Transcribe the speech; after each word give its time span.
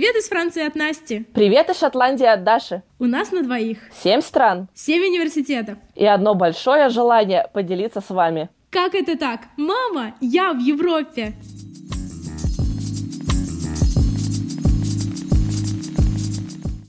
Привет 0.00 0.16
из 0.16 0.30
Франции 0.30 0.66
от 0.66 0.76
Насти. 0.76 1.26
Привет 1.34 1.68
из 1.68 1.78
Шотландии 1.78 2.24
от 2.24 2.42
Даши. 2.42 2.82
У 2.98 3.04
нас 3.04 3.32
на 3.32 3.42
двоих. 3.42 3.80
Семь 3.92 4.22
стран. 4.22 4.70
Семь 4.72 5.02
университетов. 5.02 5.76
И 5.94 6.06
одно 6.06 6.34
большое 6.34 6.88
желание 6.88 7.50
поделиться 7.52 8.00
с 8.00 8.08
вами. 8.08 8.48
Как 8.70 8.94
это 8.94 9.18
так? 9.18 9.40
Мама, 9.58 10.14
я 10.22 10.54
в 10.54 10.58
Европе. 10.58 11.34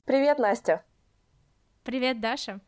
Привет, 0.06 0.40
Настя. 0.40 0.86
Привет, 1.84 2.22
Даша. 2.22 2.62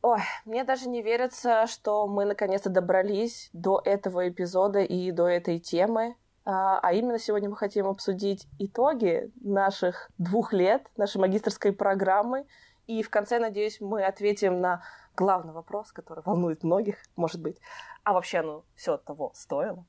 Ой, 0.00 0.20
мне 0.46 0.64
даже 0.64 0.88
не 0.88 1.02
верится, 1.02 1.66
что 1.66 2.06
мы 2.06 2.24
наконец-то 2.24 2.70
добрались 2.70 3.50
до 3.52 3.82
этого 3.84 4.26
эпизода 4.26 4.78
и 4.78 5.10
до 5.10 5.26
этой 5.26 5.58
темы. 5.58 6.16
А, 6.44 6.78
а 6.82 6.92
именно 6.92 7.18
сегодня 7.18 7.48
мы 7.48 7.56
хотим 7.56 7.86
обсудить 7.86 8.46
итоги 8.58 9.30
наших 9.40 10.10
двух 10.18 10.52
лет, 10.52 10.86
нашей 10.96 11.18
магистрской 11.18 11.72
программы. 11.72 12.46
И 12.86 13.02
в 13.02 13.08
конце, 13.08 13.38
надеюсь, 13.38 13.80
мы 13.80 14.04
ответим 14.04 14.60
на 14.60 14.82
главный 15.16 15.52
вопрос, 15.52 15.92
который 15.92 16.22
волнует 16.24 16.62
многих, 16.62 16.96
может 17.16 17.40
быть. 17.40 17.56
А 18.02 18.12
вообще, 18.12 18.42
ну, 18.42 18.64
все 18.74 18.98
того 18.98 19.32
стоило. 19.34 19.86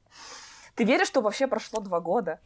Ты 0.76 0.86
веришь, 0.86 1.08
что 1.08 1.22
вообще 1.22 1.48
прошло 1.48 1.82
два 1.82 2.00
года? 2.00 2.40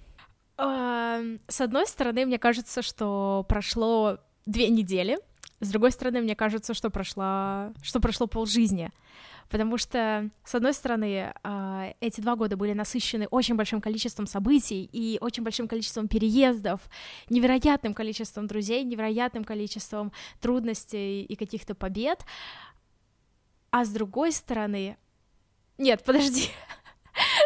С 0.58 1.62
одной 1.62 1.88
стороны, 1.88 2.26
мне 2.26 2.40
кажется, 2.40 2.82
что 2.82 3.46
прошло 3.48 4.18
две 4.46 4.70
недели. 4.70 5.20
С 5.60 5.70
другой 5.70 5.92
стороны, 5.92 6.22
мне 6.22 6.36
кажется, 6.36 6.74
что, 6.74 6.90
прошла... 6.90 7.72
что 7.82 8.00
прошло 8.00 8.28
полжизни. 8.28 8.92
Потому 9.50 9.78
что, 9.78 10.30
с 10.44 10.54
одной 10.54 10.74
стороны, 10.74 11.34
а, 11.44 11.94
эти 12.00 12.22
два 12.22 12.36
года 12.36 12.56
были 12.56 12.74
насыщены 12.74 13.28
очень 13.32 13.56
большим 13.56 13.82
количеством 13.82 14.28
событий 14.28 14.88
и 14.92 15.18
очень 15.22 15.44
большим 15.44 15.68
количеством 15.68 16.08
переездов, 16.08 16.82
невероятным 17.30 17.94
количеством 17.94 18.46
друзей, 18.48 18.84
невероятным 18.84 19.44
количеством 19.44 20.12
трудностей 20.40 21.24
и 21.24 21.36
каких-то 21.36 21.74
побед. 21.74 22.24
А 23.72 23.86
с 23.86 23.90
другой 23.90 24.32
стороны... 24.32 24.98
Нет, 25.78 26.04
подожди. 26.04 26.50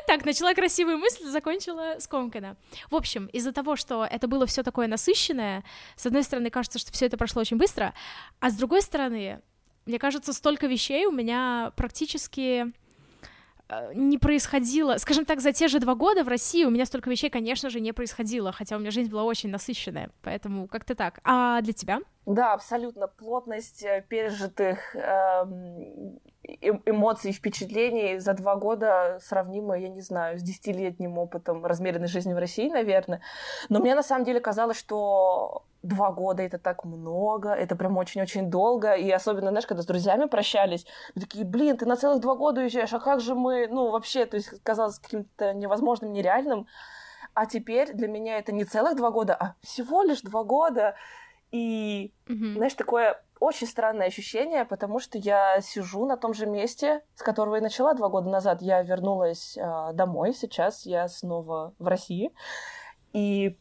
Так, 0.05 0.25
начала 0.25 0.53
красивую 0.53 0.99
мысль, 0.99 1.25
закончила 1.25 1.95
скомканно. 1.99 2.57
В 2.91 2.95
общем, 2.95 3.25
из-за 3.27 3.51
того, 3.51 3.75
что 3.75 4.05
это 4.05 4.27
было 4.27 4.45
все 4.45 4.61
такое 4.61 4.87
насыщенное, 4.87 5.63
с 5.95 6.05
одной 6.05 6.21
стороны, 6.23 6.51
кажется, 6.51 6.77
что 6.77 6.91
все 6.91 7.07
это 7.07 7.17
прошло 7.17 7.41
очень 7.41 7.57
быстро, 7.57 7.93
а 8.39 8.51
с 8.51 8.55
другой 8.55 8.83
стороны, 8.83 9.41
мне 9.85 9.99
кажется, 9.99 10.33
столько 10.33 10.67
вещей 10.67 11.05
у 11.05 11.11
меня 11.11 11.71
практически 11.75 12.67
э, 13.69 13.93
не 13.93 14.17
происходило, 14.17 14.97
скажем 14.97 15.25
так, 15.25 15.41
за 15.41 15.51
те 15.51 15.67
же 15.67 15.79
два 15.79 15.95
года 15.95 16.23
в 16.23 16.27
России 16.27 16.63
у 16.65 16.69
меня 16.69 16.85
столько 16.85 17.09
вещей, 17.09 17.29
конечно 17.29 17.69
же, 17.69 17.79
не 17.79 17.91
происходило, 17.91 18.51
хотя 18.51 18.75
у 18.75 18.79
меня 18.79 18.91
жизнь 18.91 19.09
была 19.09 19.23
очень 19.23 19.49
насыщенная, 19.49 20.11
поэтому 20.21 20.67
как-то 20.67 20.95
так. 20.95 21.19
А 21.23 21.61
для 21.61 21.73
тебя? 21.73 21.99
Да, 22.25 22.53
абсолютно. 22.53 23.07
Плотность 23.07 23.83
э, 23.83 24.05
пережитых 24.07 24.95
эм, 24.95 26.19
эмоций 26.85 27.31
и 27.31 27.33
впечатлений 27.33 28.19
за 28.19 28.33
два 28.33 28.55
года 28.55 29.19
сравнима, 29.21 29.77
я 29.77 29.89
не 29.89 30.01
знаю, 30.01 30.39
с 30.39 30.41
десятилетним 30.41 31.17
опытом 31.17 31.65
размеренной 31.65 32.07
жизни 32.07 32.33
в 32.33 32.37
России, 32.37 32.69
наверное. 32.69 33.21
Но 33.69 33.79
мне 33.79 33.95
на 33.95 34.03
самом 34.03 34.25
деле 34.25 34.39
казалось, 34.39 34.77
что 34.77 35.63
два 35.83 36.11
года 36.11 36.41
это 36.41 36.57
так 36.57 36.85
много, 36.85 37.49
это 37.49 37.75
прям 37.75 37.97
очень-очень 37.97 38.49
долго. 38.49 38.93
И 38.93 39.11
особенно, 39.11 39.49
знаешь, 39.49 39.67
когда 39.67 39.83
с 39.83 39.85
друзьями 39.85 40.25
прощались, 40.25 40.85
мы 41.13 41.21
такие, 41.21 41.45
блин, 41.45 41.77
ты 41.77 41.85
на 41.85 41.95
целых 41.95 42.21
два 42.21 42.35
года 42.35 42.61
уезжаешь, 42.61 42.93
а 42.93 42.99
как 42.99 43.19
же 43.19 43.35
мы, 43.35 43.67
ну, 43.67 43.91
вообще, 43.91 44.25
то 44.25 44.37
есть 44.37 44.49
казалось 44.63 44.99
каким-то 44.99 45.53
невозможным, 45.53 46.13
нереальным. 46.13 46.67
А 47.33 47.45
теперь 47.45 47.93
для 47.93 48.07
меня 48.07 48.37
это 48.37 48.51
не 48.51 48.63
целых 48.63 48.95
два 48.95 49.09
года, 49.11 49.35
а 49.35 49.55
всего 49.61 50.03
лишь 50.03 50.21
два 50.21 50.43
года. 50.43 50.95
И, 51.53 52.11
mm-hmm. 52.25 52.53
знаешь, 52.55 52.73
такое 52.73 53.23
очень 53.39 53.67
странное 53.67 54.07
ощущение, 54.07 54.65
потому 54.65 54.99
что 54.99 55.19
я 55.19 55.61
сижу 55.61 56.07
на 56.07 56.17
том 56.17 56.33
же 56.33 56.47
месте, 56.47 57.01
с 57.13 57.21
которого 57.21 57.55
я 57.57 57.61
начала 57.61 57.93
два 57.93 58.09
года 58.09 58.27
назад. 58.27 58.63
Я 58.63 58.81
вернулась 58.81 59.55
э, 59.55 59.93
домой, 59.93 60.33
сейчас 60.33 60.83
я 60.87 61.07
снова 61.07 61.75
в 61.77 61.87
России. 61.87 62.33
И 63.11 63.55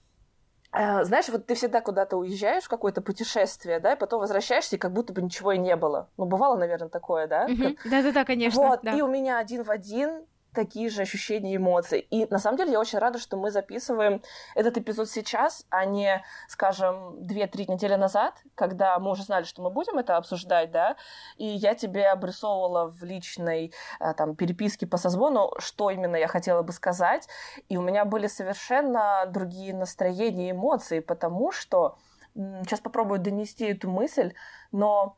э, 0.72 1.04
знаешь, 1.04 1.28
вот 1.28 1.44
ты 1.44 1.54
всегда 1.54 1.82
куда-то 1.82 2.16
уезжаешь 2.16 2.64
в 2.64 2.68
какое-то 2.70 3.02
путешествие, 3.02 3.78
да, 3.78 3.92
и 3.92 3.98
потом 3.98 4.20
возвращаешься, 4.20 4.76
и 4.76 4.78
как 4.78 4.94
будто 4.94 5.12
бы 5.12 5.20
ничего 5.20 5.52
и 5.52 5.58
не 5.58 5.76
было. 5.76 6.08
Ну, 6.16 6.24
бывало, 6.24 6.56
наверное, 6.56 6.88
такое, 6.88 7.26
да? 7.26 7.46
Да-да-да, 7.84 8.24
конечно. 8.24 8.62
Вот, 8.62 8.80
да. 8.82 8.92
и 8.92 9.02
у 9.02 9.06
меня 9.06 9.36
один 9.36 9.64
в 9.64 9.70
один 9.70 10.24
такие 10.52 10.90
же 10.90 11.02
ощущения 11.02 11.54
и 11.54 11.56
эмоции. 11.56 12.00
И 12.00 12.26
на 12.30 12.38
самом 12.38 12.58
деле 12.58 12.72
я 12.72 12.80
очень 12.80 12.98
рада, 12.98 13.18
что 13.18 13.36
мы 13.36 13.50
записываем 13.50 14.22
этот 14.54 14.76
эпизод 14.78 15.08
сейчас, 15.10 15.66
а 15.70 15.84
не, 15.84 16.22
скажем, 16.48 17.18
2-3 17.20 17.70
недели 17.70 17.94
назад, 17.94 18.34
когда 18.54 18.98
мы 18.98 19.10
уже 19.10 19.22
знали, 19.22 19.44
что 19.44 19.62
мы 19.62 19.70
будем 19.70 19.98
это 19.98 20.16
обсуждать, 20.16 20.70
да, 20.70 20.96
и 21.36 21.46
я 21.46 21.74
тебе 21.74 22.08
обрисовывала 22.08 22.90
в 22.90 23.02
личной 23.02 23.72
э, 24.00 24.14
там 24.14 24.36
переписке 24.36 24.86
по 24.86 24.96
созвону, 24.96 25.52
что 25.58 25.90
именно 25.90 26.16
я 26.16 26.28
хотела 26.28 26.62
бы 26.62 26.72
сказать, 26.72 27.28
и 27.68 27.76
у 27.76 27.82
меня 27.82 28.04
были 28.04 28.26
совершенно 28.26 29.24
другие 29.26 29.74
настроения 29.74 30.48
и 30.48 30.52
эмоции, 30.52 31.00
потому 31.00 31.52
что 31.52 31.98
сейчас 32.34 32.80
попробую 32.80 33.20
донести 33.20 33.66
эту 33.66 33.90
мысль, 33.90 34.34
но 34.70 35.16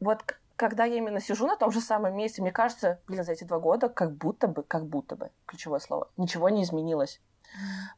вот 0.00 0.22
когда 0.62 0.84
я 0.84 0.94
именно 0.94 1.18
сижу 1.18 1.48
на 1.48 1.56
том 1.56 1.72
же 1.72 1.80
самом 1.80 2.14
месте, 2.14 2.40
мне 2.40 2.52
кажется, 2.52 3.00
блин, 3.08 3.24
за 3.24 3.32
эти 3.32 3.42
два 3.42 3.58
года 3.58 3.88
как 3.88 4.14
будто 4.14 4.46
бы, 4.46 4.62
как 4.62 4.86
будто 4.86 5.16
бы, 5.16 5.30
ключевое 5.44 5.80
слово, 5.80 6.08
ничего 6.16 6.48
не 6.50 6.62
изменилось. 6.62 7.20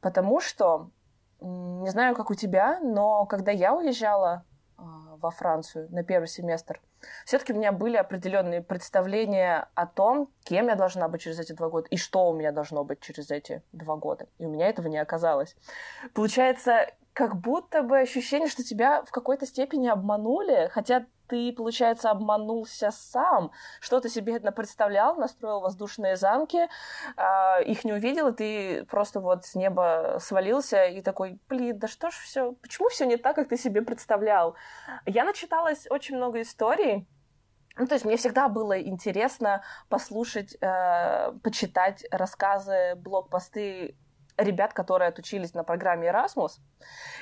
Потому 0.00 0.40
что, 0.40 0.88
не 1.40 1.90
знаю, 1.90 2.14
как 2.14 2.30
у 2.30 2.34
тебя, 2.34 2.80
но 2.80 3.26
когда 3.26 3.52
я 3.52 3.74
уезжала 3.74 4.46
э, 4.78 4.82
во 5.20 5.30
Францию 5.30 5.88
на 5.90 6.04
первый 6.04 6.26
семестр, 6.26 6.80
все-таки 7.26 7.52
у 7.52 7.56
меня 7.56 7.70
были 7.70 7.98
определенные 7.98 8.62
представления 8.62 9.68
о 9.74 9.86
том, 9.86 10.30
кем 10.44 10.68
я 10.68 10.74
должна 10.74 11.06
быть 11.08 11.20
через 11.20 11.38
эти 11.38 11.52
два 11.52 11.68
года 11.68 11.88
и 11.90 11.98
что 11.98 12.30
у 12.30 12.32
меня 12.32 12.50
должно 12.50 12.82
быть 12.82 13.00
через 13.00 13.30
эти 13.30 13.62
два 13.72 13.96
года. 13.96 14.26
И 14.38 14.46
у 14.46 14.48
меня 14.48 14.68
этого 14.70 14.88
не 14.88 14.96
оказалось. 14.96 15.54
Получается, 16.14 16.86
как 17.14 17.36
будто 17.36 17.82
бы 17.82 18.00
ощущение, 18.00 18.48
что 18.48 18.64
тебя 18.64 19.02
в 19.04 19.10
какой-то 19.10 19.46
степени 19.46 19.88
обманули, 19.88 20.68
хотя 20.72 21.06
ты, 21.28 21.52
получается, 21.52 22.10
обманулся 22.10 22.90
сам, 22.90 23.52
что-то 23.80 24.08
себе 24.08 24.36
это 24.36 24.52
представлял, 24.52 25.14
настроил 25.16 25.60
воздушные 25.60 26.16
замки, 26.16 26.68
э, 27.16 27.64
их 27.64 27.84
не 27.84 27.92
увидел, 27.92 28.28
и 28.28 28.32
ты 28.34 28.84
просто 28.86 29.20
вот 29.20 29.46
с 29.46 29.54
неба 29.54 30.18
свалился 30.20 30.84
и 30.84 31.00
такой, 31.00 31.38
блин, 31.48 31.78
да 31.78 31.88
что 31.88 32.10
ж 32.10 32.14
все, 32.14 32.52
почему 32.60 32.88
все 32.88 33.06
не 33.06 33.16
так, 33.16 33.36
как 33.36 33.48
ты 33.48 33.56
себе 33.56 33.82
представлял? 33.82 34.56
Я 35.06 35.24
начиталась 35.24 35.86
очень 35.88 36.16
много 36.16 36.42
историй, 36.42 37.06
ну, 37.76 37.86
то 37.86 37.94
есть 37.94 38.04
мне 38.04 38.16
всегда 38.16 38.48
было 38.48 38.80
интересно 38.80 39.62
послушать, 39.88 40.56
э, 40.60 41.32
почитать 41.42 42.04
рассказы, 42.10 42.94
блог-посты 42.96 43.96
ребят, 44.36 44.72
которые 44.72 45.08
отучились 45.08 45.54
на 45.54 45.64
программе 45.64 46.08
Erasmus. 46.08 46.58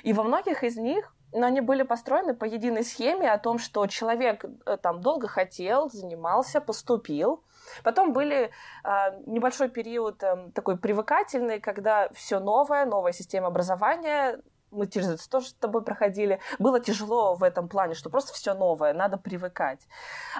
И 0.03 0.13
во 0.13 0.23
многих 0.23 0.65
из 0.65 0.77
них 0.77 1.15
но 1.33 1.47
они 1.47 1.61
были 1.61 1.83
построены 1.83 2.35
по 2.35 2.45
единой 2.45 2.85
схеме 2.85 3.31
о 3.31 3.39
том, 3.39 3.59
что 3.59 3.87
человек 3.87 4.45
э, 4.45 4.77
там 4.77 5.01
долго 5.01 5.29
хотел, 5.29 5.91
занимался, 5.91 6.61
поступил. 6.61 7.43
Потом 7.83 8.13
были 8.13 8.51
э, 8.85 8.91
небольшой 9.27 9.69
период 9.69 10.23
э, 10.23 10.51
такой 10.55 10.77
привыкательный, 10.77 11.59
когда 11.59 12.11
все 12.13 12.39
новое, 12.39 12.85
новая 12.85 13.13
система 13.13 13.47
образования, 13.47 14.41
мы 14.73 14.89
через 14.89 15.11
это 15.11 15.31
тоже 15.31 15.49
с 15.49 15.55
тобой 15.55 15.83
проходили. 15.83 16.41
Было 16.59 16.81
тяжело 16.81 17.35
в 17.35 17.43
этом 17.43 17.69
плане, 17.69 17.95
что 17.95 18.11
просто 18.11 18.33
все 18.33 18.55
новое, 18.55 18.93
надо 18.93 19.19
привыкать. 19.19 19.87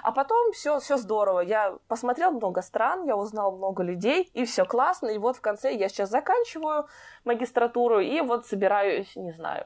А 0.01 0.11
потом 0.11 0.51
все, 0.51 0.79
все 0.79 0.97
здорово. 0.97 1.39
Я 1.39 1.77
посмотрел 1.87 2.31
много 2.31 2.61
стран, 2.61 3.05
я 3.05 3.15
узнал 3.15 3.55
много 3.55 3.83
людей, 3.83 4.29
и 4.33 4.45
все 4.45 4.65
классно. 4.65 5.09
И 5.09 5.17
вот 5.17 5.37
в 5.37 5.41
конце 5.41 5.73
я 5.73 5.87
сейчас 5.87 6.09
заканчиваю 6.09 6.87
магистратуру, 7.23 7.99
и 7.99 8.21
вот 8.21 8.45
собираюсь, 8.45 9.15
не 9.15 9.31
знаю, 9.31 9.65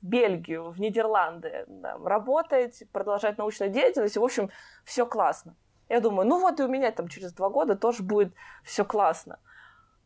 Бельгию, 0.00 0.70
в 0.70 0.80
Нидерланды, 0.80 1.64
да, 1.66 1.96
работать, 2.04 2.82
продолжать 2.92 3.38
научную 3.38 3.72
деятельность, 3.72 4.16
в 4.16 4.22
общем, 4.22 4.50
все 4.84 5.06
классно. 5.06 5.56
Я 5.88 6.00
думаю, 6.00 6.28
ну 6.28 6.40
вот 6.40 6.60
и 6.60 6.62
у 6.62 6.68
меня 6.68 6.90
там 6.92 7.08
через 7.08 7.32
два 7.32 7.48
года 7.48 7.76
тоже 7.76 8.02
будет 8.02 8.34
все 8.64 8.84
классно. 8.84 9.38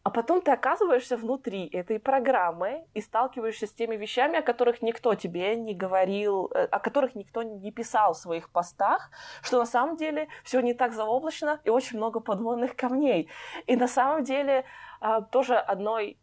А 0.09 0.11
потом 0.11 0.41
ты 0.41 0.53
оказываешься 0.53 1.19
внутри 1.19 1.67
этой 1.67 2.01
программы 2.01 2.87
и 2.95 3.03
сталкиваешься 3.03 3.67
с 3.67 3.73
теми 3.75 3.95
вещами, 3.95 4.39
о 4.39 4.43
которых 4.43 4.81
никто 4.81 5.15
тебе 5.15 5.55
не 5.55 5.75
говорил, 5.75 6.51
э, 6.55 6.65
о 6.65 6.79
которых 6.79 7.15
никто 7.15 7.43
не 7.43 7.71
писал 7.71 8.15
в 8.15 8.17
своих 8.17 8.49
постах, 8.49 9.11
что 9.43 9.59
на 9.59 9.67
самом 9.67 9.97
деле 9.97 10.29
все 10.45 10.61
не 10.61 10.73
так 10.73 10.95
заоблачно 10.95 11.61
и 11.63 11.69
очень 11.69 11.99
много 11.99 12.21
подводных 12.21 12.75
камней. 12.75 13.29
И 13.67 13.77
на 13.77 13.87
самом 13.87 14.25
деле 14.25 14.65
а, 15.01 15.21
тоже 15.21 15.57
одной 15.57 16.19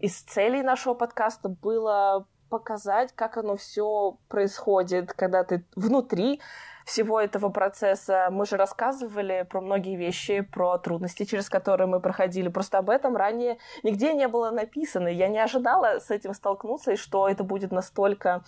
из 0.00 0.20
целей 0.22 0.62
нашего 0.62 0.94
подкаста 0.94 1.48
было 1.48 2.26
показать, 2.52 3.14
как 3.14 3.38
оно 3.38 3.56
все 3.56 4.18
происходит, 4.28 5.14
когда 5.14 5.42
ты 5.42 5.64
внутри 5.74 6.38
всего 6.84 7.18
этого 7.18 7.48
процесса. 7.48 8.28
Мы 8.30 8.44
же 8.44 8.58
рассказывали 8.58 9.46
про 9.48 9.62
многие 9.62 9.96
вещи, 9.96 10.42
про 10.42 10.76
трудности, 10.76 11.24
через 11.24 11.48
которые 11.48 11.86
мы 11.86 12.00
проходили. 12.00 12.48
Просто 12.48 12.76
об 12.76 12.90
этом 12.90 13.16
ранее 13.16 13.56
нигде 13.82 14.12
не 14.12 14.28
было 14.28 14.50
написано. 14.50 15.08
Я 15.08 15.28
не 15.28 15.38
ожидала 15.38 15.98
с 15.98 16.10
этим 16.10 16.34
столкнуться, 16.34 16.92
и 16.92 16.96
что 16.96 17.26
это 17.26 17.42
будет 17.42 17.72
настолько 17.72 18.44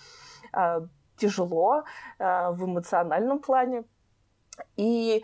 э, 0.53 0.81
тяжело 1.17 1.83
э, 2.19 2.51
в 2.51 2.65
эмоциональном 2.65 3.39
плане. 3.39 3.85
И, 4.77 5.23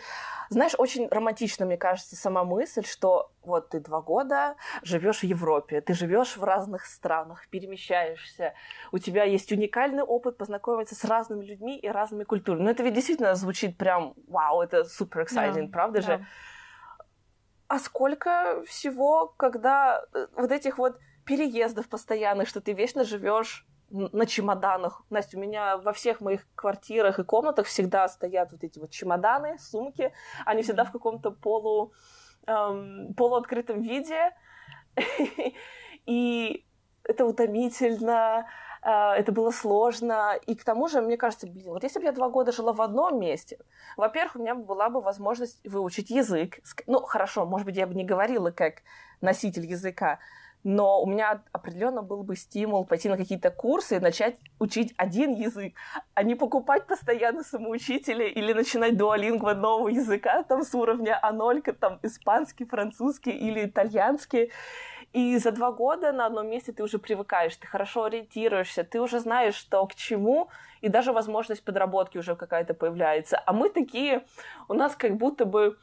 знаешь, 0.50 0.74
очень 0.78 1.08
романтично, 1.10 1.66
мне 1.66 1.78
кажется, 1.78 2.16
сама 2.16 2.44
мысль, 2.44 2.86
что 2.86 3.32
вот 3.44 3.70
ты 3.70 3.80
два 3.80 4.02
года 4.02 4.56
живешь 4.84 5.20
в 5.20 5.24
Европе, 5.24 5.82
ты 5.82 5.94
живешь 5.94 6.38
в 6.38 6.44
разных 6.44 6.86
странах, 6.86 7.48
перемещаешься, 7.50 8.54
у 8.92 8.98
тебя 8.98 9.24
есть 9.24 9.52
уникальный 9.52 10.04
опыт 10.04 10.38
познакомиться 10.38 10.96
с 10.96 11.04
разными 11.06 11.44
людьми 11.44 11.78
и 11.78 11.88
разными 11.88 12.24
культурами. 12.24 12.64
Ну, 12.64 12.70
это 12.70 12.84
ведь 12.84 12.94
действительно 12.94 13.36
звучит 13.36 13.78
прям, 13.78 14.14
вау, 14.28 14.62
это 14.62 14.84
супер 14.86 15.22
exciting, 15.22 15.68
да, 15.68 15.72
правда 15.72 16.02
да. 16.02 16.06
же? 16.06 16.26
А 17.68 17.80
сколько 17.80 18.64
всего, 18.68 19.28
когда 19.28 20.04
э, 20.14 20.28
вот 20.36 20.52
этих 20.52 20.78
вот 20.78 21.00
переездов 21.26 21.88
постоянных, 21.88 22.50
что 22.50 22.60
ты 22.60 22.74
вечно 22.74 23.06
живешь 23.06 23.66
на 23.92 24.26
чемоданах. 24.26 25.04
Настя, 25.10 25.38
у 25.38 25.42
меня 25.42 25.78
во 25.78 25.94
всех 25.94 26.22
моих 26.22 26.48
квартирах 26.56 27.20
и 27.20 27.24
комнатах 27.24 27.68
всегда 27.68 28.08
стоят 28.08 28.52
вот 28.52 28.64
эти 28.64 28.80
вот 28.80 28.92
чемоданы, 28.92 29.58
сумки. 29.60 30.14
Они 30.46 30.64
всегда 30.64 30.86
в 30.86 30.92
каком-то 30.92 31.32
полу, 31.32 31.94
эм, 32.48 33.14
полуоткрытом 33.16 33.82
виде. 33.82 34.32
И 36.06 36.66
это 37.04 37.26
утомительно, 37.26 38.48
э, 38.82 38.90
это 38.90 39.32
было 39.32 39.52
сложно. 39.52 40.36
И 40.48 40.56
к 40.56 40.64
тому 40.64 40.88
же, 40.88 41.02
мне 41.02 41.18
кажется, 41.18 41.48
блин, 41.48 41.70
вот 41.70 41.84
если 41.84 42.00
бы 42.00 42.06
я 42.06 42.12
два 42.12 42.30
года 42.30 42.52
жила 42.52 42.74
в 42.74 42.82
одном 42.82 43.20
месте, 43.20 43.60
во-первых, 43.98 44.36
у 44.36 44.40
меня 44.40 44.56
была 44.56 44.90
бы 44.90 45.02
возможность 45.02 45.60
выучить 45.66 46.10
язык. 46.10 46.60
Ну, 46.88 47.02
хорошо, 47.02 47.46
может 47.46 47.66
быть, 47.66 47.78
я 47.78 47.88
бы 47.88 47.94
не 47.94 48.06
говорила 48.06 48.52
как 48.52 48.84
носитель 49.20 49.66
языка, 49.66 50.20
но 50.64 51.02
у 51.02 51.08
меня 51.08 51.42
определенно 51.52 52.02
был 52.02 52.24
бы 52.24 52.36
стимул 52.36 52.86
пойти 52.86 53.10
на 53.10 53.18
какие-то 53.18 53.52
курсы 53.52 53.98
и 53.98 54.00
начать 54.00 54.36
учить 54.60 54.94
один 54.98 55.34
язык, 55.34 55.74
а 56.14 56.24
не 56.24 56.36
покупать 56.36 56.86
постоянно 56.88 57.44
самоучителя 57.44 58.28
или 58.28 58.54
начинать 58.54 58.98
дуалингва 58.98 59.54
нового 59.54 59.90
языка 59.90 60.44
там 60.44 60.64
с 60.64 60.74
уровня 60.76 61.20
А0, 61.24 61.62
там 61.74 62.00
испанский, 62.04 62.66
французский 62.66 63.32
или 63.32 63.66
итальянский. 63.66 64.52
И 65.14 65.38
за 65.38 65.52
два 65.52 65.72
года 65.72 66.14
на 66.14 66.28
одном 66.28 66.48
месте 66.48 66.72
ты 66.72 66.84
уже 66.84 66.98
привыкаешь, 66.98 67.56
ты 67.58 67.68
хорошо 67.68 68.06
ориентируешься, 68.06 68.84
ты 68.84 69.02
уже 69.02 69.20
знаешь, 69.20 69.56
что 69.56 69.86
к 69.86 69.96
чему, 69.96 70.48
и 70.80 70.88
даже 70.88 71.12
возможность 71.12 71.66
подработки 71.66 72.18
уже 72.18 72.36
какая-то 72.36 72.74
появляется. 72.74 73.42
А 73.46 73.52
мы 73.52 73.70
такие, 73.70 74.24
у 74.70 74.74
нас 74.74 74.96
как 74.96 75.18
будто 75.18 75.44
бы 75.46 75.78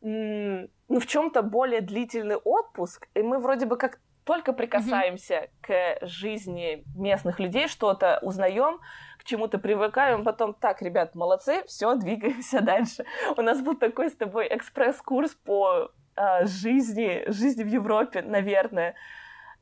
ну, 0.00 0.68
в 0.88 1.06
чем-то 1.06 1.42
более 1.42 1.80
длительный 1.80 2.36
отпуск, 2.36 3.06
и 3.14 3.22
мы 3.22 3.38
вроде 3.38 3.66
бы 3.66 3.76
как 3.76 4.00
только 4.24 4.52
прикасаемся 4.52 5.34
mm-hmm. 5.34 5.98
к 6.00 6.06
жизни 6.06 6.84
местных 6.96 7.40
людей, 7.40 7.68
что-то 7.68 8.18
узнаем, 8.22 8.80
к 9.18 9.24
чему-то 9.24 9.58
привыкаем, 9.58 10.24
потом 10.24 10.54
так, 10.54 10.82
ребят, 10.82 11.14
молодцы, 11.14 11.64
все, 11.66 11.94
двигаемся 11.96 12.60
дальше. 12.60 13.04
У 13.36 13.42
нас 13.42 13.60
был 13.60 13.76
такой 13.76 14.10
с 14.10 14.16
тобой 14.16 14.48
экспресс-курс 14.50 15.34
по 15.44 15.90
а, 16.14 16.44
жизни, 16.44 17.24
жизни 17.26 17.62
в 17.62 17.68
Европе, 17.68 18.22
наверное. 18.22 18.94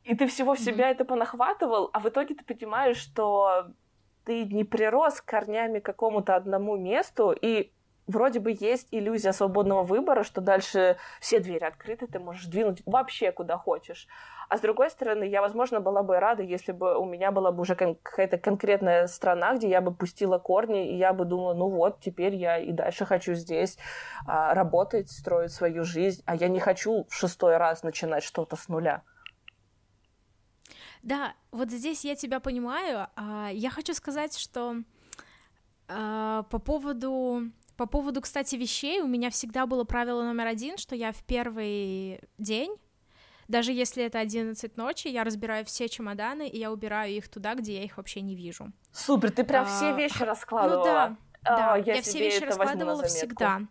И 0.04 0.14
ты 0.14 0.26
всего 0.26 0.54
в 0.54 0.58
себя 0.58 0.88
mm-hmm. 0.88 0.92
это 0.92 1.04
понахватывал, 1.04 1.90
а 1.92 2.00
в 2.00 2.08
итоге 2.08 2.34
ты 2.34 2.44
понимаешь, 2.44 2.96
что 2.96 3.66
ты 4.24 4.44
не 4.44 4.64
прирос 4.64 5.20
корнями 5.20 5.78
к 5.78 5.84
какому-то 5.84 6.36
одному 6.36 6.76
месту, 6.76 7.32
и 7.32 7.72
вроде 8.06 8.40
бы 8.40 8.56
есть 8.58 8.88
иллюзия 8.90 9.32
свободного 9.32 9.82
выбора, 9.82 10.22
что 10.24 10.40
дальше 10.40 10.96
все 11.20 11.40
двери 11.40 11.64
открыты, 11.64 12.06
ты 12.06 12.18
можешь 12.18 12.46
двинуть 12.46 12.82
вообще 12.86 13.32
куда 13.32 13.56
хочешь. 13.56 14.06
А 14.50 14.58
с 14.58 14.62
другой 14.62 14.91
стороны, 14.91 15.23
я, 15.23 15.43
возможно, 15.43 15.79
была 15.79 16.02
бы 16.02 16.19
рада, 16.19 16.43
если 16.43 16.73
бы 16.73 16.99
у 16.99 17.05
меня 17.05 17.31
была 17.31 17.52
бы 17.52 17.61
уже 17.62 17.76
какая-то 17.76 18.37
конкретная 18.37 19.06
страна, 19.06 19.55
где 19.55 19.69
я 19.69 19.81
бы 19.81 19.94
пустила 19.94 20.38
корни, 20.38 20.91
и 20.93 20.97
я 20.97 21.12
бы 21.12 21.25
думала, 21.25 21.55
ну 21.55 21.69
вот, 21.69 22.00
теперь 22.00 22.35
я 22.35 22.58
и 22.58 22.73
дальше 22.73 23.06
хочу 23.06 23.35
здесь 23.35 23.79
а, 24.26 24.52
работать, 24.52 25.08
строить 25.08 25.52
свою 25.52 25.85
жизнь, 25.85 26.25
а 26.26 26.35
я 26.35 26.49
не 26.49 26.58
хочу 26.58 27.05
в 27.08 27.14
шестой 27.14 27.58
раз 27.58 27.85
начинать 27.85 28.25
что-то 28.25 28.56
с 28.56 28.67
нуля. 28.67 29.05
Да, 31.05 31.35
вот 31.53 31.70
здесь 31.70 32.05
я 32.05 32.17
тебя 32.17 32.41
понимаю. 32.41 33.06
А, 33.14 33.50
я 33.53 33.70
хочу 33.70 33.94
сказать, 33.94 34.37
что 34.37 34.79
а, 35.87 36.43
по 36.50 36.58
поводу 36.58 37.53
по 37.76 37.87
поводу, 37.87 38.20
кстати, 38.20 38.56
вещей, 38.56 39.00
у 39.00 39.06
меня 39.06 39.31
всегда 39.31 39.64
было 39.67 39.85
правило 39.85 40.25
номер 40.25 40.49
один, 40.49 40.76
что 40.76 40.96
я 40.96 41.12
в 41.12 41.23
первый 41.23 42.20
день 42.37 42.76
даже 43.50 43.73
если 43.73 44.05
это 44.05 44.20
11 44.20 44.76
ночи, 44.76 45.08
я 45.08 45.25
разбираю 45.25 45.64
все 45.64 45.88
чемоданы, 45.88 46.49
и 46.49 46.58
я 46.58 46.70
убираю 46.70 47.12
их 47.12 47.29
туда, 47.29 47.55
где 47.55 47.79
я 47.79 47.85
их 47.85 47.97
вообще 47.97 48.20
не 48.20 48.35
вижу. 48.35 48.73
Супер, 48.93 49.31
ты 49.32 49.44
прям 49.44 49.64
а, 49.64 49.67
все 49.67 49.94
вещи 49.94 50.23
раскладывала. 50.23 50.79
Ну 50.79 50.85
да, 50.85 51.17
а, 51.43 51.56
да, 51.56 51.76
я, 51.76 51.94
я 51.97 52.02
все 52.02 52.20
вещи 52.20 52.44
раскладывала 52.44 53.05
всегда. 53.05 53.62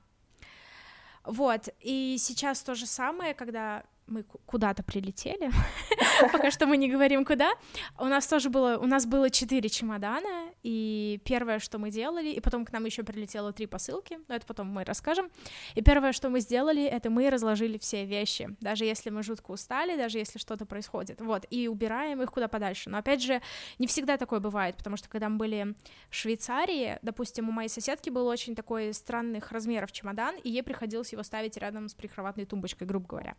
Вот, 1.23 1.69
и 1.79 2.17
сейчас 2.19 2.61
то 2.61 2.75
же 2.75 2.85
самое, 2.85 3.33
когда 3.33 3.83
мы 4.07 4.23
куда-то 4.23 4.83
прилетели, 4.83 5.51
пока 6.31 6.51
что 6.51 6.65
мы 6.65 6.77
не 6.77 6.89
говорим 6.89 7.23
куда. 7.23 7.51
У 7.97 8.05
нас 8.05 8.27
тоже 8.27 8.49
было, 8.49 8.77
у 8.77 8.85
нас 8.85 9.05
было 9.05 9.29
четыре 9.29 9.69
чемодана, 9.69 10.49
и 10.63 11.21
первое, 11.23 11.59
что 11.59 11.77
мы 11.77 11.91
делали, 11.91 12.29
и 12.29 12.39
потом 12.39 12.65
к 12.65 12.71
нам 12.71 12.85
еще 12.85 13.03
прилетело 13.03 13.53
три 13.53 13.65
посылки, 13.65 14.19
но 14.27 14.35
это 14.35 14.45
потом 14.45 14.67
мы 14.67 14.83
расскажем. 14.83 15.29
И 15.75 15.81
первое, 15.81 16.11
что 16.11 16.29
мы 16.29 16.39
сделали, 16.39 16.83
это 16.83 17.09
мы 17.09 17.29
разложили 17.29 17.77
все 17.77 18.05
вещи, 18.05 18.55
даже 18.59 18.85
если 18.85 19.09
мы 19.09 19.23
жутко 19.23 19.51
устали, 19.51 19.95
даже 19.95 20.17
если 20.17 20.39
что-то 20.39 20.65
происходит, 20.65 21.21
вот, 21.21 21.45
и 21.49 21.67
убираем 21.67 22.21
их 22.21 22.31
куда 22.31 22.47
подальше. 22.47 22.89
Но 22.89 22.97
опять 22.97 23.21
же, 23.21 23.41
не 23.77 23.87
всегда 23.87 24.17
такое 24.17 24.39
бывает, 24.39 24.75
потому 24.75 24.97
что 24.97 25.07
когда 25.09 25.29
мы 25.29 25.37
были 25.37 25.75
в 26.09 26.15
Швейцарии, 26.15 26.99
допустим, 27.01 27.49
у 27.49 27.51
моей 27.51 27.69
соседки 27.69 28.09
был 28.09 28.27
очень 28.27 28.55
такой 28.55 28.93
странных 28.93 29.51
размеров 29.51 29.91
чемодан, 29.91 30.35
и 30.43 30.49
ей 30.49 30.63
приходилось 30.63 31.11
его 31.11 31.23
ставить 31.23 31.57
рядом 31.57 31.87
с 31.87 31.93
прикроватной 31.93 32.45
тумбочкой, 32.45 32.87
грубо 32.87 33.07
говоря. 33.07 33.35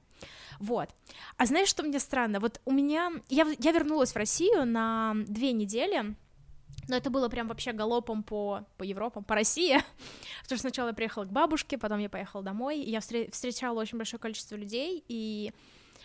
Вот. 0.58 0.90
А 1.36 1.46
знаешь, 1.46 1.68
что 1.68 1.82
мне 1.82 1.98
странно? 1.98 2.40
Вот 2.40 2.60
у 2.64 2.72
меня... 2.72 3.12
Я, 3.28 3.46
я 3.58 3.72
вернулась 3.72 4.12
в 4.12 4.16
Россию 4.16 4.64
на 4.64 5.14
две 5.26 5.52
недели, 5.52 6.14
но 6.90 6.96
это 6.96 7.08
было 7.08 7.28
прям 7.28 7.48
вообще 7.48 7.72
галопом 7.72 8.22
по, 8.22 8.66
по 8.76 8.82
Европам, 8.82 9.24
по 9.24 9.34
России, 9.34 9.74
потому 10.42 10.58
что 10.58 10.58
сначала 10.58 10.88
я 10.88 10.94
приехала 10.94 11.24
к 11.24 11.32
бабушке, 11.32 11.78
потом 11.78 12.00
я 12.00 12.08
поехала 12.08 12.42
домой, 12.42 12.80
и 12.80 12.90
я 12.90 13.00
встречала 13.00 13.80
очень 13.80 13.96
большое 13.96 14.20
количество 14.20 14.56
людей, 14.56 15.04
и 15.08 15.52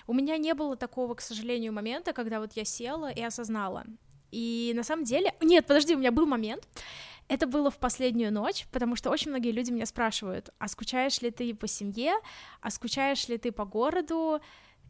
у 0.08 0.14
меня 0.14 0.38
не 0.38 0.54
было 0.54 0.78
такого, 0.78 1.16
к 1.16 1.22
сожалению, 1.22 1.74
момента, 1.74 2.14
когда 2.14 2.40
вот 2.40 2.54
я 2.54 2.64
села 2.64 3.12
и 3.12 3.22
осознала. 3.22 3.84
И 4.32 4.74
на 4.76 4.84
самом 4.84 5.06
деле... 5.06 5.34
Нет, 5.42 5.66
подожди, 5.66 5.96
у 5.96 5.98
меня 5.98 6.12
был 6.12 6.26
момент, 6.26 6.68
это 7.28 7.48
было 7.48 7.72
в 7.72 7.78
последнюю 7.78 8.32
ночь, 8.32 8.68
потому 8.72 8.96
что 8.96 9.10
очень 9.10 9.32
многие 9.32 9.52
люди 9.52 9.72
меня 9.72 9.88
спрашивают, 9.88 10.52
а 10.60 10.68
скучаешь 10.68 11.22
ли 11.22 11.32
ты 11.32 11.56
по 11.56 11.68
семье, 11.68 12.14
а 12.62 12.70
скучаешь 12.70 13.28
ли 13.28 13.38
ты 13.38 13.52
по 13.52 13.66
городу, 13.66 14.40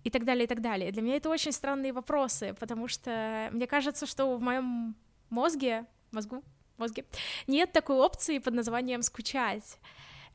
и 0.04 0.12
так 0.12 0.24
далее, 0.24 0.44
и 0.44 0.48
так 0.48 0.62
далее. 0.62 0.92
Для 0.92 1.02
меня 1.02 1.16
это 1.16 1.30
очень 1.30 1.52
странные 1.52 1.92
вопросы, 1.92 2.56
потому 2.60 2.88
что 2.88 3.50
мне 3.52 3.66
кажется, 3.66 4.06
что 4.06 4.38
в 4.38 4.42
моем 4.42 4.96
мозге, 5.32 5.86
мозгу, 6.12 6.44
мозге, 6.78 7.06
нет 7.48 7.72
такой 7.72 7.98
опции 7.98 8.40
под 8.40 8.54
названием 8.54 9.02
«скучать». 9.02 9.80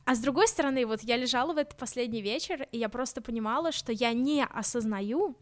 А 0.06 0.14
с 0.14 0.18
другой 0.18 0.48
стороны, 0.48 0.86
вот 0.86 1.02
я 1.02 1.16
лежала 1.16 1.52
в 1.52 1.58
этот 1.58 1.76
последний 1.76 2.22
вечер, 2.22 2.66
и 2.72 2.78
я 2.78 2.88
просто 2.88 3.20
понимала, 3.20 3.70
что 3.70 3.92
я 3.92 4.12
не 4.12 4.44
осознаю, 4.44 5.36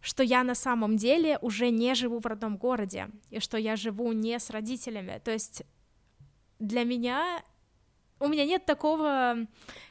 что 0.00 0.22
я 0.22 0.44
на 0.44 0.54
самом 0.54 0.96
деле 0.96 1.38
уже 1.42 1.70
не 1.70 1.94
живу 1.94 2.20
в 2.20 2.26
родном 2.26 2.56
городе, 2.56 3.08
и 3.30 3.40
что 3.40 3.58
я 3.58 3.76
живу 3.76 4.12
не 4.12 4.38
с 4.38 4.50
родителями. 4.50 5.20
То 5.24 5.32
есть 5.32 5.62
для 6.58 6.84
меня 6.84 7.42
у 8.22 8.28
меня 8.28 8.44
нет 8.44 8.64
такого, 8.64 9.36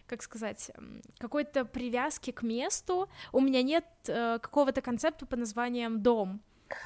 как 0.07 0.23
сказать, 0.23 0.71
какой-то 1.19 1.65
привязки 1.65 2.31
к 2.31 2.43
месту, 2.43 3.09
у 3.33 3.41
меня 3.41 3.61
нет 3.61 3.85
э, 4.07 4.39
какого-то 4.41 4.81
концепта 4.81 5.25
под 5.25 5.39
названием 5.39 6.01
дом. 6.01 6.41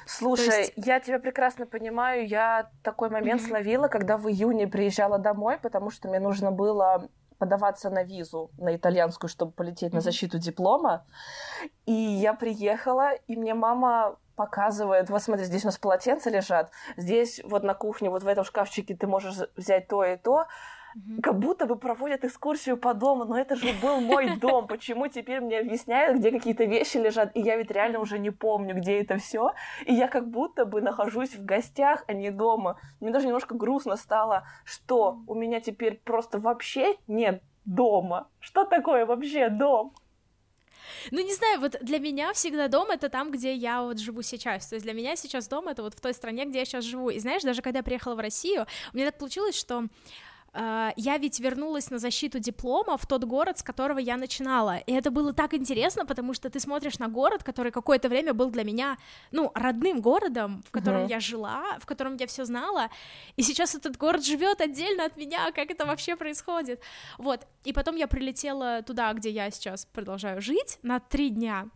Слушай, 0.06 0.58
есть... 0.58 0.72
я 0.76 1.00
тебя 1.00 1.18
прекрасно 1.18 1.66
понимаю. 1.66 2.26
Я 2.26 2.70
такой 2.82 3.10
момент 3.10 3.42
mm-hmm. 3.42 3.48
словила, 3.48 3.88
когда 3.88 4.16
в 4.16 4.28
июне 4.28 4.66
приезжала 4.66 5.18
домой, 5.18 5.58
потому 5.58 5.90
что 5.90 6.08
мне 6.08 6.20
нужно 6.20 6.50
было 6.50 7.08
подаваться 7.38 7.90
на 7.90 8.02
визу 8.02 8.50
на 8.56 8.74
итальянскую, 8.74 9.28
чтобы 9.28 9.52
полететь 9.52 9.92
mm-hmm. 9.92 9.96
на 9.96 10.00
защиту 10.00 10.38
диплома. 10.38 11.04
И 11.84 11.92
я 11.92 12.34
приехала, 12.34 13.12
и 13.26 13.36
мне 13.36 13.54
мама 13.54 14.16
показывает, 14.36 15.10
вот 15.10 15.22
смотри, 15.22 15.44
здесь 15.44 15.64
у 15.64 15.68
нас 15.68 15.78
полотенца 15.78 16.30
лежат, 16.30 16.70
здесь 16.96 17.40
вот 17.44 17.62
на 17.62 17.74
кухне, 17.74 18.10
вот 18.10 18.22
в 18.22 18.28
этом 18.28 18.44
шкафчике 18.44 18.94
ты 18.94 19.06
можешь 19.06 19.34
взять 19.56 19.88
то 19.88 20.04
и 20.04 20.16
то. 20.16 20.46
Mm-hmm. 20.96 21.20
как 21.20 21.38
будто 21.38 21.66
бы 21.66 21.76
проводят 21.76 22.24
экскурсию 22.24 22.76
по 22.76 22.94
дому, 22.94 23.24
но 23.24 23.38
это 23.38 23.56
же 23.56 23.72
был 23.82 24.00
мой 24.00 24.36
дом, 24.36 24.66
почему 24.66 25.08
теперь 25.08 25.40
мне 25.40 25.58
объясняют, 25.58 26.18
где 26.18 26.30
какие-то 26.30 26.64
вещи 26.64 26.96
лежат, 26.96 27.36
и 27.36 27.40
я 27.40 27.56
ведь 27.56 27.70
реально 27.70 28.00
уже 28.00 28.18
не 28.18 28.30
помню, 28.30 28.74
где 28.74 29.00
это 29.00 29.18
все, 29.18 29.52
и 29.84 29.94
я 29.94 30.08
как 30.08 30.28
будто 30.28 30.64
бы 30.64 30.80
нахожусь 30.80 31.34
в 31.34 31.44
гостях, 31.44 32.04
а 32.06 32.12
не 32.12 32.30
дома. 32.30 32.78
Мне 33.00 33.10
даже 33.10 33.26
немножко 33.26 33.54
грустно 33.54 33.96
стало, 33.96 34.44
что 34.64 35.18
у 35.26 35.34
меня 35.34 35.60
теперь 35.60 36.00
просто 36.04 36.38
вообще 36.38 36.96
нет 37.06 37.42
дома. 37.64 38.28
Что 38.40 38.64
такое 38.64 39.06
вообще 39.06 39.48
дом? 39.48 39.92
Ну, 41.10 41.20
не 41.20 41.34
знаю, 41.34 41.60
вот 41.60 41.76
для 41.80 41.98
меня 41.98 42.32
всегда 42.32 42.68
дом— 42.68 42.90
это 42.90 43.08
там, 43.08 43.30
где 43.30 43.54
я 43.54 43.82
вот 43.82 43.98
живу 43.98 44.22
сейчас. 44.22 44.66
То 44.68 44.76
есть 44.76 44.84
для 44.84 44.92
меня 44.92 45.16
сейчас 45.16 45.48
дом— 45.48 45.68
это 45.68 45.82
вот 45.82 45.94
в 45.94 46.00
той 46.00 46.14
стране, 46.14 46.44
где 46.44 46.60
я 46.60 46.64
сейчас 46.64 46.84
живу. 46.84 47.10
И 47.10 47.18
знаешь, 47.18 47.42
даже 47.42 47.62
когда 47.62 47.80
я 47.80 47.82
приехала 47.82 48.14
в 48.14 48.20
Россию, 48.20 48.66
у 48.92 48.96
меня 48.96 49.06
так 49.06 49.18
получилось, 49.18 49.58
что 49.58 49.84
я 50.96 51.18
ведь 51.18 51.40
вернулась 51.40 51.90
на 51.90 51.98
защиту 51.98 52.38
диплома 52.38 52.96
в 52.96 53.06
тот 53.06 53.24
город, 53.24 53.58
с 53.58 53.62
которого 53.62 53.98
я 53.98 54.16
начинала. 54.16 54.78
И 54.78 54.92
это 54.92 55.10
было 55.10 55.32
так 55.32 55.54
интересно, 55.54 56.06
потому 56.06 56.34
что 56.34 56.48
ты 56.48 56.60
смотришь 56.60 56.98
на 56.98 57.08
город, 57.08 57.44
который 57.44 57.72
какое-то 57.72 58.08
время 58.08 58.32
был 58.32 58.50
для 58.50 58.64
меня, 58.64 58.96
ну, 59.32 59.50
родным 59.54 60.00
городом, 60.00 60.62
в 60.66 60.70
котором 60.70 61.02
uh-huh. 61.02 61.10
я 61.10 61.20
жила, 61.20 61.78
в 61.78 61.86
котором 61.86 62.16
я 62.16 62.26
все 62.26 62.44
знала. 62.44 62.88
И 63.36 63.42
сейчас 63.42 63.74
этот 63.74 63.96
город 63.96 64.24
живет 64.24 64.60
отдельно 64.60 65.04
от 65.04 65.16
меня. 65.16 65.52
Как 65.52 65.70
это 65.70 65.84
вообще 65.84 66.16
происходит? 66.16 66.80
Вот. 67.18 67.46
И 67.64 67.72
потом 67.72 67.96
я 67.96 68.06
прилетела 68.06 68.82
туда, 68.82 69.12
где 69.12 69.30
я 69.30 69.50
сейчас 69.50 69.84
продолжаю 69.84 70.40
жить, 70.40 70.78
на 70.82 71.00
три 71.00 71.30
дня. 71.30 71.68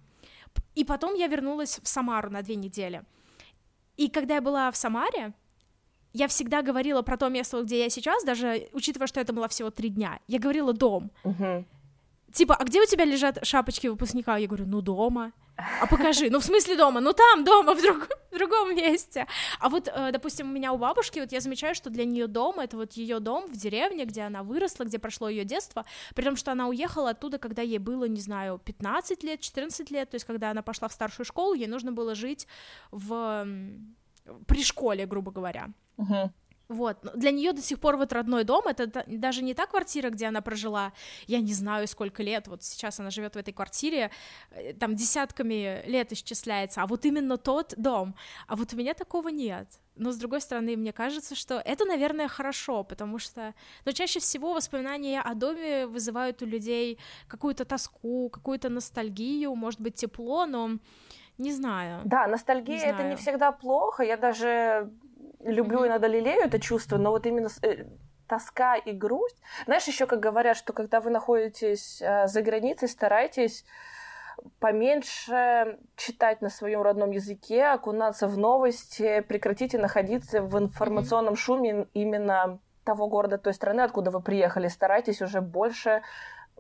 И 0.75 0.85
потом 0.85 1.15
я 1.15 1.27
вернулась 1.27 1.81
в 1.83 1.89
Самару 1.89 2.31
на 2.31 2.43
две 2.43 2.57
недели. 2.57 3.03
И 3.97 4.09
когда 4.09 4.37
я 4.37 4.41
была 4.41 4.71
в 4.71 4.77
Самаре, 4.77 5.35
я 6.13 6.29
всегда 6.29 6.63
говорила 6.63 7.03
про 7.03 7.17
то 7.17 7.29
место, 7.29 7.63
где 7.63 7.81
я 7.81 7.91
сейчас, 7.91 8.25
даже 8.25 8.69
учитывая, 8.73 9.07
что 9.07 9.21
это 9.21 9.33
было 9.33 9.49
всего 9.49 9.71
три 9.71 9.89
дня. 9.89 10.19
Я 10.27 10.39
говорила 10.39 10.73
дом. 10.73 11.11
Uh-huh. 11.25 11.65
Типа, 12.33 12.55
а 12.55 12.65
где 12.65 12.81
у 12.81 12.87
тебя 12.87 13.05
лежат 13.05 13.45
шапочки 13.45 13.87
выпускника? 13.89 14.37
Я 14.37 14.47
говорю, 14.47 14.67
ну 14.67 14.81
дома. 14.81 15.33
А 15.81 15.87
покажи, 15.87 16.31
ну 16.31 16.39
в 16.39 16.45
смысле 16.45 16.77
дома? 16.77 17.01
Ну 17.01 17.13
там 17.13 17.45
дома, 17.45 17.75
в, 17.75 17.83
друг, 17.83 18.09
в 18.31 18.39
другом 18.39 18.75
месте. 18.75 19.27
А 19.59 19.69
вот, 19.69 19.89
э, 19.89 20.11
допустим, 20.13 20.49
у 20.49 20.53
меня 20.53 20.73
у 20.73 20.79
бабушки, 20.79 21.19
вот 21.21 21.33
я 21.33 21.41
замечаю, 21.41 21.75
что 21.75 21.91
для 21.91 22.05
нее 22.05 22.27
дом 22.27 22.61
это 22.61 22.77
вот 22.77 22.95
ее 22.95 23.21
дом 23.21 23.47
в 23.47 23.57
деревне, 23.57 24.05
где 24.05 24.23
она 24.23 24.43
выросла, 24.43 24.85
где 24.85 24.99
прошло 24.99 25.29
ее 25.29 25.45
детство, 25.45 25.85
при 26.15 26.25
том, 26.25 26.37
что 26.37 26.53
она 26.53 26.69
уехала 26.69 27.11
оттуда, 27.11 27.39
когда 27.39 27.63
ей 27.63 27.79
было, 27.79 28.07
не 28.07 28.21
знаю, 28.21 28.59
15 28.65 29.23
лет, 29.23 29.41
14 29.41 29.91
лет, 29.91 30.11
то 30.11 30.15
есть 30.15 30.25
когда 30.25 30.51
она 30.51 30.63
пошла 30.63 30.89
в 30.89 30.93
старшую 30.93 31.27
школу, 31.27 31.55
ей 31.55 31.67
нужно 31.67 31.93
было 31.93 32.15
жить 32.15 32.47
в 32.91 33.47
при 34.47 34.63
школе, 34.63 35.07
грубо 35.07 35.31
говоря. 35.31 35.71
Угу. 35.97 36.33
Вот, 36.71 36.99
для 37.17 37.33
нее 37.33 37.53
до 37.53 37.61
сих 37.61 37.81
пор 37.81 37.97
вот 37.97 38.13
родной 38.13 38.45
дом, 38.45 38.69
это 38.69 39.05
даже 39.09 39.43
не 39.43 39.55
та 39.55 39.67
квартира, 39.67 40.09
где 40.09 40.27
она 40.27 40.41
прожила, 40.41 40.93
я 41.27 41.41
не 41.41 41.53
знаю 41.53 41.89
сколько 41.89 42.23
лет, 42.23 42.47
вот 42.47 42.63
сейчас 42.63 43.01
она 43.01 43.11
живет 43.11 43.35
в 43.35 43.39
этой 43.39 43.53
квартире, 43.53 44.13
э, 44.53 44.73
там 44.75 44.95
десятками 44.95 45.83
лет 45.85 46.13
исчисляется, 46.13 46.83
а 46.83 46.87
вот 46.87 47.05
именно 47.05 47.39
тот 47.39 47.75
дом, 47.77 48.15
а 48.47 48.55
вот 48.55 48.73
у 48.73 48.77
меня 48.77 48.95
такого 48.95 49.31
нет. 49.31 49.67
Но 49.97 50.13
с 50.13 50.17
другой 50.17 50.41
стороны, 50.41 50.77
мне 50.77 50.93
кажется, 50.93 51.35
что 51.35 51.59
это, 51.59 51.85
наверное, 51.85 52.29
хорошо, 52.29 52.85
потому 52.85 53.19
что, 53.19 53.53
но 53.85 53.91
чаще 53.91 54.21
всего 54.21 54.55
воспоминания 54.55 55.21
о 55.21 55.35
доме 55.35 55.89
вызывают 55.89 56.41
у 56.41 56.47
людей 56.47 56.99
какую-то 57.27 57.65
тоску, 57.65 58.31
какую-то 58.31 58.69
ностальгию, 58.69 59.57
может 59.57 59.81
быть, 59.81 59.97
тепло, 59.97 60.47
но 60.47 60.79
не 61.41 61.53
знаю. 61.53 62.03
Да, 62.05 62.27
ностальгия 62.27 62.79
не 62.79 62.85
это 62.85 63.03
не 63.03 63.17
всегда 63.17 63.51
плохо. 63.51 64.03
Я 64.03 64.17
даже 64.17 64.91
люблю 65.41 65.81
mm-hmm. 65.81 65.89
иногда 65.89 66.07
лелею 66.07 66.43
это 66.43 66.61
чувство, 66.61 66.99
но 66.99 67.11
вот 67.11 67.27
именно 67.27 67.49
э, 67.63 67.87
тоска 68.27 68.77
и 68.77 68.93
грусть. 68.93 69.39
Знаешь, 69.65 69.87
еще 69.87 70.07
как 70.07 70.21
говорят, 70.21 70.57
что 70.57 70.73
когда 70.73 71.01
вы 71.01 71.11
находитесь 71.11 72.03
э, 72.03 72.27
за 72.27 72.43
границей, 72.43 72.89
старайтесь 72.89 73.65
поменьше 74.59 75.79
читать 75.97 76.43
на 76.43 76.51
своем 76.51 76.83
родном 76.83 77.11
языке, 77.11 77.67
окунаться 77.67 78.27
в 78.27 78.39
новости, 78.39 79.21
прекратите 79.21 79.79
находиться 79.79 80.43
в 80.43 80.59
информационном 80.59 81.35
mm-hmm. 81.35 81.37
шуме 81.37 81.87
именно 81.95 82.59
того 82.85 83.09
города, 83.09 83.39
той 83.39 83.55
страны, 83.55 83.83
откуда 83.83 84.11
вы 84.11 84.21
приехали. 84.21 84.69
Старайтесь 84.69 85.23
уже 85.23 85.41
больше 85.41 86.03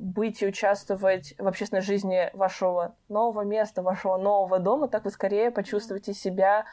быть 0.00 0.42
и 0.42 0.46
участвовать 0.46 1.34
в 1.38 1.46
общественной 1.46 1.82
жизни 1.82 2.30
вашего 2.32 2.96
нового 3.08 3.42
места, 3.42 3.82
вашего 3.82 4.16
нового 4.16 4.58
дома, 4.58 4.88
так 4.88 5.04
вы 5.04 5.10
скорее 5.10 5.50
почувствуете 5.50 6.14
себя 6.14 6.64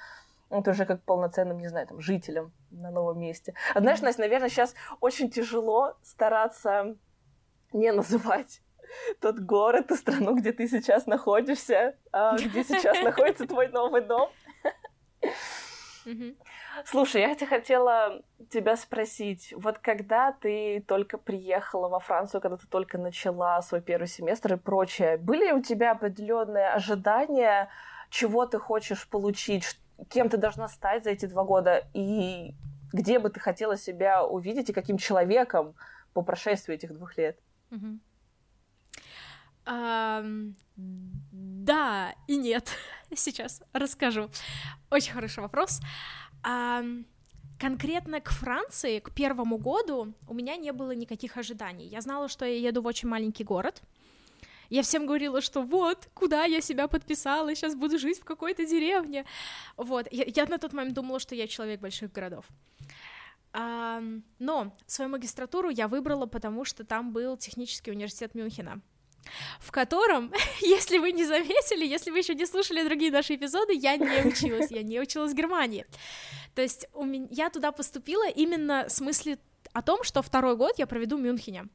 ну, 0.50 0.64
тоже 0.64 0.86
как 0.86 1.04
полноценным, 1.04 1.60
не 1.60 1.68
знаю, 1.68 1.88
там, 1.88 2.00
жителем 2.00 2.54
на 2.72 2.90
новом 2.90 3.20
месте. 3.20 3.54
А 3.76 3.82
знаешь, 3.82 4.00
Настя, 4.00 4.22
наверное, 4.22 4.48
сейчас 4.48 4.76
очень 5.02 5.30
тяжело 5.30 5.98
стараться 6.02 6.96
не 7.74 7.92
называть 7.92 8.62
тот 9.20 9.40
город, 9.40 9.88
ту 9.88 9.96
страну, 9.96 10.34
где 10.36 10.54
ты 10.54 10.68
сейчас 10.70 11.06
находишься, 11.06 11.98
а 12.14 12.38
где 12.38 12.64
сейчас 12.64 13.02
находится 13.04 13.46
твой 13.46 13.68
новый 13.68 14.02
дом. 14.02 14.30
Слушай, 16.86 17.22
я 17.22 17.36
хотела 17.46 18.22
тебя 18.50 18.78
спросить, 18.78 19.54
вот 19.56 19.80
когда 19.80 20.32
ты 20.32 20.84
только 20.88 21.18
приехала 21.18 21.90
во 21.90 22.00
Францию, 22.00 22.42
когда 22.42 22.58
ты 22.58 22.68
только 22.68 22.98
начала 22.98 23.62
свой 23.62 23.82
первый 23.82 24.08
семестр 24.08 24.54
и 24.54 24.58
прочее, 24.58 25.18
были 25.18 25.52
у 25.52 25.62
тебя 25.62 25.92
определенные 25.92 26.70
ожидания, 26.70 27.70
чего 28.10 28.46
ты 28.46 28.58
хочешь 28.58 29.08
получить, 29.10 29.80
кем 30.10 30.30
ты 30.30 30.38
должна 30.38 30.68
стать 30.68 31.04
за 31.04 31.10
эти 31.12 31.26
два 31.26 31.44
года, 31.44 31.84
и 31.94 32.56
где 32.94 33.20
бы 33.20 33.30
ты 33.30 33.40
хотела 33.40 33.76
себя 33.76 34.26
увидеть, 34.26 34.70
и 34.70 34.74
каким 34.74 34.98
человеком 34.98 35.76
по 36.14 36.22
прошествии 36.22 36.76
этих 36.76 36.94
двух 36.94 37.18
лет? 37.18 37.38
Mm-hmm. 37.72 38.00
Um, 39.68 40.56
да 40.78 42.16
и 42.28 42.38
нет. 42.38 42.70
Сейчас 43.16 43.62
расскажу. 43.74 44.30
Очень 44.90 45.14
хороший 45.14 45.42
вопрос. 45.42 45.82
Um, 46.44 47.06
конкретно 47.60 48.22
к 48.22 48.30
Франции, 48.30 49.00
к 49.00 49.12
первому 49.12 49.58
году 49.58 50.14
у 50.28 50.34
меня 50.34 50.56
не 50.56 50.72
было 50.72 50.92
никаких 50.92 51.38
ожиданий. 51.38 51.88
Я 51.88 52.02
знала, 52.02 52.28
что 52.30 52.46
я 52.46 52.70
еду 52.70 52.82
в 52.82 52.86
очень 52.86 53.10
маленький 53.10 53.44
город. 53.44 53.82
Я 54.70 54.82
всем 54.82 55.06
говорила, 55.06 55.42
что 55.42 55.62
вот, 55.62 56.10
куда 56.14 56.44
я 56.44 56.62
себя 56.62 56.88
подписала, 56.88 57.56
сейчас 57.56 57.74
буду 57.74 57.98
жить 57.98 58.20
в 58.20 58.26
какой-то 58.26 58.66
деревне. 58.66 59.26
Вот, 59.78 60.08
я, 60.12 60.26
я 60.26 60.46
на 60.46 60.58
тот 60.58 60.74
момент 60.74 60.94
думала, 60.94 61.20
что 61.20 61.36
я 61.36 61.48
человек 61.48 61.80
больших 61.80 62.12
городов. 62.12 62.46
А, 63.54 64.04
но 64.40 64.78
свою 64.86 65.10
магистратуру 65.10 65.70
я 65.70 65.88
выбрала, 65.88 66.26
потому 66.26 66.66
что 66.66 66.84
там 66.84 67.14
был 67.14 67.38
технический 67.38 67.92
университет 67.92 68.36
Мюнхена 68.36 68.82
в 69.60 69.72
котором, 69.72 70.34
если 70.62 70.98
вы 70.98 71.12
не 71.12 71.26
заметили, 71.26 71.86
если 71.86 72.12
вы 72.12 72.20
еще 72.20 72.36
не 72.36 72.46
слушали 72.46 72.84
другие 72.84 73.12
наши 73.12 73.36
эпизоды, 73.36 73.74
я 73.74 73.98
не 73.98 74.28
училась, 74.28 74.72
я 74.72 74.84
не 74.84 75.00
училась 75.00 75.32
в 75.32 75.36
Германии. 75.36 75.86
То 76.56 76.62
есть 76.62 76.88
у 76.94 77.06
меня, 77.06 77.28
я 77.32 77.50
туда 77.50 77.72
поступила 77.72 78.28
именно 78.30 78.86
с 78.90 79.02
мыслью 79.02 79.38
о 79.74 79.82
том, 79.82 80.04
что 80.04 80.22
второй 80.22 80.56
год 80.56 80.74
я 80.78 80.88
проведу 80.88 81.18
в 81.18 81.22
Мюнхене. 81.22 81.66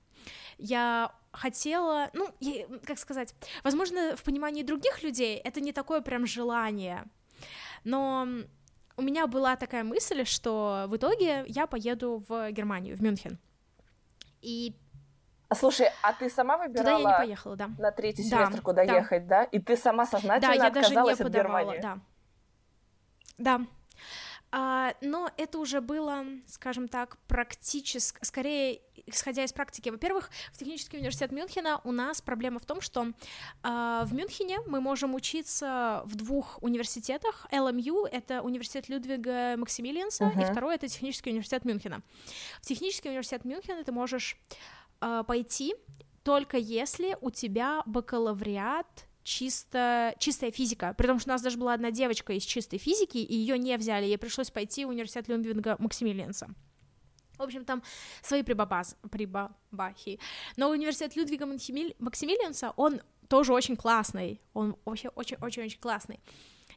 Я 0.59 1.13
хотела, 1.33 2.11
ну, 2.13 2.29
я, 2.41 2.67
как 2.85 2.99
сказать, 2.99 3.35
возможно, 3.65 4.17
в 4.17 4.23
понимании 4.23 4.63
других 4.63 5.03
людей 5.03 5.37
это 5.37 5.61
не 5.61 5.73
такое 5.73 6.01
прям 6.01 6.27
желание, 6.27 7.05
но 7.85 8.29
у 8.97 9.03
меня 9.03 9.27
была 9.27 9.57
такая 9.57 9.85
мысль, 9.85 10.25
что 10.25 10.87
в 10.89 10.97
итоге 10.97 11.45
я 11.49 11.67
поеду 11.67 12.23
в 12.29 12.51
Германию, 12.53 12.97
в 12.97 13.03
Мюнхен. 13.03 13.39
И 14.41 14.75
Слушай, 15.55 15.89
а 16.03 16.13
ты 16.13 16.31
сама 16.31 16.57
выбирала? 16.59 16.99
Туда 16.99 17.11
я 17.11 17.19
не 17.19 17.27
поехала, 17.27 17.57
да. 17.57 17.71
На 17.79 17.91
третий 17.91 18.23
семестр 18.23 18.57
да, 18.57 18.63
куда 18.63 18.85
да. 18.85 18.97
ехать, 18.97 19.27
да? 19.27 19.45
И 19.45 19.59
ты 19.59 19.77
сама 19.77 20.07
сознательно 20.07 20.55
да, 20.55 20.55
я 20.55 20.69
отказалась 20.69 21.19
даже 21.19 21.31
не 21.31 21.37
подавала, 21.37 21.61
от 21.61 21.67
Германии? 21.67 21.83
Да. 21.83 21.99
Да. 23.39 23.67
А, 24.55 24.95
но 25.01 25.31
это 25.39 25.59
уже 25.59 25.81
было, 25.81 26.27
скажем 26.47 26.87
так, 26.87 27.17
практически, 27.27 28.19
скорее, 28.23 28.83
исходя 29.07 29.45
из 29.45 29.53
практики. 29.53 29.89
Во-первых, 29.89 30.31
в 30.53 30.59
технический 30.59 30.99
университет 30.99 31.33
Мюнхена 31.33 31.81
у 31.85 31.91
нас 31.91 32.21
проблема 32.21 32.59
в 32.59 32.67
том, 32.67 32.83
что 32.83 33.13
а, 33.63 34.05
в 34.05 34.13
Мюнхене 34.13 34.61
мы 34.67 34.83
можем 34.83 35.15
учиться 35.15 36.03
в 36.05 36.17
двух 36.17 36.63
университетах. 36.63 37.47
LMU— 37.51 38.07
это 38.13 38.43
университет 38.43 38.91
Людвига 38.91 39.57
Максимилианса, 39.57 40.25
uh-huh. 40.25 40.43
и 40.43 40.53
второй— 40.53 40.75
это 40.77 40.87
технический 40.87 41.31
университет 41.31 41.65
Мюнхена. 41.65 42.03
В 42.61 42.67
технический 42.67 43.09
университет 43.09 43.47
Мюнхена 43.47 43.85
ты 43.85 43.93
можешь 43.93 44.37
а, 45.03 45.25
пойти 45.25 45.75
только 46.23 46.57
если 46.57 47.17
у 47.21 47.31
тебя 47.31 47.83
бакалавриат 47.87 49.09
чисто, 49.25 50.15
чистая 50.19 50.53
физика, 50.53 50.95
при 50.97 51.09
том, 51.09 51.19
что 51.19 51.31
у 51.31 51.33
нас 51.33 51.43
даже 51.43 51.59
была 51.59 51.75
одна 51.75 51.91
девочка 51.91 52.33
из 52.33 52.45
чистой 52.45 52.79
физики, 52.79 53.19
и 53.19 53.35
ее 53.35 53.59
не 53.59 53.77
взяли, 53.77 54.05
ей 54.05 54.19
пришлось 54.19 54.51
пойти 54.51 54.85
в 54.85 54.91
университет 54.91 55.27
Людвига 55.29 55.77
Максимилианса. 55.81 56.49
В 57.37 57.43
общем, 57.43 57.65
там 57.65 57.83
свои 58.23 58.45
прибабаз, 58.45 58.97
прибабахи. 59.11 60.21
Но 60.57 60.71
университет 60.71 61.17
Людвига 61.17 61.47
Максимилианса, 61.47 62.73
он 62.77 63.01
тоже 63.29 63.53
очень 63.53 63.77
классный, 63.77 64.41
он 64.55 64.77
вообще 64.85 65.09
очень-очень-очень 65.09 65.81
классный. 65.81 66.21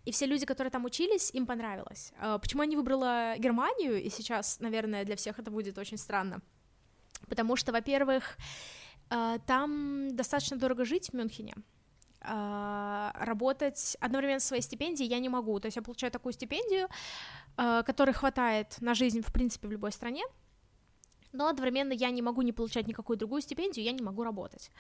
И 0.05 0.11
все 0.11 0.25
люди, 0.25 0.45
которые 0.45 0.71
там 0.71 0.85
учились, 0.85 1.29
им 1.31 1.45
понравилось. 1.45 2.13
А, 2.19 2.39
почему 2.39 2.63
я 2.63 2.69
не 2.69 2.75
выбрала 2.75 3.35
Германию, 3.37 4.01
и 4.01 4.09
сейчас, 4.09 4.59
наверное, 4.59 5.05
для 5.05 5.15
всех 5.15 5.37
это 5.37 5.51
будет 5.51 5.77
очень 5.77 5.97
странно. 5.97 6.41
Потому 7.27 7.55
что, 7.55 7.71
во-первых, 7.71 8.37
э, 9.09 9.37
там 9.45 10.15
достаточно 10.15 10.57
дорого 10.57 10.85
жить 10.85 11.09
в 11.09 11.13
Мюнхене, 11.13 11.55
э, 12.21 13.11
работать 13.15 13.97
одновременно 13.99 14.39
с 14.39 14.45
своей 14.45 14.61
стипендией 14.61 15.09
я 15.09 15.19
не 15.19 15.29
могу, 15.29 15.59
то 15.59 15.67
есть 15.67 15.75
я 15.75 15.81
получаю 15.81 16.11
такую 16.11 16.33
стипендию, 16.33 16.87
э, 17.57 17.83
которой 17.83 18.13
хватает 18.13 18.77
на 18.81 18.93
жизнь, 18.93 19.21
в 19.21 19.31
принципе, 19.31 19.67
в 19.67 19.71
любой 19.71 19.91
стране, 19.91 20.23
но 21.31 21.47
одновременно 21.47 21.93
я 21.93 22.11
не 22.11 22.21
могу 22.21 22.41
не 22.41 22.53
получать 22.53 22.87
никакую 22.87 23.17
другую 23.17 23.41
стипендию, 23.41 23.85
я 23.85 23.91
не 23.91 24.01
могу 24.01 24.23
работать. 24.23 24.71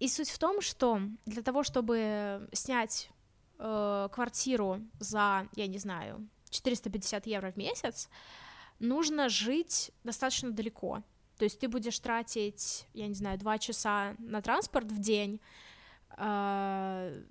И 0.00 0.08
суть 0.08 0.30
в 0.30 0.38
том, 0.38 0.60
что 0.60 1.00
для 1.24 1.42
того, 1.42 1.62
чтобы 1.62 2.48
снять 2.52 3.10
квартиру 3.56 4.80
за, 4.98 5.48
я 5.54 5.66
не 5.68 5.78
знаю, 5.78 6.28
450 6.50 7.26
евро 7.26 7.52
в 7.52 7.56
месяц, 7.56 8.08
нужно 8.78 9.28
жить 9.28 9.90
достаточно 10.04 10.50
далеко. 10.50 11.02
То 11.38 11.44
есть 11.44 11.58
ты 11.58 11.68
будешь 11.68 11.98
тратить, 11.98 12.86
я 12.94 13.06
не 13.06 13.14
знаю, 13.14 13.38
два 13.38 13.58
часа 13.58 14.14
на 14.18 14.40
транспорт 14.40 14.90
в 14.90 14.98
день, 14.98 15.40
э, 16.16 17.22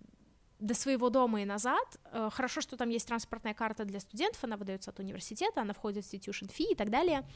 до 0.60 0.74
своего 0.74 1.10
дома 1.10 1.42
и 1.42 1.46
назад. 1.46 1.98
Э, 2.12 2.30
хорошо, 2.32 2.62
что 2.62 2.78
там 2.78 2.90
есть 2.90 3.08
транспортная 3.08 3.54
карта 3.54 3.84
для 3.84 4.00
студентов, 4.00 4.44
она 4.44 4.58
выдается 4.58 4.92
от 4.92 5.00
университета, 5.00 5.62
она 5.62 5.74
входит 5.74 6.06
в 6.06 6.14
institution 6.14 6.50
fee 6.50 6.72
и 6.72 6.76
так 6.76 6.90
далее. 6.90 7.28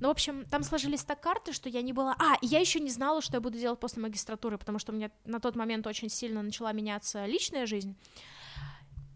Но, 0.00 0.08
в 0.08 0.10
общем, 0.12 0.44
там 0.44 0.62
сложились 0.62 1.02
так 1.02 1.20
карты, 1.20 1.52
что 1.52 1.68
я 1.68 1.82
не 1.82 1.92
была... 1.92 2.14
А, 2.18 2.36
я 2.42 2.60
еще 2.60 2.80
не 2.80 2.90
знала, 2.90 3.22
что 3.22 3.36
я 3.36 3.40
буду 3.40 3.58
делать 3.58 3.80
после 3.80 4.02
магистратуры, 4.02 4.56
потому 4.58 4.78
что 4.78 4.92
у 4.92 4.94
меня 4.94 5.10
на 5.24 5.40
тот 5.40 5.56
момент 5.56 5.86
очень 5.86 6.08
сильно 6.08 6.42
начала 6.42 6.72
меняться 6.72 7.26
личная 7.26 7.66
жизнь. 7.66 7.96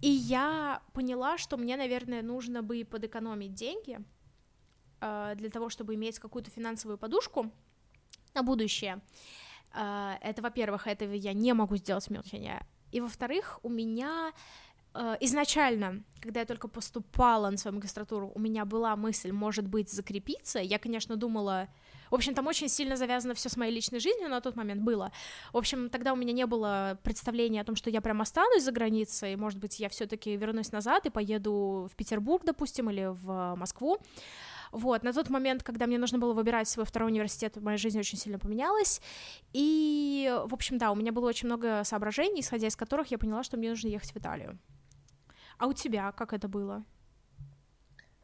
И 0.01 0.11
я 0.11 0.83
поняла, 0.93 1.39
что 1.39 1.57
мне, 1.57 1.77
наверное, 1.77 2.23
нужно 2.23 2.63
бы 2.63 2.85
подэкономить 2.85 3.55
деньги 3.55 4.01
для 5.37 5.51
того, 5.51 5.69
чтобы 5.69 5.95
иметь 5.95 6.19
какую-то 6.19 6.51
финансовую 6.51 6.99
подушку 6.99 7.51
на 8.35 8.43
будущее. 8.43 9.01
Э, 9.75 10.15
это, 10.21 10.43
во-первых, 10.43 10.87
этого 10.87 11.13
я 11.13 11.33
не 11.33 11.53
могу 11.53 11.77
сделать 11.77 12.11
Мюнхене. 12.11 12.67
И 12.93 13.01
во-вторых, 13.01 13.59
у 13.63 13.69
меня 13.69 14.33
э, 14.95 15.17
изначально, 15.21 16.05
когда 16.21 16.41
я 16.41 16.47
только 16.47 16.69
поступала 16.69 17.51
на 17.51 17.57
свою 17.57 17.77
магистратуру, 17.77 18.31
у 18.35 18.39
меня 18.39 18.65
была 18.65 18.97
мысль, 18.97 19.33
может 19.33 19.67
быть, 19.67 19.91
закрепиться. 19.91 20.61
Я, 20.61 20.79
конечно, 20.79 21.17
думала... 21.17 21.69
В 22.11 22.15
общем, 22.15 22.35
там 22.35 22.47
очень 22.47 22.69
сильно 22.69 22.97
завязано 22.97 23.35
все 23.35 23.49
с 23.49 23.57
моей 23.57 23.75
личной 23.75 23.99
жизнью 23.99 24.29
на 24.29 24.41
тот 24.41 24.55
момент 24.55 24.83
было. 24.83 25.11
В 25.53 25.57
общем, 25.57 25.89
тогда 25.89 26.13
у 26.13 26.17
меня 26.17 26.33
не 26.33 26.47
было 26.47 26.97
представления 27.03 27.63
о 27.63 27.65
том, 27.65 27.75
что 27.75 27.91
я 27.91 28.01
прям 28.01 28.21
останусь 28.21 28.63
за 28.63 28.71
границей, 28.71 29.35
может 29.37 29.59
быть, 29.59 29.81
я 29.81 29.89
все-таки 29.89 30.37
вернусь 30.37 30.71
назад 30.71 31.07
и 31.07 31.11
поеду 31.11 31.89
в 31.91 31.97
Петербург, 31.97 32.45
допустим, 32.45 32.91
или 32.91 33.07
в 33.07 33.57
Москву. 33.57 33.99
Вот, 34.75 35.05
на 35.05 35.13
тот 35.13 35.31
момент, 35.31 35.63
когда 35.63 35.87
мне 35.87 35.99
нужно 35.99 36.19
было 36.19 36.33
выбирать 36.33 36.69
свой 36.69 36.85
второй 36.85 37.09
университет, 37.11 37.57
моя 37.61 37.77
жизнь 37.77 37.99
очень 37.99 38.19
сильно 38.19 38.41
поменялась, 38.41 39.01
и, 39.53 40.37
в 40.47 40.53
общем, 40.53 40.79
да, 40.79 40.91
у 40.91 40.97
меня 40.97 41.13
было 41.13 41.29
очень 41.29 41.47
много 41.47 41.83
соображений, 41.85 42.41
исходя 42.41 42.67
из 42.67 42.75
которых 42.75 43.13
я 43.13 43.19
поняла, 43.19 43.45
что 43.45 43.57
мне 43.57 43.71
нужно 43.71 43.87
ехать 43.87 44.13
в 44.13 44.17
Италию. 44.17 44.59
А 45.59 45.69
у 45.69 45.73
тебя 45.73 46.11
как 46.11 46.33
это 46.33 46.49
было? 46.49 46.85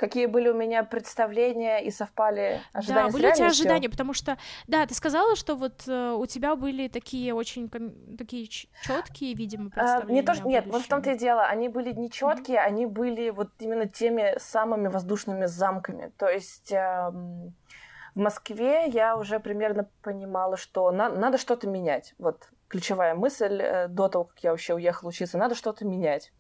Какие 0.00 0.25
были 0.25 0.49
у 0.49 0.54
меня 0.54 0.83
представления 0.83 1.85
и 1.85 1.90
совпали 1.90 2.62
ожидания 2.73 3.07
Да, 3.07 3.12
были 3.12 3.26
у 3.26 3.35
тебя 3.35 3.47
ожидания, 3.49 3.90
потому 3.90 4.14
что, 4.14 4.38
да, 4.66 4.87
ты 4.87 4.95
сказала, 4.95 5.37
что 5.37 5.57
вот 5.57 5.87
э, 5.87 6.16
у 6.19 6.25
тебя 6.25 6.57
были 6.57 6.88
такие 6.88 7.35
очень 7.35 7.69
такие 8.16 8.49
четкие, 8.49 9.35
видимо, 9.35 9.69
представления. 9.69 10.11
А, 10.11 10.14
не 10.14 10.23
то, 10.23 10.35
что, 10.35 10.49
нет, 10.49 10.64
вот 10.66 10.83
в 10.83 10.88
том-то 10.88 11.12
и 11.12 11.19
дело, 11.19 11.45
они 11.45 11.69
были 11.69 11.92
не 11.92 12.11
четкие, 12.11 12.57
mm-hmm. 12.57 12.66
они 12.66 12.87
были 12.87 13.28
вот 13.28 13.50
именно 13.59 13.87
теми 13.87 14.38
самыми 14.38 14.88
воздушными 14.88 15.45
замками. 15.45 16.11
То 16.16 16.30
есть 16.30 16.73
э, 16.73 17.11
в 18.14 18.19
Москве 18.19 18.87
я 18.87 19.19
уже 19.19 19.38
примерно 19.38 19.90
понимала, 20.00 20.57
что 20.57 20.90
на, 20.90 21.11
надо 21.11 21.37
что-то 21.37 21.69
менять. 21.69 22.14
Вот 22.19 22.49
ключевая 22.69 23.14
мысль 23.14 23.61
э, 23.61 23.88
до 23.88 24.09
того, 24.09 24.25
как 24.25 24.38
я 24.38 24.52
вообще 24.52 24.73
уехала 24.75 25.11
учиться, 25.11 25.37
надо 25.37 25.54
что-то 25.54 25.85
менять. 25.85 26.33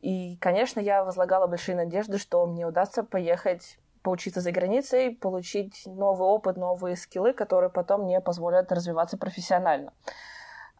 И, 0.00 0.36
конечно, 0.36 0.80
я 0.80 1.04
возлагала 1.04 1.46
большие 1.46 1.76
надежды, 1.76 2.18
что 2.18 2.46
мне 2.46 2.66
удастся 2.66 3.02
поехать 3.02 3.78
поучиться 4.02 4.40
за 4.40 4.52
границей, 4.52 5.14
получить 5.14 5.82
новый 5.86 6.28
опыт, 6.28 6.56
новые 6.56 6.96
скиллы, 6.96 7.32
которые 7.32 7.68
потом 7.68 8.04
мне 8.04 8.20
позволят 8.20 8.72
развиваться 8.72 9.18
профессионально. 9.18 9.92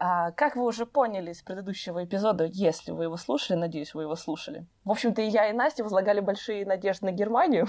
А, 0.00 0.30
как 0.32 0.54
вы 0.54 0.64
уже 0.64 0.87
поняли 0.87 1.32
из 1.32 1.42
предыдущего 1.42 2.04
эпизода, 2.04 2.44
если 2.44 2.92
вы 2.92 3.04
его 3.04 3.16
слушали, 3.16 3.58
надеюсь, 3.58 3.94
вы 3.94 4.02
его 4.02 4.14
слушали. 4.14 4.64
В 4.84 4.92
общем-то, 4.92 5.20
и 5.22 5.26
я, 5.26 5.50
и 5.50 5.52
Настя 5.52 5.82
возлагали 5.82 6.20
большие 6.20 6.64
надежды 6.64 7.06
на 7.06 7.12
Германию. 7.12 7.66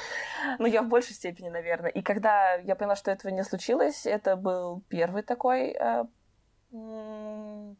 Но 0.58 0.66
я 0.66 0.82
в 0.82 0.88
большей 0.88 1.14
степени, 1.14 1.48
наверное. 1.48 1.90
И 1.90 2.02
когда 2.02 2.54
я 2.54 2.74
поняла, 2.74 2.96
что 2.96 3.12
этого 3.12 3.30
не 3.30 3.44
случилось, 3.44 4.06
это 4.06 4.34
был 4.34 4.82
первый 4.88 5.22
такой, 5.22 5.70
э, 5.70 6.04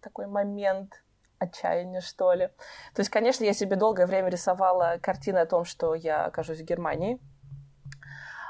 такой 0.01 0.29
момент, 0.29 1.03
отчаяния, 1.39 2.01
что 2.01 2.33
ли. 2.33 2.49
То 2.95 3.01
есть, 3.01 3.11
конечно, 3.11 3.45
я 3.45 3.53
себе 3.53 3.77
долгое 3.77 4.07
время 4.07 4.29
рисовала 4.29 4.99
картины 5.01 5.39
о 5.39 5.47
том, 5.47 5.65
что 5.65 5.95
я 5.95 6.25
окажусь 6.25 6.61
в 6.61 6.65
Германии. 6.65 7.19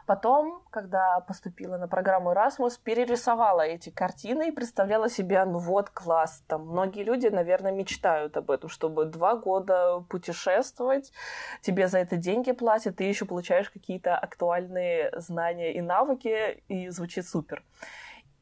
Потом, 0.08 0.62
когда 0.70 1.20
поступила 1.20 1.76
на 1.76 1.86
программу 1.86 2.32
Erasmus, 2.32 2.80
перерисовала 2.82 3.60
эти 3.60 3.90
картины 3.90 4.48
и 4.48 4.52
представляла 4.52 5.10
себе, 5.10 5.44
ну 5.44 5.58
вот, 5.58 5.90
класс. 5.90 6.42
Там 6.46 6.66
многие 6.66 7.04
люди, 7.04 7.26
наверное, 7.26 7.72
мечтают 7.72 8.34
об 8.38 8.50
этом, 8.50 8.70
чтобы 8.70 9.04
два 9.04 9.36
года 9.36 10.00
путешествовать, 10.08 11.12
тебе 11.60 11.88
за 11.88 11.98
это 11.98 12.16
деньги 12.16 12.52
платят, 12.52 12.96
ты 12.96 13.04
еще 13.04 13.26
получаешь 13.26 13.68
какие-то 13.68 14.16
актуальные 14.16 15.12
знания 15.18 15.74
и 15.74 15.82
навыки, 15.82 16.62
и 16.68 16.88
звучит 16.88 17.28
супер. 17.28 17.62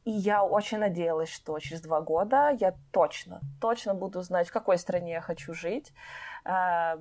И 0.07 0.13
я 0.13 0.45
очень 0.45 0.79
надеялась, 0.79 1.29
что 1.29 1.59
через 1.59 1.81
два 1.81 2.01
года 2.01 2.51
я 2.61 2.77
точно, 2.93 3.41
точно 3.61 3.93
буду 3.93 4.23
знать, 4.23 4.49
в 4.49 4.53
какой 4.53 4.79
стране 4.79 5.15
я 5.15 5.21
хочу 5.21 5.53
жить, 5.53 5.93
а, 6.45 6.97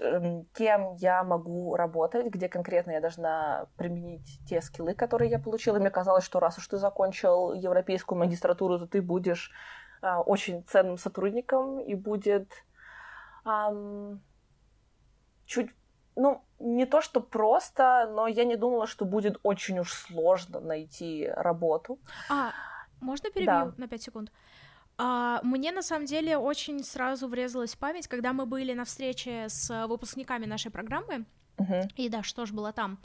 эм, 0.00 0.46
кем 0.54 0.94
я 0.94 1.24
могу 1.24 1.74
работать, 1.74 2.26
где 2.26 2.48
конкретно 2.48 2.92
я 2.92 3.00
должна 3.00 3.66
применить 3.76 4.38
те 4.48 4.62
скиллы, 4.62 4.94
которые 4.94 5.32
я 5.32 5.40
получила. 5.40 5.80
Мне 5.80 5.90
казалось, 5.90 6.22
что 6.22 6.38
раз 6.38 6.58
уж 6.58 6.68
ты 6.68 6.76
закончил 6.76 7.54
европейскую 7.54 8.20
магистратуру, 8.20 8.78
то 8.78 8.86
ты 8.86 9.02
будешь 9.02 9.50
а, 10.00 10.20
очень 10.20 10.62
ценным 10.62 10.96
сотрудником 10.96 11.80
и 11.80 11.96
будет 11.96 12.52
um, 13.44 14.20
чуть 15.44 15.70
ну, 16.14 16.44
не 16.60 16.86
то, 16.86 17.00
что 17.00 17.20
просто, 17.20 18.08
но 18.14 18.26
я 18.26 18.44
не 18.44 18.56
думала, 18.56 18.86
что 18.86 19.04
будет 19.04 19.38
очень 19.42 19.78
уж 19.78 19.92
сложно 19.92 20.60
найти 20.60 21.28
работу. 21.34 21.98
А, 22.28 22.52
можно 23.00 23.30
перебью 23.30 23.46
да. 23.46 23.74
на 23.76 23.88
5 23.88 24.02
секунд? 24.02 24.32
А, 24.98 25.40
мне 25.42 25.72
на 25.72 25.82
самом 25.82 26.04
деле 26.04 26.36
очень 26.36 26.84
сразу 26.84 27.26
врезалась 27.26 27.74
в 27.74 27.78
память, 27.78 28.06
когда 28.06 28.32
мы 28.32 28.44
были 28.44 28.74
на 28.74 28.84
встрече 28.84 29.48
с 29.48 29.86
выпускниками 29.86 30.44
нашей 30.44 30.70
программы, 30.70 31.24
Uh-huh. 31.60 31.90
И 31.96 32.08
да, 32.08 32.22
что 32.22 32.46
ж 32.46 32.52
было 32.52 32.72
там. 32.72 32.98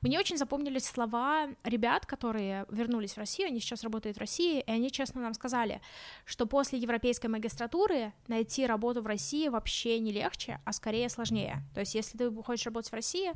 Мне 0.00 0.18
очень 0.18 0.36
запомнились 0.36 0.86
слова 0.86 1.48
ребят, 1.64 2.06
которые 2.06 2.66
вернулись 2.70 3.14
в 3.14 3.18
Россию, 3.18 3.48
они 3.48 3.60
сейчас 3.60 3.82
работают 3.82 4.16
в 4.16 4.20
России, 4.20 4.60
и 4.60 4.70
они 4.70 4.90
честно 4.90 5.20
нам 5.20 5.34
сказали, 5.34 5.80
что 6.24 6.46
после 6.46 6.78
европейской 6.78 7.28
магистратуры 7.28 8.12
найти 8.28 8.66
работу 8.66 9.02
в 9.02 9.06
России 9.06 9.48
вообще 9.48 9.98
не 9.98 10.12
легче, 10.12 10.60
а 10.64 10.72
скорее 10.72 11.08
сложнее. 11.08 11.62
То 11.74 11.80
есть, 11.80 11.94
если 11.94 12.18
ты 12.18 12.30
хочешь 12.42 12.66
работать 12.66 12.90
в 12.90 12.94
России, 12.94 13.32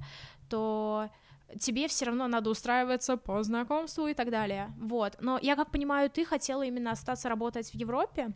то 0.49 1.09
тебе 1.61 1.89
все 1.89 2.07
равно 2.07 2.29
надо 2.29 2.51
устраиваться 2.51 3.17
по 3.17 3.43
знакомству 3.43 4.07
и 4.07 4.15
так 4.15 4.31
далее. 4.31 4.73
Вот. 4.79 5.17
Но 5.21 5.39
я 5.41 5.57
как 5.57 5.71
понимаю, 5.71 6.11
ты 6.11 6.25
хотела 6.25 6.63
именно 6.63 6.91
остаться 6.91 7.29
работать 7.29 7.71
в 7.71 7.75
Европе? 7.75 8.33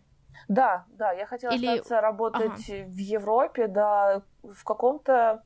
Да, 0.48 0.87
да, 0.92 1.12
я 1.12 1.26
хотела 1.26 1.53
Или... 1.53 1.66
остаться 1.66 2.00
работать 2.00 2.68
ага. 2.68 2.85
в 2.87 2.96
Европе, 2.96 3.66
да, 3.66 4.22
в 4.42 4.64
каком-то 4.64 5.42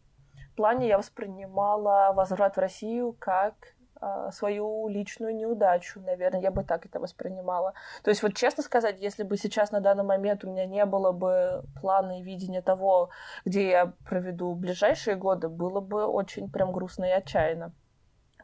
плане 0.55 0.89
я 0.89 0.99
воспринимала 0.99 2.13
возврат 2.13 2.57
в 2.57 2.61
Россию 2.61 3.15
как 3.19 3.55
э, 4.01 4.31
свою 4.33 4.89
личную 4.89 5.35
неудачу, 5.35 6.01
наверное, 6.01 6.41
я 6.41 6.51
бы 6.51 6.65
так 6.65 6.87
это 6.87 7.01
воспринимала. 7.01 7.75
То 8.03 8.11
есть 8.11 8.23
вот 8.23 8.35
честно 8.35 8.63
сказать, 8.63 9.01
если 9.01 9.23
бы 9.23 9.37
сейчас 9.37 9.73
на 9.73 9.81
данный 9.81 10.05
момент 10.05 10.45
у 10.45 10.51
меня 10.51 10.67
не 10.67 10.85
было 10.85 11.13
бы 11.13 11.65
плана 11.81 12.21
и 12.21 12.23
видения 12.23 12.63
того, 12.63 13.11
где 13.45 13.71
я 13.71 13.93
проведу 14.09 14.55
ближайшие 14.55 15.17
годы, 15.17 15.49
было 15.49 15.81
бы 15.81 16.05
очень 16.05 16.51
прям 16.51 16.73
грустно 16.73 17.05
и 17.05 17.11
отчаянно. 17.11 17.73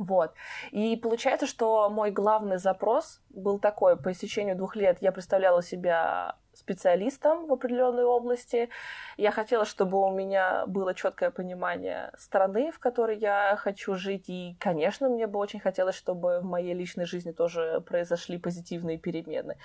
Вот. 0.01 0.33
И 0.71 0.97
получается, 0.97 1.47
что 1.47 1.91
мой 1.91 2.11
главный 2.11 2.57
запрос 2.57 3.21
был 3.29 3.59
такой. 3.59 3.99
По 3.99 4.13
истечению 4.13 4.57
двух 4.57 4.75
лет 4.75 4.97
я 5.03 5.13
представляла 5.13 5.63
себя 5.63 6.37
специалистом 6.61 7.47
в 7.47 7.53
определенной 7.53 8.05
области. 8.05 8.69
Я 9.17 9.31
хотела, 9.33 9.65
чтобы 9.65 9.99
у 9.99 10.11
меня 10.11 10.65
было 10.67 10.95
четкое 10.95 11.31
понимание 11.31 12.13
страны, 12.17 12.71
в 12.71 12.79
которой 12.79 13.19
я 13.19 13.57
хочу 13.57 13.95
жить. 13.95 14.29
И, 14.29 14.57
конечно, 14.61 15.09
мне 15.09 15.27
бы 15.27 15.39
очень 15.39 15.61
хотелось, 15.61 15.97
чтобы 15.97 16.41
в 16.41 16.45
моей 16.45 16.75
личной 16.75 17.07
жизни 17.07 17.33
тоже 17.33 17.83
произошли 17.87 18.39
позитивные 18.39 18.99
перемены. 18.99 19.57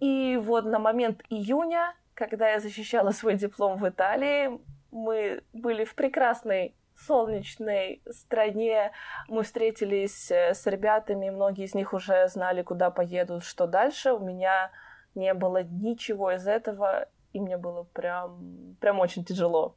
И 0.00 0.36
вот 0.36 0.64
на 0.64 0.78
момент 0.78 1.22
июня, 1.30 1.94
когда 2.14 2.50
я 2.50 2.60
защищала 2.60 3.10
свой 3.10 3.36
диплом 3.36 3.78
в 3.78 3.88
Италии, 3.88 4.60
мы 4.90 5.42
были 5.52 5.84
в 5.84 5.94
прекрасной 5.94 6.74
солнечной 7.06 8.02
стране. 8.10 8.92
Мы 9.28 9.42
встретились 9.42 10.30
э, 10.30 10.54
с 10.54 10.66
ребятами, 10.66 11.30
многие 11.30 11.64
из 11.64 11.74
них 11.74 11.92
уже 11.92 12.28
знали, 12.28 12.62
куда 12.62 12.90
поедут, 12.90 13.44
что 13.44 13.66
дальше. 13.66 14.12
У 14.12 14.18
меня 14.18 14.70
не 15.14 15.34
было 15.34 15.62
ничего 15.62 16.32
из 16.32 16.46
этого, 16.46 17.08
и 17.32 17.40
мне 17.40 17.56
было 17.56 17.84
прям, 17.84 18.76
прям 18.80 19.00
очень 19.00 19.24
тяжело. 19.24 19.76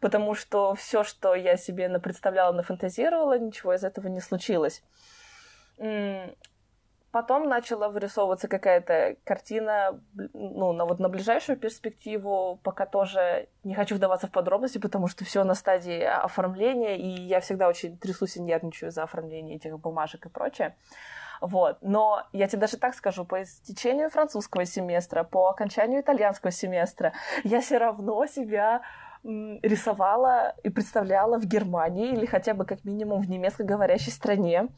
Потому 0.00 0.34
что 0.34 0.74
все, 0.74 1.04
что 1.04 1.34
я 1.34 1.56
себе 1.56 1.88
представляла, 1.98 2.52
нафантазировала, 2.52 3.38
ничего 3.38 3.74
из 3.74 3.84
этого 3.84 4.08
не 4.08 4.20
случилось. 4.20 4.82
Потом 7.14 7.48
начала 7.48 7.90
вырисовываться 7.90 8.48
какая-то 8.48 9.14
картина, 9.22 10.00
ну, 10.32 10.72
на, 10.72 10.84
вот 10.84 10.98
на 10.98 11.08
ближайшую 11.08 11.56
перспективу, 11.56 12.58
пока 12.64 12.86
тоже 12.86 13.48
не 13.62 13.76
хочу 13.76 13.94
вдаваться 13.94 14.26
в 14.26 14.32
подробности, 14.32 14.78
потому 14.78 15.06
что 15.06 15.24
все 15.24 15.44
на 15.44 15.54
стадии 15.54 16.02
оформления, 16.02 16.98
и 16.98 17.06
я 17.06 17.38
всегда 17.38 17.68
очень 17.68 17.96
трясусь 17.96 18.36
и 18.36 18.42
нервничаю 18.42 18.90
за 18.90 19.04
оформление 19.04 19.58
этих 19.58 19.78
бумажек 19.78 20.26
и 20.26 20.28
прочее. 20.28 20.74
Вот. 21.44 21.76
Но 21.82 22.22
я 22.32 22.48
тебе 22.48 22.60
даже 22.60 22.78
так 22.78 22.94
скажу, 22.94 23.26
по 23.26 23.42
истечению 23.42 24.08
французского 24.08 24.64
семестра, 24.64 25.24
по 25.24 25.50
окончанию 25.50 26.00
итальянского 26.00 26.50
семестра, 26.50 27.12
я 27.44 27.60
все 27.60 27.76
равно 27.76 28.24
себя 28.24 28.80
рисовала 29.22 30.54
и 30.62 30.70
представляла 30.70 31.38
в 31.38 31.44
Германии 31.44 32.12
или 32.12 32.24
хотя 32.24 32.54
бы 32.54 32.64
как 32.64 32.84
минимум 32.84 33.20
в 33.20 33.28
немецкоговорящей 33.28 34.10
стране. 34.10 34.68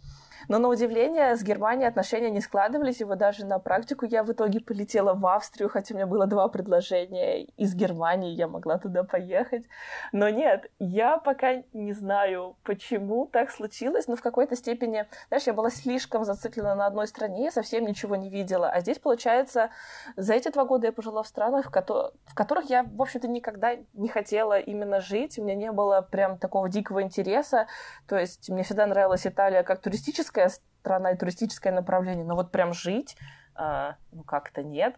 Но 0.49 0.59
на 0.59 0.69
удивление 0.69 1.37
с 1.37 1.43
Германией 1.43 1.89
отношения 1.89 2.31
не 2.31 2.41
складывались, 2.41 3.01
и 3.01 3.05
вот 3.05 3.19
даже 3.19 3.45
на 3.45 3.59
практику 3.59 4.07
я 4.07 4.23
в 4.23 4.33
итоге 4.33 4.61
полетела 4.61 5.15
в 5.15 5.27
Австрию, 5.27 5.69
хотя 5.69 5.95
у 5.95 5.97
меня 5.97 6.07
было 6.07 6.27
два 6.27 6.49
предложения 6.49 7.45
из 7.45 7.75
Германии, 7.75 8.35
я 8.35 8.47
могла 8.47 8.79
туда 8.79 9.03
поехать. 9.03 9.65
Но 10.13 10.29
нет, 10.29 10.71
я 10.79 11.19
пока 11.19 11.63
не 11.73 11.93
знаю, 11.93 12.57
почему 12.63 13.27
так 13.27 13.51
случилось, 13.51 14.07
но 14.07 14.17
в 14.17 14.23
какой-то 14.23 14.57
степени, 14.57 15.07
знаешь, 15.29 15.47
я 15.47 15.53
была 15.53 15.71
слишком 15.71 16.25
зациклена 16.25 16.75
на 16.75 16.87
одной 16.87 17.07
стране, 17.07 17.51
совсем 17.51 17.85
ничего 17.85 18.17
не 18.17 18.31
видела. 18.31 18.69
А 18.69 18.81
здесь, 18.81 18.99
получается, 18.99 19.71
за 20.17 20.35
эти 20.35 20.51
два 20.51 20.65
года 20.65 20.87
я 20.87 20.93
пожила 20.93 21.23
в 21.23 21.27
странах, 21.27 21.67
в, 21.67 21.71
ко- 21.71 22.13
в 22.27 22.35
которых 22.35 22.71
я, 22.71 22.85
в 22.85 23.03
общем-то, 23.03 23.29
никогда 23.29 23.77
не 23.95 24.09
хотела 24.09 24.59
именно 24.59 25.01
жить, 25.01 25.39
у 25.39 25.43
меня 25.43 25.55
не 25.55 25.73
было 25.73 26.03
прям 26.03 26.39
такого 26.39 26.69
дикого 26.69 27.03
интереса, 27.03 27.67
то 28.07 28.17
есть 28.17 28.49
мне 28.51 28.63
всегда 28.63 28.87
нравилась 28.87 29.27
Италия 29.27 29.63
как 29.63 29.81
туристическая 29.81 30.36
туристическая 30.37 30.49
страна 30.81 31.13
и 31.13 31.17
туристическое 31.17 31.73
направление, 31.73 32.25
но 32.25 32.37
вот 32.37 32.53
прям 32.53 32.73
жить, 32.73 33.17
э, 33.59 33.95
ну 34.13 34.23
как-то 34.23 34.63
нет. 34.63 34.97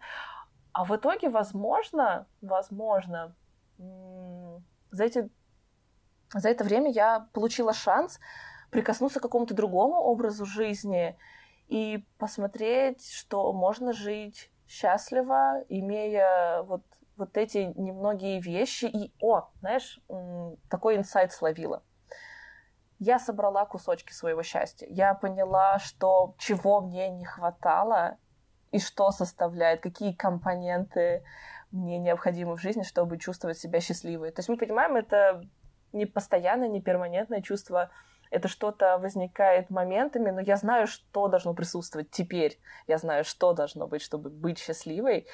А 0.72 0.84
в 0.84 0.94
итоге, 0.94 1.28
возможно, 1.28 2.26
возможно, 2.42 3.34
за, 3.78 5.04
эти, 5.04 5.30
за 6.34 6.48
это 6.50 6.64
время 6.64 6.90
я 6.90 7.28
получила 7.32 7.72
шанс 7.72 8.20
прикоснуться 8.70 9.18
к 9.18 9.22
какому-то 9.22 9.54
другому 9.54 9.94
образу 9.94 10.44
жизни 10.44 11.16
и 11.68 12.04
посмотреть, 12.18 13.10
что 13.10 13.52
можно 13.52 13.92
жить 13.92 14.50
счастливо, 14.66 15.64
имея 15.70 16.62
вот, 16.62 16.82
вот 17.16 17.36
эти 17.38 17.72
немногие 17.76 18.40
вещи. 18.40 18.84
И, 18.84 19.12
о, 19.20 19.48
знаешь, 19.60 20.00
такой 20.68 20.96
инсайт 20.96 21.32
словила 21.32 21.82
я 22.98 23.18
собрала 23.18 23.64
кусочки 23.64 24.12
своего 24.12 24.42
счастья. 24.42 24.86
Я 24.90 25.14
поняла, 25.14 25.78
что 25.78 26.34
чего 26.38 26.80
мне 26.80 27.08
не 27.10 27.24
хватало 27.24 28.16
и 28.70 28.78
что 28.80 29.10
составляет, 29.10 29.80
какие 29.80 30.12
компоненты 30.12 31.22
мне 31.70 31.98
необходимы 31.98 32.56
в 32.56 32.60
жизни, 32.60 32.82
чтобы 32.82 33.18
чувствовать 33.18 33.58
себя 33.58 33.80
счастливой. 33.80 34.32
То 34.32 34.40
есть 34.40 34.48
мы 34.48 34.56
понимаем, 34.56 34.96
это 34.96 35.42
не 35.92 36.06
постоянное, 36.06 36.68
не 36.68 36.80
перманентное 36.80 37.40
чувство, 37.40 37.90
это 38.30 38.48
что-то 38.48 38.98
возникает 38.98 39.70
моментами, 39.70 40.30
но 40.30 40.40
я 40.40 40.56
знаю, 40.56 40.86
что 40.86 41.28
должно 41.28 41.54
присутствовать 41.54 42.10
теперь. 42.10 42.58
Я 42.86 42.98
знаю, 42.98 43.24
что 43.24 43.54
должно 43.54 43.86
быть, 43.86 44.02
чтобы 44.02 44.28
быть 44.28 44.58
счастливой. 44.58 45.26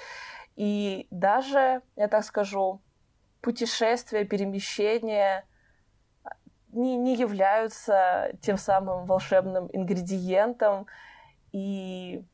И 0.55 1.09
даже, 1.11 1.83
я 1.97 2.09
так 2.09 2.25
скажу, 2.25 2.83
путешествия, 3.41 4.25
перемещения— 4.25 5.45
не, 6.75 6.97
не 6.97 7.17
являются 7.17 8.33
тем 8.41 8.57
самым 8.57 9.07
волшебным 9.07 9.69
ингредиентом. 9.73 10.87
И, 11.53 12.25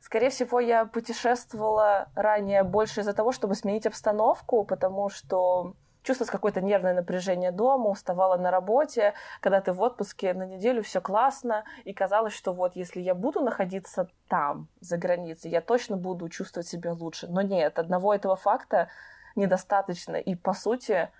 скорее 0.00 0.30
всего, 0.30 0.60
я 0.60 0.84
путешествовала 0.84 2.08
ранее 2.14 2.62
больше 2.62 3.00
из-за 3.00 3.14
того, 3.14 3.32
чтобы 3.32 3.54
сменить 3.54 3.86
обстановку, 3.86 4.64
потому 4.64 5.08
что 5.08 5.74
чувствовалось 6.02 6.30
какое-то 6.30 6.60
нервное 6.60 6.94
напряжение 6.94 7.52
дома, 7.52 7.90
уставала 7.90 8.36
на 8.36 8.50
работе, 8.50 9.14
когда 9.40 9.60
ты 9.60 9.72
в 9.72 9.80
отпуске 9.82 10.32
на 10.32 10.46
неделю, 10.46 10.82
все 10.82 11.00
классно, 11.00 11.64
и 11.84 11.92
казалось, 11.92 12.32
что 12.32 12.52
вот 12.52 12.76
если 12.76 13.00
я 13.00 13.14
буду 13.14 13.40
находиться 13.40 14.08
там, 14.28 14.68
за 14.80 14.96
границей, 14.96 15.50
я 15.50 15.60
точно 15.60 15.96
буду 15.96 16.28
чувствовать 16.28 16.68
себя 16.68 16.92
лучше. 16.92 17.26
Но 17.28 17.42
нет, 17.42 17.78
одного 17.78 18.14
этого 18.14 18.36
факта 18.36 18.88
недостаточно. 19.36 20.16
И, 20.16 20.34
по 20.34 20.54
сути, 20.54 21.10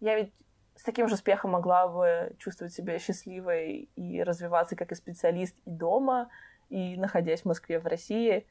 я 0.00 0.16
ведь 0.16 0.32
с 0.82 0.84
таким 0.84 1.06
же 1.06 1.14
успехом 1.14 1.52
могла 1.52 1.86
бы 1.86 2.34
чувствовать 2.38 2.74
себя 2.74 2.98
счастливой 2.98 3.88
и 3.94 4.20
развиваться 4.20 4.74
как 4.74 4.90
и 4.90 4.96
специалист 4.96 5.54
и 5.64 5.70
дома, 5.70 6.28
и 6.70 6.96
находясь 6.96 7.42
в 7.42 7.44
Москве, 7.44 7.78
в 7.78 7.86
России. 7.86 8.48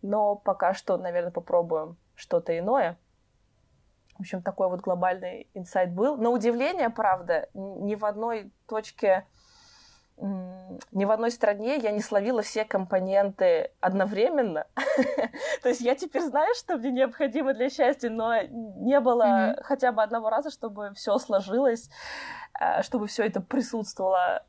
Но 0.00 0.36
пока 0.36 0.72
что, 0.72 0.96
наверное, 0.96 1.32
попробуем 1.32 1.96
что-то 2.14 2.56
иное. 2.56 2.96
В 4.16 4.20
общем, 4.20 4.40
такой 4.40 4.68
вот 4.68 4.82
глобальный 4.82 5.50
инсайт 5.52 5.92
был. 5.92 6.16
На 6.16 6.30
удивление, 6.30 6.90
правда, 6.90 7.48
ни 7.54 7.96
в 7.96 8.04
одной 8.04 8.52
точке 8.68 9.26
ни 10.16 11.04
в 11.04 11.10
одной 11.10 11.30
стране 11.30 11.76
я 11.76 11.90
не 11.90 12.00
словила 12.00 12.42
все 12.42 12.64
компоненты 12.64 13.70
одновременно. 13.80 14.66
То 15.62 15.68
есть 15.68 15.80
я 15.80 15.94
теперь 15.94 16.22
знаю, 16.22 16.54
что 16.54 16.76
мне 16.76 16.90
необходимо 16.90 17.52
для 17.52 17.68
счастья, 17.68 18.10
но 18.10 18.42
не 18.42 19.00
было 19.00 19.24
mm-hmm. 19.24 19.62
хотя 19.62 19.92
бы 19.92 20.02
одного 20.02 20.30
раза, 20.30 20.50
чтобы 20.50 20.92
все 20.94 21.18
сложилось, 21.18 21.90
э, 22.60 22.82
чтобы 22.82 23.06
все 23.06 23.24
это 23.24 23.40
присутствовало 23.40 24.46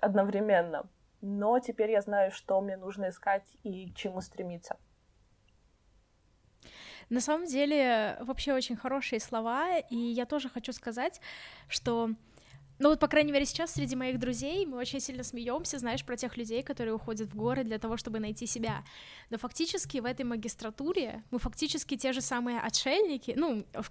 одновременно. 0.00 0.84
Но 1.20 1.58
теперь 1.60 1.92
я 1.92 2.02
знаю, 2.02 2.32
что 2.32 2.60
мне 2.60 2.76
нужно 2.76 3.08
искать 3.08 3.44
и 3.62 3.90
к 3.90 3.96
чему 3.96 4.20
стремиться. 4.20 4.76
На 7.08 7.20
самом 7.20 7.46
деле, 7.46 8.16
вообще 8.20 8.52
очень 8.54 8.76
хорошие 8.76 9.20
слова, 9.20 9.78
и 9.78 9.96
я 9.96 10.26
тоже 10.26 10.48
хочу 10.48 10.72
сказать, 10.72 11.20
что 11.68 12.10
ну 12.78 12.88
вот, 12.88 12.98
по 12.98 13.06
крайней 13.06 13.32
мере, 13.32 13.46
сейчас 13.46 13.74
среди 13.74 13.94
моих 13.94 14.18
друзей 14.18 14.66
мы 14.66 14.78
очень 14.78 15.00
сильно 15.00 15.22
смеемся, 15.22 15.78
знаешь, 15.78 16.04
про 16.04 16.16
тех 16.16 16.36
людей, 16.36 16.62
которые 16.62 16.94
уходят 16.94 17.28
в 17.28 17.36
горы 17.36 17.62
для 17.62 17.78
того, 17.78 17.96
чтобы 17.96 18.18
найти 18.18 18.46
себя. 18.46 18.84
Но 19.30 19.38
фактически 19.38 19.98
в 19.98 20.04
этой 20.04 20.24
магистратуре 20.24 21.22
мы 21.30 21.38
фактически 21.38 21.96
те 21.96 22.12
же 22.12 22.20
самые 22.20 22.60
отшельники. 22.60 23.34
Ну, 23.36 23.64
of, 23.72 23.90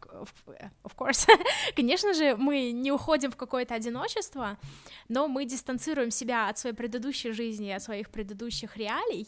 of, 0.83 0.95
course, 0.97 1.27
конечно 1.75 2.13
же, 2.13 2.35
мы 2.35 2.71
не 2.71 2.91
уходим 2.91 3.31
в 3.31 3.37
какое-то 3.37 3.73
одиночество, 3.73 4.57
но 5.07 5.27
мы 5.27 5.45
дистанцируем 5.45 6.11
себя 6.11 6.49
от 6.49 6.57
своей 6.57 6.75
предыдущей 6.75 7.31
жизни, 7.31 7.69
от 7.71 7.81
своих 7.81 8.09
предыдущих 8.09 8.75
реалий. 8.77 9.27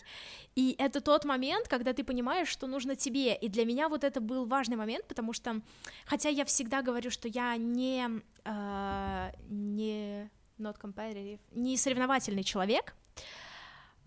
И 0.55 0.75
это 0.77 1.01
тот 1.01 1.25
момент, 1.25 1.67
когда 1.67 1.93
ты 1.93 2.03
понимаешь, 2.03 2.47
что 2.47 2.67
нужно 2.67 2.95
тебе. 2.95 3.35
И 3.35 3.49
для 3.49 3.65
меня 3.65 3.89
вот 3.89 4.03
это 4.03 4.21
был 4.21 4.45
важный 4.45 4.77
момент, 4.77 5.05
потому 5.07 5.33
что, 5.33 5.61
хотя 6.05 6.29
я 6.29 6.45
всегда 6.45 6.81
говорю, 6.81 7.11
что 7.11 7.27
я 7.27 7.57
не 7.57 8.21
uh, 8.45 9.35
не 9.49 10.29
not 10.57 10.77
competitive, 10.79 11.39
не 11.51 11.77
соревновательный 11.77 12.43
человек, 12.43 12.95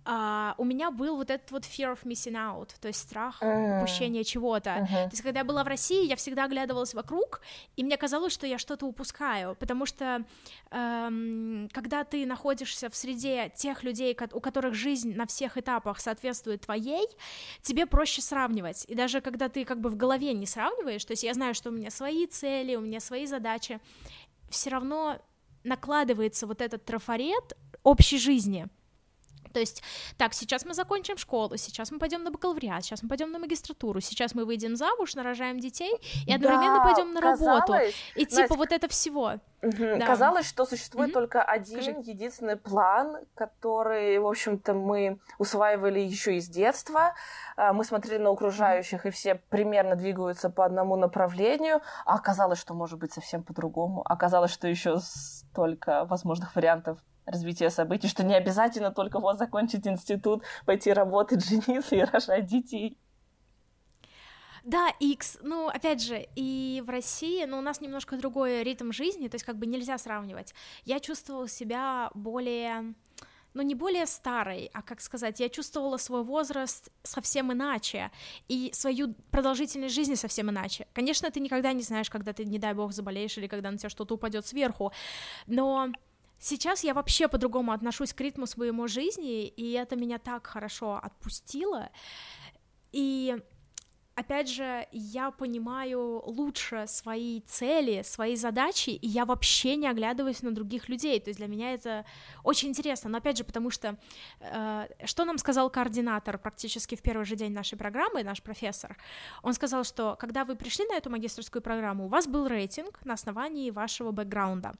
Uh, 0.08 0.54
у 0.56 0.64
меня 0.64 0.90
был 0.90 1.16
вот 1.16 1.28
этот 1.28 1.50
вот 1.50 1.64
fear 1.64 1.92
of 1.92 2.02
missing 2.04 2.32
out, 2.32 2.70
то 2.80 2.88
есть 2.88 3.00
страх 3.00 3.42
mm. 3.42 3.76
упущения 3.76 4.24
чего-то. 4.24 4.70
Uh-huh. 4.70 5.04
То 5.04 5.10
есть, 5.10 5.20
когда 5.20 5.40
я 5.40 5.44
была 5.44 5.62
в 5.62 5.66
России, 5.66 6.06
я 6.06 6.16
всегда 6.16 6.44
оглядывалась 6.44 6.94
вокруг, 6.94 7.42
и 7.76 7.84
мне 7.84 7.98
казалось, 7.98 8.32
что 8.32 8.46
я 8.46 8.56
что-то 8.56 8.86
упускаю, 8.86 9.54
потому 9.56 9.84
что 9.84 10.24
эм, 10.70 11.68
когда 11.74 12.04
ты 12.04 12.24
находишься 12.24 12.88
в 12.88 12.96
среде 12.96 13.52
тех 13.54 13.82
людей, 13.82 14.16
у 14.32 14.40
которых 14.40 14.72
жизнь 14.72 15.14
на 15.14 15.26
всех 15.26 15.58
этапах 15.58 16.00
соответствует 16.00 16.62
твоей, 16.62 17.06
тебе 17.60 17.84
проще 17.84 18.22
сравнивать. 18.22 18.86
И 18.88 18.94
даже 18.94 19.20
когда 19.20 19.50
ты 19.50 19.66
как 19.66 19.78
бы 19.78 19.90
в 19.90 19.96
голове 19.96 20.32
не 20.32 20.46
сравниваешь, 20.46 21.04
то 21.04 21.10
есть 21.10 21.22
я 21.22 21.34
знаю, 21.34 21.52
что 21.52 21.68
у 21.68 21.72
меня 21.72 21.90
свои 21.90 22.26
цели, 22.26 22.76
у 22.76 22.80
меня 22.80 23.00
свои 23.00 23.26
задачи, 23.26 23.78
все 24.48 24.70
равно 24.70 25.18
накладывается 25.68 26.46
вот 26.46 26.60
этот 26.60 26.84
трафарет 26.84 27.56
общей 27.82 28.18
жизни. 28.18 28.66
То 29.52 29.60
есть, 29.60 29.82
так, 30.16 30.34
сейчас 30.34 30.64
мы 30.64 30.74
закончим 30.74 31.16
школу, 31.16 31.56
сейчас 31.56 31.90
мы 31.90 31.98
пойдем 31.98 32.22
на 32.24 32.30
бакалавриат, 32.30 32.84
сейчас 32.84 33.02
мы 33.02 33.08
пойдем 33.08 33.30
на 33.32 33.38
магистратуру, 33.38 34.00
сейчас 34.00 34.34
мы 34.34 34.44
выйдем 34.44 34.76
замуж, 34.76 35.14
нарожаем 35.14 35.58
детей 35.60 35.92
и 36.26 36.32
одновременно 36.32 36.78
Да, 36.78 36.84
пойдем 36.84 37.12
на 37.12 37.20
работу. 37.20 37.66
казалось, 37.72 37.94
И 38.14 38.26
типа 38.26 38.40
Настя, 38.42 38.54
вот 38.56 38.72
это 38.72 38.88
всего. 38.88 39.32
Мгм. 39.60 39.98
Да. 39.98 40.06
Казалось, 40.06 40.46
что 40.48 40.66
существует 40.66 41.08
Мгм. 41.08 41.14
только 41.14 41.42
один 41.42 41.82
Скажи. 41.82 41.90
единственный 42.04 42.56
план, 42.56 43.16
который, 43.34 44.18
в 44.20 44.26
общем-то, 44.28 44.72
мы 44.72 45.18
усваивали 45.38 45.98
еще 45.98 46.36
из 46.36 46.48
детства. 46.48 47.14
А, 47.56 47.72
Мы 47.72 47.84
смотрели 47.84 48.18
на 48.22 48.30
окружающих, 48.30 49.04
и 49.06 49.10
все 49.10 49.34
примерно 49.48 49.96
двигаются 49.96 50.48
по 50.48 50.64
одному 50.64 50.94
направлению. 50.96 51.80
А 52.04 52.14
оказалось, 52.14 52.60
что 52.60 52.74
может 52.74 53.00
быть 53.00 53.12
совсем 53.12 53.42
по-другому. 53.42 54.02
Оказалось, 54.04 54.52
что 54.52 54.68
еще 54.68 54.98
столько 55.00 56.04
возможных 56.04 56.54
вариантов 56.54 56.98
развития 57.30 57.70
событий, 57.70 58.08
что 58.08 58.24
не 58.24 58.34
обязательно 58.34 58.90
только 58.90 59.18
вот 59.20 59.38
закончить 59.38 59.86
институт, 59.86 60.42
пойти 60.66 60.92
работать, 60.92 61.44
жениться 61.48 61.96
и 61.96 62.02
рожать 62.02 62.46
детей. 62.46 62.98
Да, 64.64 64.90
X, 65.00 65.38
ну, 65.40 65.68
опять 65.68 66.02
же, 66.02 66.26
и 66.36 66.82
в 66.84 66.90
России, 66.90 67.46
ну, 67.46 67.58
у 67.58 67.62
нас 67.62 67.80
немножко 67.80 68.18
другой 68.18 68.62
ритм 68.62 68.92
жизни, 68.92 69.28
то 69.28 69.36
есть 69.36 69.44
как 69.46 69.56
бы 69.56 69.64
нельзя 69.64 69.96
сравнивать. 69.96 70.52
Я 70.84 71.00
чувствовала 71.00 71.48
себя 71.48 72.10
более, 72.12 72.94
ну, 73.54 73.62
не 73.62 73.74
более 73.74 74.04
старой, 74.04 74.70
а, 74.74 74.82
как 74.82 75.00
сказать, 75.00 75.40
я 75.40 75.48
чувствовала 75.48 75.96
свой 75.96 76.22
возраст 76.22 76.90
совсем 77.02 77.50
иначе, 77.50 78.10
и 78.48 78.70
свою 78.74 79.14
продолжительность 79.30 79.94
жизни 79.94 80.16
совсем 80.16 80.50
иначе. 80.50 80.86
Конечно, 80.92 81.30
ты 81.30 81.40
никогда 81.40 81.72
не 81.72 81.82
знаешь, 81.82 82.10
когда 82.10 82.34
ты, 82.34 82.44
не 82.44 82.58
дай 82.58 82.74
бог, 82.74 82.92
заболеешь, 82.92 83.38
или 83.38 83.46
когда 83.46 83.70
на 83.70 83.78
тебя 83.78 83.88
что-то 83.88 84.16
упадет 84.16 84.46
сверху, 84.46 84.92
но 85.46 85.88
сейчас 86.38 86.84
я 86.84 86.94
вообще 86.94 87.28
по-другому 87.28 87.72
отношусь 87.72 88.12
к 88.12 88.20
ритму 88.20 88.46
своему 88.46 88.88
жизни, 88.88 89.46
и 89.46 89.72
это 89.72 89.96
меня 89.96 90.18
так 90.18 90.46
хорошо 90.46 91.00
отпустило, 91.02 91.90
и 92.92 93.36
опять 94.18 94.48
же, 94.48 94.86
я 94.90 95.30
понимаю 95.30 96.22
лучше 96.26 96.86
свои 96.88 97.40
цели, 97.42 98.02
свои 98.02 98.34
задачи, 98.34 98.90
и 98.90 99.06
я 99.06 99.24
вообще 99.24 99.76
не 99.76 99.86
оглядываюсь 99.86 100.42
на 100.42 100.50
других 100.50 100.88
людей. 100.88 101.20
То 101.20 101.30
есть 101.30 101.38
для 101.38 101.46
меня 101.46 101.72
это 101.72 102.04
очень 102.42 102.68
интересно. 102.68 103.10
Но 103.10 103.18
опять 103.18 103.38
же, 103.38 103.44
потому 103.44 103.70
что 103.70 103.96
э, 104.40 104.88
что 105.04 105.24
нам 105.24 105.38
сказал 105.38 105.70
координатор 105.70 106.36
практически 106.38 106.96
в 106.96 107.02
первый 107.02 107.24
же 107.24 107.36
день 107.36 107.52
нашей 107.52 107.78
программы, 107.78 108.24
наш 108.24 108.42
профессор? 108.42 108.96
Он 109.42 109.54
сказал, 109.54 109.84
что 109.84 110.16
когда 110.18 110.44
вы 110.44 110.56
пришли 110.56 110.84
на 110.86 110.96
эту 110.96 111.10
магистрскую 111.10 111.62
программу, 111.62 112.06
у 112.06 112.08
вас 112.08 112.26
был 112.26 112.48
рейтинг 112.48 113.04
на 113.04 113.14
основании 113.14 113.70
вашего 113.70 114.10
бэкграунда. 114.10 114.72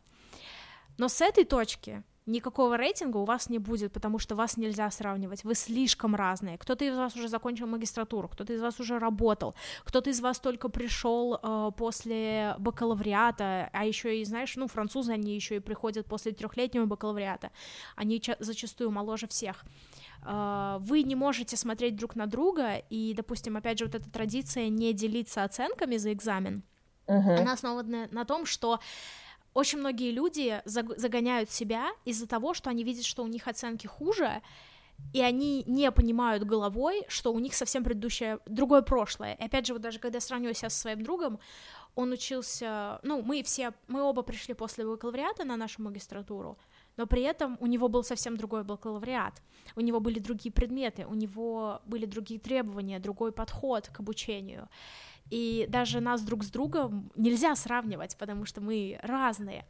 Но 0.99 1.09
с 1.09 1.21
этой 1.21 1.45
точки 1.45 2.03
никакого 2.27 2.77
рейтинга 2.77 3.17
у 3.17 3.25
вас 3.25 3.49
не 3.49 3.59
будет, 3.59 3.93
потому 3.93 4.19
что 4.19 4.35
вас 4.37 4.57
нельзя 4.59 4.91
сравнивать, 4.91 5.45
вы 5.45 5.55
слишком 5.55 6.15
разные. 6.15 6.59
Кто-то 6.59 6.85
из 6.85 6.95
вас 6.97 7.17
уже 7.17 7.29
закончил 7.29 7.67
магистратуру, 7.67 8.29
кто-то 8.29 8.53
из 8.53 8.61
вас 8.61 8.79
уже 8.81 8.99
работал, 8.99 9.55
кто-то 9.85 10.11
из 10.11 10.21
вас 10.21 10.39
только 10.39 10.69
пришел 10.69 11.39
э, 11.43 11.71
после 11.77 12.55
бакалавриата, 12.59 13.71
а 13.73 13.85
еще 13.87 14.21
и, 14.21 14.25
знаешь, 14.25 14.57
ну, 14.57 14.67
французы, 14.69 15.13
они 15.13 15.35
еще 15.35 15.57
и 15.57 15.61
приходят 15.61 16.07
после 16.07 16.33
трехлетнего 16.33 16.85
бакалавриата, 16.85 17.51
они 17.97 18.21
ча- 18.21 18.37
зачастую 18.41 18.91
моложе 18.91 19.27
всех. 19.27 19.65
Э, 20.27 20.77
вы 20.81 21.05
не 21.05 21.15
можете 21.15 21.57
смотреть 21.57 21.97
друг 21.97 22.15
на 22.17 22.27
друга, 22.27 22.77
и, 22.91 23.15
допустим, 23.15 23.57
опять 23.57 23.79
же, 23.79 23.87
вот 23.87 23.95
эта 23.95 24.11
традиция 24.11 24.69
не 24.69 24.93
делиться 24.93 25.45
оценками 25.45 25.97
за 25.97 26.13
экзамен, 26.13 26.63
Мгм. 27.07 27.31
она 27.31 27.53
основана 27.55 28.07
на 28.11 28.25
том, 28.27 28.45
что 28.45 28.81
очень 29.55 29.79
многие 29.79 30.11
люди 30.11 30.63
заг- 30.65 30.99
загоняют 30.99 31.51
себя 31.51 31.91
из-за 32.05 32.27
того, 32.27 32.55
что 32.55 32.71
они 32.71 32.85
видят, 32.85 33.05
что 33.05 33.23
у 33.23 33.27
них 33.27 33.49
оценки 33.49 33.87
хуже, 33.87 34.43
и 35.13 35.21
они 35.21 35.65
не 35.67 35.91
понимают 35.91 36.45
головой, 36.45 37.05
что 37.09 37.33
у 37.33 37.39
них 37.39 37.55
совсем 37.55 37.85
предыдущее, 37.85 38.39
другое 38.47 38.83
прошлое. 38.83 39.35
И 39.35 39.45
опять 39.45 39.67
же, 39.67 39.73
вот 39.73 39.83
даже 39.83 39.99
когда 39.99 40.17
я 40.17 40.21
сравниваю 40.21 40.55
себя 40.55 40.71
со 40.71 40.81
своим 40.81 41.03
другом, 41.03 41.39
он 41.95 42.13
учился, 42.13 43.01
ну, 43.03 43.23
мы 43.23 43.43
все, 43.43 43.73
мы 43.89 44.03
оба 44.03 44.23
пришли 44.23 44.55
после 44.55 44.85
бакалавриата 44.85 45.45
на 45.45 45.57
нашу 45.57 45.83
магистратуру, 45.83 46.59
но 46.97 47.07
при 47.07 47.23
этом 47.23 47.57
у 47.61 47.67
него 47.67 47.89
был 47.89 48.05
совсем 48.05 48.37
другой 48.37 48.65
бакалавриат, 48.65 49.43
у 49.77 49.81
него 49.81 50.01
были 50.01 50.19
другие 50.19 50.53
предметы, 50.53 51.07
у 51.07 51.15
него 51.15 51.81
были 51.87 52.07
другие 52.07 52.39
требования, 52.39 53.01
другой 53.01 53.33
подход 53.33 53.89
к 53.89 54.01
обучению. 54.01 54.69
И 55.31 55.67
даже 55.69 56.01
нас 56.01 56.23
друг 56.23 56.45
с 56.45 56.51
другом 56.51 57.11
нельзя 57.14 57.55
сравнивать, 57.55 58.17
потому 58.17 58.45
что 58.45 58.61
мы 58.61 58.99
разные. 59.03 59.67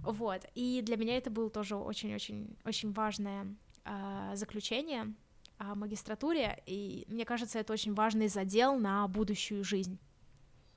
Вот. 0.00 0.42
И 0.54 0.82
для 0.82 0.96
меня 0.96 1.16
это 1.16 1.30
было 1.30 1.50
тоже 1.50 1.76
очень-очень 1.76 2.56
очень 2.64 2.92
важное 2.92 3.46
э, 3.84 4.32
заключение 4.34 5.14
о 5.58 5.74
магистратуре, 5.74 6.62
и 6.66 7.04
мне 7.08 7.24
кажется, 7.24 7.58
это 7.58 7.72
очень 7.72 7.94
важный 7.94 8.28
задел 8.28 8.76
на 8.76 9.06
будущую 9.06 9.64
жизнь. 9.64 9.98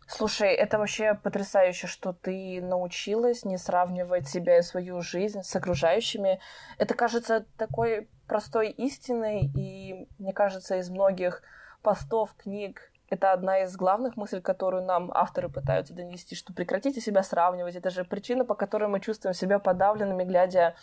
Слушай, 0.08 0.54
это 0.54 0.78
вообще 0.78 1.16
потрясающе, 1.16 1.88
что 1.88 2.14
ты 2.14 2.62
научилась 2.62 3.44
не 3.44 3.58
сравнивать 3.58 4.28
себя 4.28 4.60
и 4.60 4.62
свою 4.62 5.02
жизнь 5.02 5.42
с 5.42 5.56
окружающими. 5.56 6.40
Это 6.78 6.94
кажется 6.94 7.46
такой 7.58 8.08
простой 8.28 8.70
истиной, 8.70 9.50
и 9.56 10.08
мне 10.20 10.32
кажется, 10.32 10.78
из 10.78 10.92
многих 10.92 11.42
постов, 11.82 12.36
книг, 12.38 12.92
это 13.10 13.34
одна 13.34 13.60
из 13.64 13.76
главных 13.76 14.18
мыслей, 14.18 14.42
которую 14.42 14.84
нам 14.84 15.12
авторы 15.14 15.50
пытаются 15.50 15.94
донести, 15.94 16.36
что 16.36 16.54
прекратите 16.54 17.02
себя 17.02 17.24
сравнивать. 17.24 17.76
Это 17.76 17.90
же 17.90 18.04
причина, 18.04 18.46
по 18.46 18.56
которой 18.56 18.88
мы 18.90 19.00
чувствуем 19.00 19.34
себя 19.34 19.60
подавленными, 19.60 20.24
глядя 20.24 20.76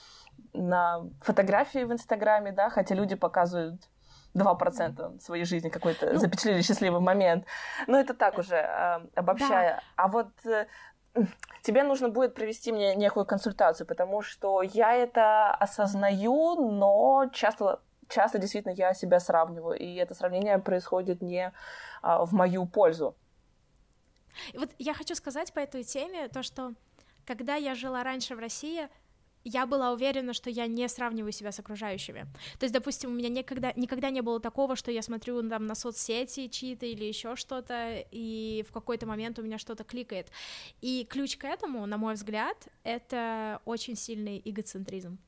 на 0.52 1.02
фотографии 1.20 1.84
в 1.84 1.92
Инстаграме, 1.92 2.52
да, 2.52 2.70
хотя 2.70 2.94
люди 2.94 3.16
показывают 3.16 3.82
2% 4.34 5.20
своей 5.20 5.44
жизни 5.44 5.68
какой-то 5.68 6.12
Ну, 6.12 6.18
запечатлели 6.18 6.62
счастливый 6.62 7.00
момент. 7.00 7.44
Но 7.86 7.98
это 7.98 8.14
так 8.14 8.38
уже 8.38 8.56
э, 8.56 9.00
обобщая. 9.14 9.82
А 9.96 10.08
вот 10.08 10.28
э, 10.46 10.66
тебе 11.62 11.82
нужно 11.82 12.08
будет 12.08 12.34
провести 12.34 12.72
мне 12.72 12.94
некую 12.94 13.26
консультацию, 13.26 13.86
потому 13.86 14.22
что 14.22 14.62
я 14.62 14.94
это 14.94 15.50
осознаю, 15.54 16.70
но 16.70 17.28
часто 17.32 17.80
часто 18.12 18.38
действительно 18.38 18.72
я 18.72 18.94
себя 18.94 19.20
сравниваю, 19.20 19.78
и 19.78 19.94
это 19.94 20.14
сравнение 20.14 20.58
происходит 20.58 21.22
не 21.22 21.52
а, 22.02 22.24
в 22.24 22.32
мою 22.32 22.66
пользу. 22.66 23.16
И 24.52 24.58
вот 24.58 24.70
я 24.78 24.94
хочу 24.94 25.14
сказать 25.14 25.52
по 25.52 25.58
этой 25.58 25.84
теме 25.84 26.28
то, 26.28 26.42
что 26.42 26.74
когда 27.26 27.56
я 27.56 27.74
жила 27.74 28.02
раньше 28.02 28.34
в 28.34 28.38
России, 28.38 28.88
я 29.44 29.66
была 29.66 29.92
уверена, 29.92 30.32
что 30.32 30.50
я 30.50 30.66
не 30.66 30.88
сравниваю 30.88 31.32
себя 31.32 31.50
с 31.50 31.58
окружающими. 31.58 32.26
То 32.58 32.64
есть, 32.64 32.72
допустим, 32.72 33.10
у 33.10 33.14
меня 33.14 33.28
никогда, 33.28 33.72
никогда 33.74 34.10
не 34.10 34.20
было 34.20 34.40
такого, 34.40 34.76
что 34.76 34.90
я 34.92 35.02
смотрю 35.02 35.48
там 35.48 35.66
на 35.66 35.74
соцсети 35.74 36.48
чьи-то 36.48 36.86
или 36.86 37.04
еще 37.04 37.34
что-то, 37.34 38.04
и 38.12 38.64
в 38.68 38.72
какой-то 38.72 39.06
момент 39.06 39.38
у 39.38 39.42
меня 39.42 39.58
что-то 39.58 39.84
кликает. 39.84 40.28
И 40.80 41.06
ключ 41.10 41.36
к 41.36 41.44
этому, 41.44 41.86
на 41.86 41.96
мой 41.96 42.14
взгляд, 42.14 42.68
это 42.84 43.60
очень 43.64 43.96
сильный 43.96 44.40
эгоцентризм. 44.44 45.18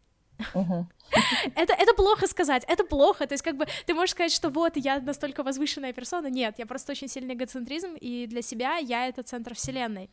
Это, 1.54 1.72
это 1.74 1.94
плохо 1.94 2.26
сказать, 2.26 2.64
это 2.66 2.84
плохо, 2.84 3.26
то 3.26 3.34
есть 3.34 3.44
как 3.44 3.56
бы 3.56 3.66
ты 3.86 3.94
можешь 3.94 4.10
сказать, 4.10 4.32
что 4.32 4.48
вот, 4.50 4.76
я 4.76 4.98
настолько 5.00 5.42
возвышенная 5.42 5.92
персона, 5.92 6.26
нет, 6.28 6.58
я 6.58 6.66
просто 6.66 6.92
очень 6.92 7.08
сильный 7.08 7.34
эгоцентризм, 7.34 7.94
и 8.00 8.26
для 8.26 8.42
себя 8.42 8.78
я 8.78 9.06
это 9.06 9.22
центр 9.22 9.54
вселенной, 9.54 10.10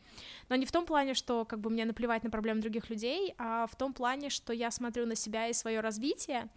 но 0.49 0.55
не 0.55 0.65
в 0.65 0.71
том 0.71 0.85
плане, 0.85 1.13
что 1.13 1.45
как 1.45 1.59
бы 1.59 1.69
мне 1.69 1.85
наплевать 1.85 2.23
на 2.23 2.29
проблемы 2.29 2.61
других 2.61 2.89
людей, 2.89 3.33
а 3.37 3.65
в 3.65 3.75
том 3.75 3.93
плане, 3.93 4.29
что 4.29 4.53
я 4.53 4.69
смотрю 4.69 5.05
на 5.05 5.15
себя 5.15 5.47
и 5.47 5.53
свое 5.53 5.79
развитие, 5.79 6.49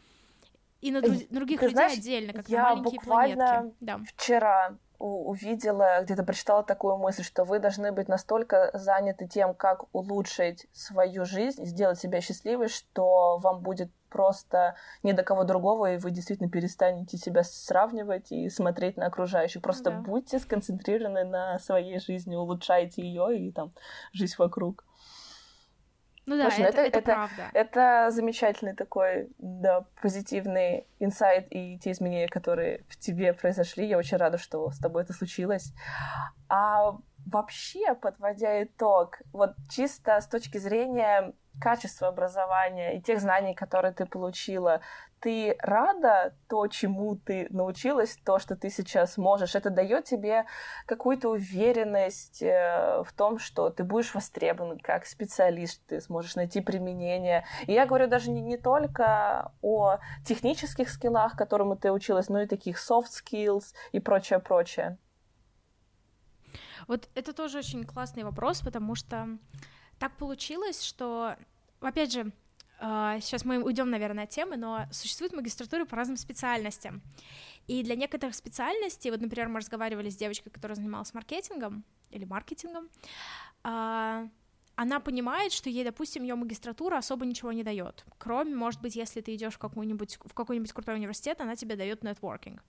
и 0.83 0.91
на 0.91 0.99
дру- 0.99 1.27
других 1.31 1.61
ты 1.61 1.67
людей 1.67 1.77
знаешь, 1.77 1.99
отдельно, 1.99 2.33
как 2.35 2.49
я 2.49 2.63
на 2.63 2.69
маленькие 2.71 3.01
буквально 3.01 3.47
планетки. 3.47 3.77
Да. 3.81 4.01
Вчера 4.17 4.77
увидела, 5.05 6.03
где-то 6.03 6.25
прочитала 6.25 6.63
такую 6.63 6.97
мысль, 6.97 7.23
что 7.23 7.45
вы 7.45 7.59
должны 7.59 7.93
быть 7.93 8.09
настолько 8.09 8.71
заняты 8.73 9.27
тем, 9.27 9.55
как 9.55 9.85
улучшить 9.95 10.67
свою 10.73 11.25
жизнь, 11.25 11.65
сделать 11.67 11.99
себя 11.99 12.21
счастливой, 12.21 12.69
что 12.69 13.39
вам 13.39 13.61
будет 13.61 13.91
просто 14.09 14.77
не 15.03 15.13
до 15.13 15.23
кого 15.23 15.45
другого, 15.45 15.95
и 15.95 15.97
вы 15.99 16.11
действительно 16.11 16.49
перестанете 16.49 17.19
себя 17.19 17.43
сравнивать 17.43 18.31
и 18.31 18.49
смотреть 18.49 18.97
на 18.97 19.07
окружающих. 19.07 19.61
Просто 19.61 19.91
Да. 19.91 20.01
будьте 20.01 20.39
сконцентрированы 20.39 21.25
на 21.25 21.59
своей 21.59 21.99
жизни, 21.99 22.37
улучшайте 22.37 23.03
ее 23.03 23.37
и 23.37 23.53
там 23.53 23.73
жизнь 24.13 24.37
вокруг. 24.39 24.85
Ну 26.27 26.37
да, 26.37 26.45
Слушай, 26.45 26.61
ну 26.61 26.69
это, 26.69 26.81
это- 26.81 26.89
это 26.89 26.99
это- 26.99 27.13
правда. 27.13 27.51
Это 27.53 28.11
замечательный 28.11 28.75
такой, 28.75 29.29
да, 29.39 29.85
позитивный 30.01 30.87
инсайт 30.99 31.47
и 31.51 31.79
те 31.79 31.91
изменения, 31.93 32.29
которые 32.29 32.85
в 32.89 32.97
тебе 32.99 33.33
произошли. 33.35 33.87
Я 33.87 33.99
очень 33.99 34.17
рада, 34.17 34.39
что 34.39 34.71
с 34.71 34.79
тобой 34.79 35.03
это 35.03 35.13
случилось. 35.13 35.73
А 36.49 36.97
вообще, 37.27 37.95
подводя 37.95 38.63
итог, 38.63 39.19
вот 39.33 39.55
чисто 39.71 40.21
с 40.21 40.27
точки 40.27 40.59
зрения 40.59 41.33
качества 41.61 42.09
образования 42.09 42.97
и 42.97 43.01
тех 43.01 43.21
знаний, 43.21 43.55
которые 43.55 43.93
ты 43.93 44.07
получила, 44.07 44.81
ты 45.21 45.57
рада 45.61 46.35
то, 46.49 46.67
чему 46.67 47.17
ты 47.17 47.47
научилась, 47.49 48.19
то, 48.27 48.39
что 48.39 48.57
ты 48.57 48.69
сейчас 48.69 49.17
можешь. 49.17 49.55
Это 49.55 49.71
дает 49.71 50.05
тебе 50.05 50.45
какую-то 50.85 51.31
уверенность 51.31 52.43
э, 52.43 53.03
в 53.07 53.13
том, 53.15 53.39
что 53.39 53.71
ты 53.71 53.85
будешь 53.85 54.15
востребован 54.15 54.79
как 54.79 55.07
специалист, 55.07 55.81
ты 55.87 56.03
сможешь 56.03 56.37
найти 56.37 56.61
применение. 56.61 57.47
И 57.67 57.73
я 57.73 57.87
говорю 57.87 58.07
даже 58.07 58.31
не, 58.31 58.43
не 58.43 58.59
только 58.59 59.53
о 59.63 59.99
технических 60.27 60.91
скиллах, 60.91 61.37
которым 61.39 61.75
ты 61.79 61.91
училась, 61.91 62.29
но 62.29 62.43
и 62.43 62.47
таких 62.47 62.77
soft 62.77 63.09
skills 63.09 63.73
и 63.93 64.01
прочее, 64.01 64.41
прочее. 64.41 64.99
Вот 66.87 67.09
это 67.15 67.33
тоже 67.33 67.59
очень 67.59 67.85
классный 67.85 68.25
вопрос, 68.25 68.61
потому 68.61 68.95
что 68.95 69.39
так 70.05 70.19
получилось, 70.19 70.83
что, 70.83 71.35
опять 71.81 72.13
же, 72.13 72.31
сейчас 72.79 73.43
а, 73.43 73.49
мы 73.49 73.63
уйдем, 73.63 73.89
наверное, 73.89 74.25
от 74.25 74.31
темы, 74.31 74.59
но 74.59 74.87
существуют 74.93 75.33
магистратуры 75.33 75.87
по 75.87 75.97
разным 75.97 76.19
специальностям. 76.19 77.01
И 77.69 77.83
для 77.83 77.97
некоторых 77.97 78.35
специальностей, 78.35 79.11
вот, 79.11 79.23
например, 79.23 79.49
мы 79.49 79.61
разговаривали 79.61 80.11
с 80.11 80.17
девочкой, 80.17 80.53
которая 80.53 80.77
занималась 80.77 81.15
маркетингом 81.15 81.85
или 82.11 82.27
маркетингом, 82.27 82.91
а, 83.63 84.29
она 84.77 85.01
понимает, 85.01 85.53
что 85.53 85.71
ей, 85.71 85.85
допустим, 85.85 86.23
ее 86.23 86.35
магистратура 86.35 86.99
особо 86.99 87.25
ничего 87.25 87.53
не 87.53 87.63
дает, 87.63 88.05
кроме, 88.19 88.55
может 88.55 88.83
быть, 88.83 88.97
если 88.97 89.23
ты 89.23 89.35
идешь 89.35 89.55
в 89.55 89.59
какой-нибудь 89.59 90.19
в 90.23 90.35
какой-нибудь 90.35 90.73
крутой 90.75 90.97
университет, 90.97 91.41
она 91.41 91.57
тебе 91.57 91.77
дает 91.77 92.05
нетворкинг. 92.05 92.63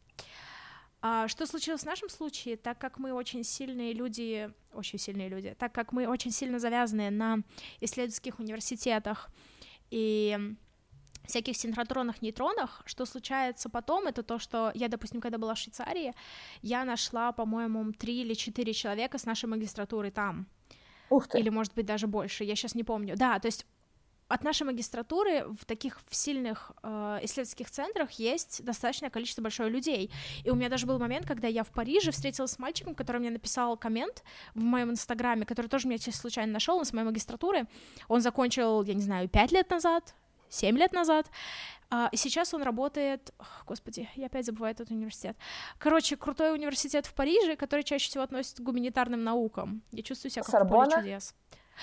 А 1.07 1.27
что 1.27 1.45
случилось 1.45 1.83
в 1.83 1.85
нашем 1.85 2.09
случае? 2.09 2.57
Так 2.57 2.79
как 2.79 2.97
мы 2.97 3.13
очень 3.13 3.43
сильные 3.43 3.93
люди, 3.93 4.49
очень 4.73 4.97
сильные 4.97 5.29
люди, 5.29 5.55
так 5.59 5.71
как 5.71 5.91
мы 5.91 6.07
очень 6.07 6.31
сильно 6.31 6.57
завязаны 6.57 7.11
на 7.11 7.43
исследовательских 7.79 8.39
университетах 8.39 9.29
и 9.91 10.55
всяких 11.27 11.57
синхротронах, 11.57 12.23
нейтронах, 12.23 12.81
что 12.87 13.05
случается 13.05 13.69
потом, 13.69 14.07
это 14.07 14.23
то, 14.23 14.39
что 14.39 14.71
я, 14.73 14.87
допустим, 14.87 15.21
когда 15.21 15.37
была 15.37 15.53
в 15.53 15.59
Швейцарии, 15.59 16.15
я 16.63 16.83
нашла, 16.85 17.31
по-моему, 17.33 17.91
три 17.91 18.21
или 18.21 18.33
четыре 18.33 18.73
человека 18.73 19.19
с 19.19 19.25
нашей 19.25 19.45
магистратуры 19.45 20.09
там. 20.09 20.47
Ух 21.11 21.27
ты. 21.27 21.39
Или, 21.39 21.49
может 21.49 21.75
быть, 21.75 21.85
даже 21.85 22.07
больше, 22.07 22.43
я 22.43 22.55
сейчас 22.55 22.73
не 22.73 22.83
помню. 22.83 23.15
Да, 23.15 23.37
то 23.37 23.47
есть 23.47 23.67
от 24.27 24.43
нашей 24.43 24.63
магистратуры 24.63 25.45
в 25.47 25.65
таких 25.65 25.99
в 26.09 26.15
сильных 26.15 26.71
э, 26.81 27.19
исследовательских 27.23 27.69
центрах 27.69 28.11
есть 28.11 28.63
достаточное 28.63 29.09
количество 29.09 29.41
большое 29.41 29.69
людей. 29.69 30.11
И 30.43 30.49
у 30.49 30.55
меня 30.55 30.69
даже 30.69 30.87
был 30.87 30.97
момент, 30.97 31.27
когда 31.27 31.47
я 31.47 31.63
в 31.63 31.69
Париже 31.69 32.11
встретилась 32.11 32.51
с 32.51 32.59
мальчиком, 32.59 32.95
который 32.95 33.17
мне 33.17 33.29
написал 33.29 33.77
коммент 33.77 34.23
в 34.55 34.61
моем 34.61 34.91
инстаграме, 34.91 35.45
который 35.45 35.67
тоже 35.67 35.87
меня 35.87 35.99
сейчас 35.99 36.15
случайно 36.15 36.53
нашел, 36.53 36.77
он 36.77 36.85
с 36.85 36.93
моей 36.93 37.05
магистратуры. 37.05 37.67
Он 38.07 38.21
закончил, 38.21 38.81
я 38.83 38.95
не 38.95 39.03
знаю, 39.03 39.29
пять 39.29 39.51
лет 39.51 39.69
назад, 39.69 40.15
семь 40.49 40.77
лет 40.77 40.91
назад. 40.93 41.27
Uh, 41.91 42.09
и 42.11 42.17
сейчас 42.17 42.51
он 42.53 42.63
работает... 42.63 43.31
Господи, 43.67 44.09
я 44.15 44.25
опять 44.25 44.45
забываю 44.47 44.73
этот 44.73 44.89
университет. 44.89 45.37
Короче, 45.77 46.17
крутой 46.17 46.51
университет 46.53 47.05
в 47.05 47.13
Париже, 47.13 47.55
который 47.55 47.83
чаще 47.83 48.09
всего 48.09 48.23
относится 48.23 48.63
к 48.63 48.65
гуманитарным 48.65 49.23
наукам. 49.23 49.83
Я 49.91 50.01
чувствую 50.01 50.31
себя 50.31 50.41
как 50.41 50.51
Сорбона? 50.51 50.85
в 50.85 50.89
поле 50.89 51.03
чудес. 51.03 51.35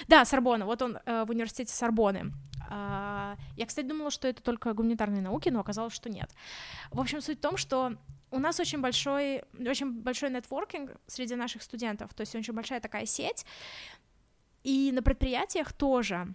Да, 0.09 0.25
Сорбона, 0.25 0.67
вот 0.67 0.83
он 0.83 0.99
э, 1.05 1.25
в 1.25 1.31
университете 1.31 1.73
Сорбоны. 1.73 2.33
Э, 2.71 3.37
я, 3.57 3.67
кстати, 3.67 3.87
думала, 3.87 4.11
что 4.11 4.29
это 4.29 4.43
только 4.43 4.73
гуманитарные 4.73 5.23
науки, 5.23 5.49
но 5.49 5.61
оказалось, 5.61 5.93
что 5.93 6.11
нет. 6.11 6.31
В 6.91 7.01
общем, 7.01 7.21
суть 7.21 7.39
в 7.39 7.43
том, 7.43 7.57
что 7.57 7.97
у 8.31 8.39
нас 8.39 8.59
очень 8.61 8.81
большой, 8.81 9.43
очень 9.59 9.93
большой 9.93 10.31
нетворкинг 10.31 10.93
среди 11.07 11.35
наших 11.35 11.63
студентов, 11.63 12.15
то 12.15 12.23
есть 12.23 12.35
очень 12.35 12.55
большая 12.55 12.81
такая 12.81 13.07
сеть, 13.07 13.45
и 14.65 14.91
на 14.93 15.03
предприятиях 15.03 15.73
тоже. 15.73 16.35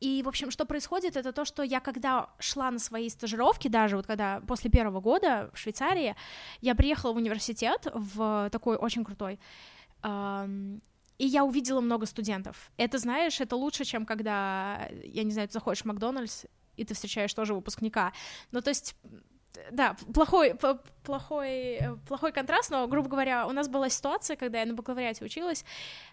И, 0.00 0.22
в 0.22 0.28
общем, 0.28 0.50
что 0.50 0.66
происходит, 0.66 1.16
это 1.16 1.32
то, 1.32 1.46
что 1.46 1.62
я 1.62 1.80
когда 1.80 2.28
шла 2.38 2.70
на 2.70 2.78
свои 2.78 3.08
стажировки, 3.08 3.68
даже 3.68 3.96
вот 3.96 4.06
когда 4.06 4.40
после 4.46 4.70
первого 4.70 5.00
года 5.00 5.50
в 5.54 5.58
Швейцарии, 5.58 6.14
я 6.60 6.74
приехала 6.74 7.12
в 7.12 7.16
университет, 7.16 7.86
в 7.94 8.50
такой 8.50 8.76
очень 8.76 9.04
крутой, 9.04 9.38
и 11.18 11.26
я 11.26 11.44
увидела 11.44 11.80
много 11.80 12.06
студентов. 12.06 12.70
Это, 12.76 12.98
знаешь, 12.98 13.40
это 13.40 13.56
лучше, 13.56 13.84
чем 13.84 14.06
когда, 14.06 14.88
я 15.04 15.24
не 15.24 15.32
знаю, 15.32 15.48
ты 15.48 15.54
заходишь 15.54 15.82
в 15.82 15.86
Макдональдс, 15.86 16.44
и 16.76 16.84
ты 16.84 16.94
встречаешь 16.94 17.32
тоже 17.34 17.54
выпускника. 17.54 18.12
Ну, 18.50 18.60
то 18.60 18.70
есть 18.70 18.96
да, 19.70 19.96
плохой, 20.12 20.54
плохой, 21.04 21.80
плохой 22.08 22.32
контраст, 22.32 22.70
но, 22.70 22.86
грубо 22.86 23.08
говоря, 23.08 23.46
у 23.46 23.52
нас 23.52 23.68
была 23.68 23.88
ситуация, 23.88 24.36
когда 24.36 24.60
я 24.60 24.66
на 24.66 24.74
бакалавриате 24.74 25.24
училась, 25.24 25.64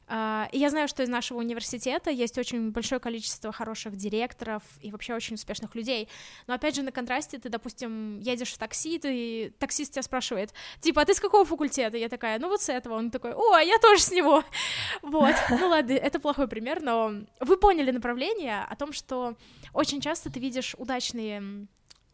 а, 0.08 0.47
и 0.51 0.60
я 0.60 0.69
знаю, 0.69 0.88
что 0.88 1.04
из 1.04 1.10
нашего 1.10 1.39
университета 1.39 2.12
есть 2.12 2.38
очень 2.38 2.71
большое 2.71 2.99
количество 2.99 3.51
хороших 3.51 3.95
директоров 3.95 4.63
и 4.82 4.91
вообще 4.91 5.13
очень 5.13 5.36
успешных 5.36 5.75
людей, 5.75 6.10
но, 6.47 6.54
опять 6.54 6.75
же, 6.75 6.84
на 6.84 6.91
контрасте 6.91 7.39
ты, 7.39 7.49
допустим, 7.49 8.19
едешь 8.19 8.54
в 8.54 8.58
такси, 8.58 8.99
ты, 8.99 9.54
таксист 9.60 9.93
тебя 9.93 10.04
спрашивает, 10.04 10.54
типа, 10.82 11.01
а 11.01 11.06
ты 11.06 11.13
с 11.13 11.19
какого 11.19 11.45
факультета? 11.45 11.97
Я 11.97 12.10
такая, 12.10 12.39
ну 12.39 12.49
вот 12.49 12.62
с 12.62 12.69
этого, 12.69 12.95
он 12.95 13.12
такой, 13.12 13.34
о, 13.34 13.58
я 13.58 13.77
тоже 13.80 14.01
с 14.01 14.12
него, 14.12 14.43
вот, 15.01 15.36
ну 15.49 15.67
ладно, 15.67 15.93
это 15.93 16.19
плохой 16.19 16.47
пример, 16.47 16.82
но 16.82 17.13
вы 17.39 17.58
поняли 17.58 17.91
направление 17.91 18.63
о 18.63 18.75
том, 18.75 18.93
что 18.93 19.36
очень 19.73 20.01
часто 20.01 20.32
ты 20.32 20.39
видишь 20.39 20.75
удачные 20.77 21.67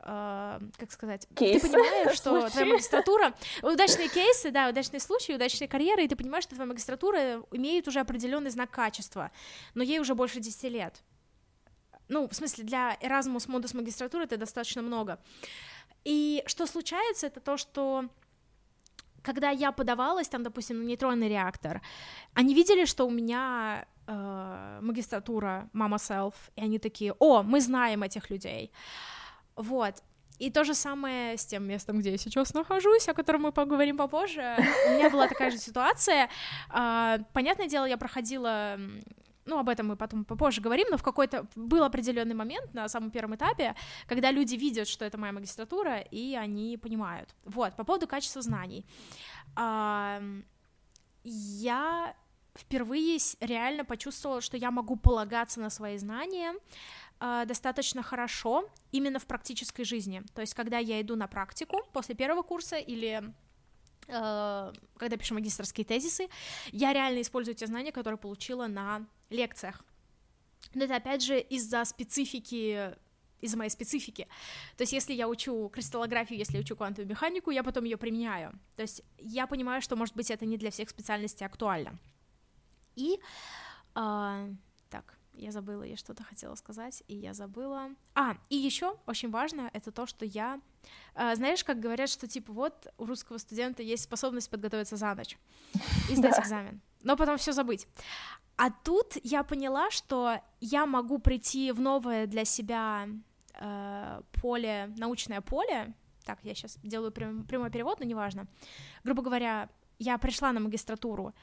э, 0.07 0.59
как 0.77 0.91
сказать, 0.91 1.27
кейсы. 1.35 1.67
ты 1.67 1.73
понимаешь, 1.73 2.17
что 2.17 2.49
твоя 2.49 2.65
магистратура, 2.65 3.33
удачные 3.61 4.09
кейсы, 4.09 4.51
да, 4.51 4.69
удачные 4.69 4.99
случаи, 4.99 5.33
удачные 5.33 5.67
карьеры, 5.67 6.03
и 6.03 6.07
ты 6.07 6.15
понимаешь, 6.15 6.43
что 6.45 6.55
твоя 6.55 6.67
магистратура 6.67 7.43
имеет 7.51 7.87
уже 7.87 7.99
определенный 7.99 8.49
знак 8.49 8.71
качества, 8.71 9.31
но 9.75 9.83
ей 9.83 9.99
уже 9.99 10.15
больше 10.15 10.39
10 10.39 10.63
лет. 10.71 11.03
Ну, 12.09 12.27
в 12.27 12.33
смысле, 12.33 12.63
для 12.63 12.95
Erasmus 13.01 13.47
Mundus 13.47 13.75
магистратуры 13.75 14.23
это 14.23 14.37
достаточно 14.37 14.81
много. 14.81 15.19
И 16.05 16.41
что 16.45 16.65
случается, 16.65 17.27
это 17.27 17.41
то, 17.41 17.57
что 17.57 18.05
когда 19.21 19.49
я 19.49 19.71
подавалась, 19.71 20.29
там, 20.29 20.43
допустим, 20.43 20.79
на 20.79 20.87
нейтронный 20.87 21.27
реактор, 21.27 21.81
они 22.33 22.53
видели, 22.53 22.85
что 22.85 23.05
у 23.05 23.09
меня 23.09 23.85
э, 24.07 24.79
магистратура 24.81 25.69
Mama 25.73 25.97
Self, 25.97 26.33
и 26.55 26.61
они 26.61 26.79
такие, 26.79 27.13
о, 27.19 27.43
мы 27.43 27.59
знаем 27.59 28.03
этих 28.03 28.29
людей. 28.29 28.71
Вот. 29.57 29.95
И 30.39 30.51
то 30.51 30.63
же 30.63 30.75
самое 30.75 31.35
с 31.35 31.45
тем 31.45 31.63
местом, 31.63 31.99
где 31.99 32.11
я 32.11 32.17
сейчас 32.17 32.53
нахожусь, 32.53 33.09
о 33.09 33.13
котором 33.13 33.41
мы 33.41 33.51
поговорим 33.51 33.97
попозже. 33.97 34.55
У 34.87 34.91
меня 34.91 35.09
была 35.09 35.27
такая 35.27 35.49
же 35.49 35.57
ситуация. 35.57 36.29
А, 36.69 37.17
понятное 37.33 37.67
дело, 37.67 37.85
я 37.85 37.97
проходила 37.97 38.77
ну, 39.47 39.57
об 39.57 39.69
этом 39.69 39.87
мы 39.87 39.95
потом 39.95 40.25
попозже 40.25 40.61
говорим, 40.61 40.87
но 40.91 40.97
в 40.97 41.03
какой-то 41.03 41.47
был 41.55 41.83
определенный 41.83 42.35
момент 42.35 42.73
на 42.73 42.89
самом 42.89 43.11
первом 43.11 43.35
этапе, 43.35 43.75
когда 44.05 44.29
люди 44.29 44.55
видят, 44.55 44.87
что 44.87 45.05
это 45.05 45.17
моя 45.17 45.31
магистратура, 45.31 45.99
и 45.99 46.35
они 46.35 46.77
понимают. 46.77 47.33
Вот, 47.45 47.75
по 47.77 47.85
поводу 47.85 48.07
качества 48.07 48.41
знаний. 48.41 48.85
А, 49.55 50.21
я 51.23 52.13
впервые 52.55 53.17
реально 53.39 53.85
почувствовала, 53.85 54.41
что 54.41 54.57
я 54.57 54.71
могу 54.71 54.95
полагаться 54.95 55.59
на 55.59 55.69
свои 55.69 55.97
знания, 55.97 56.53
э, 57.19 57.43
достаточно 57.45 58.03
хорошо 58.03 58.69
именно 58.91 59.19
в 59.19 59.25
практической 59.25 59.83
жизни. 59.83 60.23
То 60.33 60.41
есть, 60.41 60.53
когда 60.53 60.77
я 60.77 61.01
иду 61.01 61.15
на 61.15 61.27
практику 61.27 61.81
после 61.93 62.15
первого 62.15 62.43
курса 62.43 62.77
или 62.77 63.23
э, 64.07 64.73
когда 64.97 65.17
пишу 65.17 65.35
магистрские 65.35 65.85
тезисы, 65.85 66.27
я 66.71 66.93
реально 66.93 67.21
использую 67.21 67.55
те 67.55 67.67
знания, 67.67 67.91
которые 67.91 68.17
получила 68.17 68.67
на 68.67 69.05
лекциях. 69.29 69.83
Но 70.73 70.83
это 70.83 70.95
опять 70.95 71.23
же 71.23 71.39
из-за 71.39 71.85
специфики 71.85 72.95
из-за 73.41 73.57
моей 73.57 73.69
специфики. 73.69 74.27
То 74.77 74.81
есть, 74.81 74.93
если 74.93 75.13
я 75.13 75.27
учу 75.27 75.69
кристаллографию, 75.69 76.39
если 76.39 76.55
я 76.55 76.61
учу 76.61 76.75
квантовую 76.75 77.09
механику, 77.09 77.51
я 77.51 77.63
потом 77.63 77.83
ее 77.83 77.97
применяю. 77.97 78.59
То 78.75 78.81
есть, 78.81 79.03
я 79.19 79.47
понимаю, 79.47 79.81
что, 79.81 79.95
может 79.95 80.15
быть, 80.15 80.31
это 80.31 80.45
не 80.45 80.57
для 80.57 80.71
всех 80.71 80.89
специальностей 80.89 81.45
актуально. 81.45 81.99
И 82.95 83.19
э, 83.95 84.53
я 85.37 85.51
забыла, 85.51 85.83
я 85.83 85.97
что-то 85.97 86.23
хотела 86.23 86.55
сказать, 86.55 87.03
и 87.07 87.15
я 87.15 87.33
забыла. 87.33 87.89
А, 88.15 88.37
и 88.49 88.55
еще 88.55 88.97
очень 89.05 89.29
важно, 89.29 89.69
это 89.73 89.91
то, 89.91 90.05
что 90.05 90.25
я... 90.25 90.59
Э, 91.15 91.35
знаешь, 91.35 91.63
как 91.63 91.79
говорят, 91.79 92.09
что 92.09 92.27
типа 92.27 92.51
вот 92.51 92.87
у 92.97 93.05
русского 93.05 93.37
студента 93.37 93.83
есть 93.83 94.03
способность 94.03 94.49
подготовиться 94.49 94.97
за 94.97 95.13
ночь 95.15 95.37
и 96.09 96.15
сдать 96.15 96.39
экзамен, 96.39 96.81
но 97.03 97.15
потом 97.15 97.37
все 97.37 97.51
забыть. 97.51 97.87
А 98.57 98.71
тут 98.71 99.17
я 99.23 99.43
поняла, 99.43 99.91
что 99.91 100.39
я 100.59 100.85
могу 100.85 101.19
прийти 101.19 101.71
в 101.71 101.79
новое 101.79 102.25
для 102.25 102.43
себя 102.43 103.07
э, 103.53 104.21
поле, 104.41 104.93
научное 104.97 105.41
поле. 105.41 105.93
Так, 106.25 106.39
я 106.43 106.55
сейчас 106.55 106.77
делаю 106.83 107.11
прям, 107.11 107.45
прямой 107.45 107.69
перевод, 107.69 107.99
но 107.99 108.05
неважно. 108.05 108.47
Грубо 109.03 109.21
говоря, 109.21 109.69
я 109.99 110.17
пришла 110.17 110.51
на 110.51 110.59
магистратуру, 110.59 111.33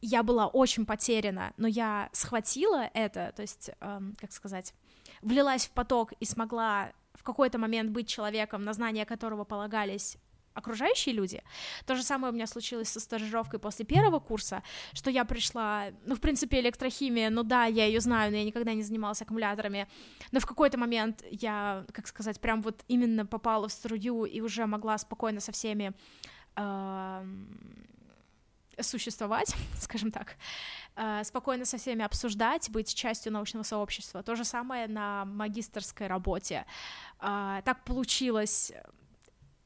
я 0.00 0.22
была 0.22 0.46
очень 0.46 0.86
потеряна, 0.86 1.52
но 1.56 1.68
я 1.68 2.08
схватила 2.12 2.90
это, 2.94 3.32
то 3.36 3.42
есть, 3.42 3.70
эм, 3.80 4.14
как 4.20 4.32
сказать, 4.32 4.74
влилась 5.22 5.66
в 5.66 5.70
поток 5.70 6.12
и 6.20 6.24
смогла 6.24 6.92
в 7.14 7.22
какой-то 7.22 7.58
момент 7.58 7.90
быть 7.90 8.08
человеком, 8.08 8.64
на 8.64 8.72
знания 8.72 9.04
которого 9.04 9.44
полагались 9.44 10.16
окружающие 10.54 11.14
люди. 11.14 11.42
То 11.86 11.94
же 11.94 12.02
самое 12.02 12.32
у 12.32 12.34
меня 12.34 12.46
случилось 12.46 12.88
со 12.88 13.00
стажировкой 13.00 13.60
после 13.60 13.84
первого 13.84 14.18
курса, 14.20 14.62
что 14.92 15.10
я 15.10 15.24
пришла, 15.24 15.86
ну, 16.06 16.14
в 16.14 16.20
принципе, 16.20 16.60
электрохимия, 16.60 17.30
ну 17.30 17.42
да, 17.42 17.66
я 17.66 17.86
ее 17.86 18.00
знаю, 18.00 18.30
но 18.30 18.38
я 18.38 18.44
никогда 18.44 18.74
не 18.74 18.82
занималась 18.82 19.22
аккумуляторами, 19.22 19.86
но 20.32 20.40
в 20.40 20.46
какой-то 20.46 20.78
момент 20.78 21.24
я, 21.30 21.84
как 21.92 22.06
сказать, 22.08 22.40
прям 22.40 22.62
вот 22.62 22.84
именно 22.88 23.26
попала 23.26 23.68
в 23.68 23.72
струю 23.72 24.24
и 24.24 24.40
уже 24.40 24.66
могла 24.66 24.98
спокойно 24.98 25.40
со 25.40 25.52
всеми 25.52 25.92
э, 26.56 27.24
существовать, 28.82 29.54
скажем 29.80 30.10
так, 30.10 30.36
э, 30.96 31.24
спокойно 31.24 31.64
со 31.64 31.78
всеми 31.78 32.04
обсуждать, 32.04 32.70
быть 32.70 32.94
частью 32.94 33.32
научного 33.32 33.64
сообщества. 33.64 34.22
То 34.22 34.36
же 34.36 34.44
самое 34.44 34.88
на 34.88 35.24
магистрской 35.24 36.06
работе. 36.06 36.66
Э, 37.20 37.62
так 37.64 37.84
получилось 37.84 38.72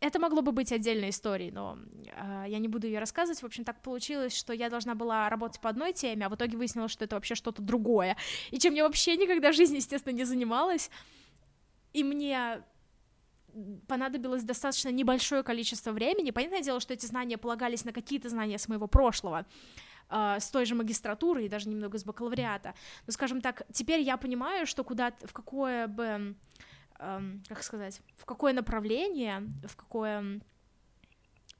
это 0.04 0.18
могло 0.18 0.42
бы 0.42 0.52
быть 0.52 0.70
отдельной 0.70 1.10
историей, 1.10 1.50
но 1.50 1.78
э, 2.04 2.44
я 2.48 2.58
не 2.58 2.68
буду 2.68 2.86
ее 2.86 2.98
рассказывать. 2.98 3.40
В 3.40 3.46
общем, 3.46 3.64
так 3.64 3.80
получилось, 3.80 4.36
что 4.36 4.52
я 4.52 4.68
должна 4.68 4.94
была 4.94 5.30
работать 5.30 5.60
по 5.60 5.70
одной 5.70 5.94
теме, 5.94 6.26
а 6.26 6.28
в 6.28 6.34
итоге 6.34 6.58
выяснилось, 6.58 6.92
что 6.92 7.04
это 7.06 7.16
вообще 7.16 7.34
что-то 7.34 7.62
другое, 7.62 8.16
и 8.50 8.58
чем 8.58 8.74
я 8.74 8.84
вообще 8.84 9.16
никогда 9.16 9.50
в 9.50 9.54
жизни, 9.54 9.76
естественно, 9.76 10.12
не 10.12 10.24
занималась. 10.24 10.90
И 11.94 12.04
мне 12.04 12.62
понадобилось 13.86 14.42
достаточно 14.42 14.90
небольшое 14.90 15.42
количество 15.42 15.92
времени. 15.92 16.30
Понятное 16.30 16.62
дело, 16.62 16.80
что 16.80 16.94
эти 16.94 17.06
знания 17.06 17.38
полагались 17.38 17.84
на 17.84 17.92
какие-то 17.92 18.28
знания 18.28 18.58
с 18.58 18.68
моего 18.68 18.86
прошлого, 18.86 19.46
э, 20.10 20.36
с 20.40 20.50
той 20.50 20.64
же 20.66 20.74
магистратуры 20.74 21.44
и 21.44 21.48
даже 21.48 21.68
немного 21.68 21.98
с 21.98 22.04
бакалавриата. 22.04 22.74
Но, 23.06 23.12
скажем 23.12 23.40
так, 23.40 23.62
теперь 23.72 24.00
я 24.00 24.16
понимаю, 24.16 24.66
что 24.66 24.84
куда 24.84 25.12
в 25.24 25.32
какое 25.32 25.86
бы 25.86 26.36
эм, 26.98 27.42
как 27.48 27.62
сказать, 27.62 28.00
в 28.16 28.24
какое 28.24 28.52
направление, 28.52 29.42
в 29.66 29.76
какое 29.76 30.40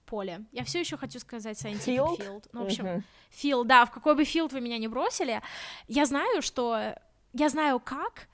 поле. 0.07 0.45
Я 0.53 0.65
все 0.65 0.81
еще 0.81 0.97
хочу 0.97 1.19
сказать 1.19 1.63
scientific 1.63 1.97
field. 1.97 2.19
field. 2.19 2.49
Ну, 2.53 2.63
в 2.63 2.67
общем, 2.67 2.87
uh-huh. 2.87 3.03
field, 3.31 3.65
да, 3.65 3.85
в 3.85 3.91
какой 3.91 4.15
бы 4.15 4.23
field 4.23 4.53
вы 4.53 4.61
меня 4.61 4.79
не 4.79 4.89
бросили, 4.89 5.41
я 5.89 6.07
знаю, 6.07 6.43
что 6.43 6.95
я 7.33 7.49
знаю 7.49 7.81
как, 7.81 8.29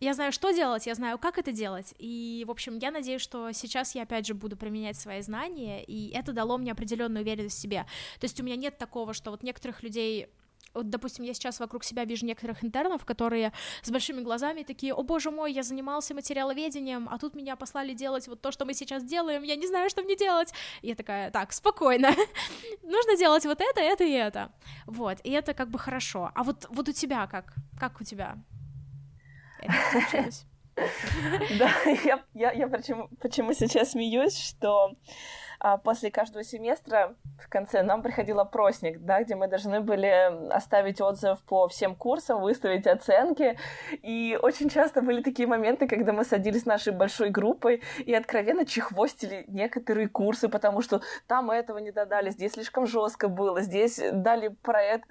я 0.00 0.14
знаю, 0.14 0.32
что 0.32 0.52
делать, 0.52 0.86
я 0.86 0.94
знаю, 0.94 1.18
как 1.18 1.38
это 1.38 1.52
делать, 1.52 1.94
и, 1.98 2.44
в 2.46 2.50
общем, 2.50 2.78
я 2.78 2.90
надеюсь, 2.90 3.22
что 3.22 3.52
сейчас 3.52 3.94
я, 3.94 4.02
опять 4.02 4.26
же, 4.26 4.34
буду 4.34 4.56
применять 4.56 4.96
свои 4.96 5.20
знания, 5.22 5.82
и 5.84 6.10
это 6.10 6.32
дало 6.32 6.58
мне 6.58 6.72
определенную 6.72 7.22
уверенность 7.22 7.58
в 7.58 7.60
себе. 7.60 7.86
То 8.20 8.24
есть 8.24 8.40
у 8.40 8.44
меня 8.44 8.56
нет 8.56 8.78
такого, 8.78 9.12
что 9.14 9.30
вот 9.30 9.42
некоторых 9.42 9.82
людей 9.82 10.28
вот, 10.74 10.90
допустим, 10.90 11.24
я 11.24 11.34
сейчас 11.34 11.60
вокруг 11.60 11.82
себя 11.82 12.04
вижу 12.04 12.26
некоторых 12.26 12.62
интернов, 12.62 13.04
которые 13.04 13.52
с 13.82 13.90
большими 13.90 14.20
глазами 14.20 14.62
такие, 14.62 14.92
о 14.94 15.02
боже 15.02 15.30
мой, 15.30 15.52
я 15.52 15.62
занимался 15.62 16.14
материаловедением, 16.14 17.08
а 17.10 17.18
тут 17.18 17.34
меня 17.34 17.56
послали 17.56 17.94
делать 17.94 18.28
вот 18.28 18.40
то, 18.40 18.52
что 18.52 18.64
мы 18.64 18.74
сейчас 18.74 19.02
делаем, 19.02 19.42
я 19.42 19.56
не 19.56 19.66
знаю, 19.66 19.90
что 19.90 20.02
мне 20.02 20.14
делать. 20.14 20.52
И 20.82 20.88
я 20.88 20.94
такая, 20.94 21.30
так, 21.30 21.52
спокойно, 21.52 22.10
нужно 22.82 23.16
делать 23.16 23.44
вот 23.46 23.60
это, 23.60 23.80
это 23.80 24.04
и 24.04 24.12
это. 24.12 24.52
Вот, 24.86 25.18
и 25.24 25.30
это 25.30 25.54
как 25.54 25.70
бы 25.70 25.78
хорошо. 25.78 26.30
А 26.34 26.44
вот, 26.44 26.66
вот 26.68 26.88
у 26.88 26.92
тебя 26.92 27.26
как? 27.26 27.54
Как 27.80 28.00
у 28.00 28.04
тебя? 28.04 28.36
Да, 31.58 31.72
я, 32.04 32.22
я, 32.34 32.52
я 32.52 32.68
почему, 32.68 33.08
почему 33.20 33.52
сейчас 33.52 33.92
смеюсь, 33.92 34.38
что 34.38 34.92
после 35.84 36.10
каждого 36.10 36.44
семестра 36.44 37.14
в 37.38 37.48
конце 37.48 37.82
нам 37.82 38.02
приходил 38.02 38.40
опросник, 38.40 39.00
да, 39.00 39.22
где 39.22 39.34
мы 39.34 39.48
должны 39.48 39.80
были 39.80 40.50
оставить 40.50 41.00
отзыв 41.00 41.40
по 41.42 41.68
всем 41.68 41.94
курсам, 41.94 42.40
выставить 42.40 42.86
оценки. 42.86 43.58
И 44.02 44.38
очень 44.40 44.68
часто 44.68 45.02
были 45.02 45.22
такие 45.22 45.46
моменты, 45.46 45.86
когда 45.86 46.12
мы 46.12 46.24
садились 46.24 46.66
нашей 46.66 46.92
большой 46.92 47.30
группой 47.30 47.82
и 48.04 48.14
откровенно 48.14 48.66
чехвостили 48.66 49.44
некоторые 49.48 50.08
курсы, 50.08 50.48
потому 50.48 50.82
что 50.82 51.00
там 51.26 51.50
этого 51.50 51.78
не 51.78 51.92
додали, 51.92 52.30
здесь 52.30 52.52
слишком 52.52 52.86
жестко 52.86 53.28
было, 53.28 53.60
здесь 53.60 54.00
дали 54.12 54.48
проект 54.48 55.08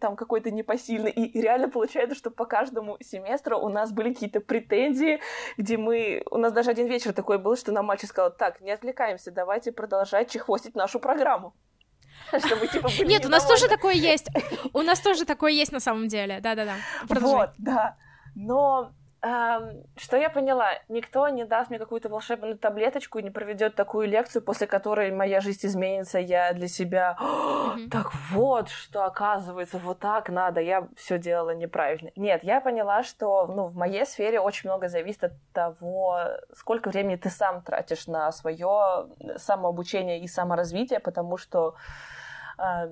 там 0.00 0.16
какой-то 0.16 0.50
непосильный. 0.50 1.10
И 1.10 1.40
реально 1.40 1.68
получается, 1.68 2.16
что 2.16 2.30
по 2.30 2.46
каждому 2.46 2.96
семестру 3.00 3.58
у 3.58 3.68
нас 3.68 3.92
были 3.92 4.12
какие-то 4.12 4.40
претензии, 4.40 5.20
где 5.56 5.76
мы... 5.76 6.22
У 6.30 6.38
нас 6.38 6.52
даже 6.52 6.70
один 6.70 6.86
вечер 6.86 7.12
такой 7.12 7.38
был, 7.38 7.56
что 7.56 7.72
нам 7.72 7.86
мальчик 7.86 8.10
сказал, 8.10 8.30
так, 8.30 8.60
не 8.60 8.70
отвлекаемся, 8.70 9.30
давайте 9.30 9.72
продолжать 9.86 10.30
чехвостить 10.30 10.74
нашу 10.74 10.98
программу. 10.98 11.54
Чтобы, 12.38 12.66
типа, 12.66 12.88
Нет, 13.04 13.24
у 13.24 13.28
нас 13.28 13.46
тоже 13.46 13.68
такое 13.68 13.94
есть. 13.94 14.28
У 14.72 14.82
нас 14.82 15.00
тоже 15.00 15.24
такое 15.24 15.52
есть 15.52 15.72
на 15.72 15.80
самом 15.80 16.08
деле. 16.08 16.40
Да-да-да. 16.40 16.74
Вот, 17.20 17.50
да. 17.58 17.96
Но 18.34 18.92
что 19.22 20.16
я 20.16 20.30
поняла? 20.30 20.68
Никто 20.88 21.28
не 21.28 21.44
даст 21.44 21.70
мне 21.70 21.78
какую-то 21.78 22.08
волшебную 22.08 22.56
таблеточку 22.58 23.18
и 23.18 23.22
не 23.22 23.30
проведет 23.30 23.74
такую 23.74 24.08
лекцию, 24.08 24.42
после 24.42 24.66
которой 24.66 25.10
моя 25.10 25.40
жизнь 25.40 25.66
изменится. 25.66 26.18
Я 26.18 26.52
для 26.52 26.68
себя 26.68 27.16
mm-hmm. 27.20 27.90
так 27.90 28.12
вот, 28.30 28.68
что 28.68 29.04
оказывается, 29.04 29.78
вот 29.78 29.98
так 30.00 30.28
надо. 30.28 30.60
Я 30.60 30.88
все 30.96 31.18
делала 31.18 31.54
неправильно. 31.54 32.10
Нет, 32.14 32.44
я 32.44 32.60
поняла, 32.60 33.02
что 33.02 33.46
ну, 33.46 33.66
в 33.66 33.74
моей 33.74 34.04
сфере 34.06 34.38
очень 34.38 34.68
много 34.68 34.88
зависит 34.88 35.24
от 35.24 35.32
того, 35.52 36.20
сколько 36.54 36.90
времени 36.90 37.16
ты 37.16 37.30
сам 37.30 37.62
тратишь 37.62 38.06
на 38.06 38.30
свое 38.32 39.08
самообучение 39.36 40.20
и 40.20 40.28
саморазвитие, 40.28 41.00
потому 41.00 41.36
что 41.36 41.74
э, 42.58 42.88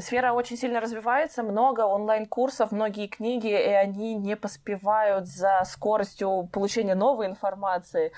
сфера 0.00 0.32
очень 0.32 0.56
сильно 0.56 0.80
развивается, 0.80 1.42
много 1.42 1.82
онлайн-курсов, 1.82 2.72
многие 2.72 3.06
книги, 3.06 3.48
и 3.48 3.72
они 3.72 4.14
не 4.14 4.36
поспевают 4.36 5.26
за 5.26 5.62
скоростью 5.64 6.48
получения 6.52 6.94
новой 6.94 7.26
информации. 7.26 8.12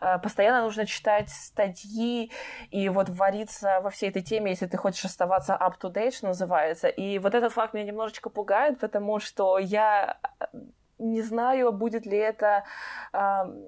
Э, 0.00 0.18
постоянно 0.18 0.62
нужно 0.62 0.86
читать 0.86 1.28
статьи 1.28 2.30
и 2.70 2.88
вот 2.88 3.08
вариться 3.08 3.80
во 3.82 3.90
всей 3.90 4.10
этой 4.10 4.22
теме, 4.22 4.50
если 4.50 4.66
ты 4.66 4.76
хочешь 4.76 5.04
оставаться 5.04 5.54
up-to-date, 5.54 6.12
что 6.12 6.28
называется. 6.28 6.88
И 6.88 7.18
вот 7.18 7.34
этот 7.34 7.52
факт 7.52 7.74
меня 7.74 7.84
немножечко 7.84 8.30
пугает, 8.30 8.78
потому 8.80 9.18
что 9.20 9.58
я 9.58 10.18
не 11.02 11.22
знаю, 11.22 11.72
будет 11.72 12.06
ли 12.06 12.16
это, 12.16 12.64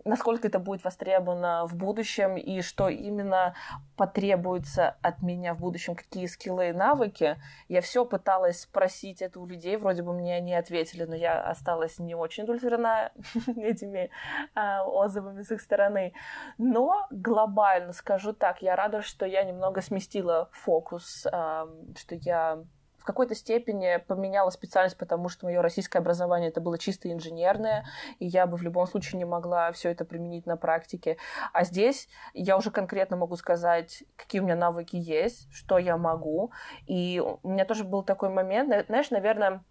насколько 0.05 0.49
это 0.49 0.59
будет 0.59 0.85
востребовано 0.85 1.67
в 1.67 1.75
будущем 1.75 2.37
и 2.37 2.63
что 2.63 2.89
именно 2.89 3.55
потребуется 3.97 4.97
от 5.03 5.23
меня 5.23 5.55
в 5.55 5.59
будущем, 5.61 5.95
какие 5.95 6.27
скиллы 6.27 6.69
и 6.69 6.73
навыки. 6.73 7.37
Я 7.69 7.81
все 7.81 8.05
пыталась 8.05 8.63
спросить 8.63 9.23
это 9.23 9.41
у 9.41 9.47
людей, 9.47 9.77
вроде 9.77 10.03
бы 10.03 10.13
мне 10.13 10.37
они 10.37 10.55
ответили, 10.55 11.05
но 11.05 11.15
я 11.15 11.43
осталась 11.43 11.99
не 11.99 12.15
очень 12.15 12.45
удовлетворена 12.45 13.13
этими 13.57 14.11
а, 14.55 14.85
отзывами 14.85 15.43
с 15.43 15.51
их 15.51 15.61
стороны. 15.61 16.13
Но 16.59 17.07
глобально 17.11 17.93
скажу 17.93 18.33
так, 18.33 18.63
я 18.63 18.77
рада, 18.77 19.03
что 19.03 19.27
я 19.27 19.45
немного 19.45 19.81
сместила 19.81 20.49
фокус, 20.53 21.27
что 21.27 22.15
я 22.21 22.65
в 23.05 23.07
какой-то 23.07 23.35
степени 23.35 23.99
поменяла 24.09 24.49
специальность, 24.49 24.97
потому 24.97 25.29
что 25.29 25.45
мое 25.45 25.61
российское 25.61 25.99
образование 25.99 26.49
это 26.49 26.63
было 26.63 26.79
чисто 26.79 27.13
инженерное, 27.13 27.85
и 28.19 28.25
я 28.25 28.47
бы 28.47 28.57
в 28.57 28.63
любом 28.63 28.87
случае 28.87 29.19
не 29.19 29.27
могла 29.27 29.71
все 29.73 29.91
это 29.91 30.07
применить 30.07 30.47
на 30.47 30.57
практике. 30.57 31.19
А 31.53 31.65
здесь 31.65 32.09
я 32.33 32.57
уже 32.57 32.71
конкретно 32.71 33.19
могу 33.19 33.37
сказать, 33.37 34.05
какие 34.17 34.41
у 34.41 34.45
меня 34.45 34.57
навыки 34.57 34.97
есть, 34.97 35.53
что 35.53 35.77
я 35.77 35.99
могу. 35.99 36.51
И 36.87 37.23
у 37.43 37.47
меня 37.47 37.67
тоже 37.67 37.85
был 37.85 38.03
такой 38.03 38.31
момент, 38.31 38.73
знаешь, 38.87 39.11
наверное, 39.11 39.63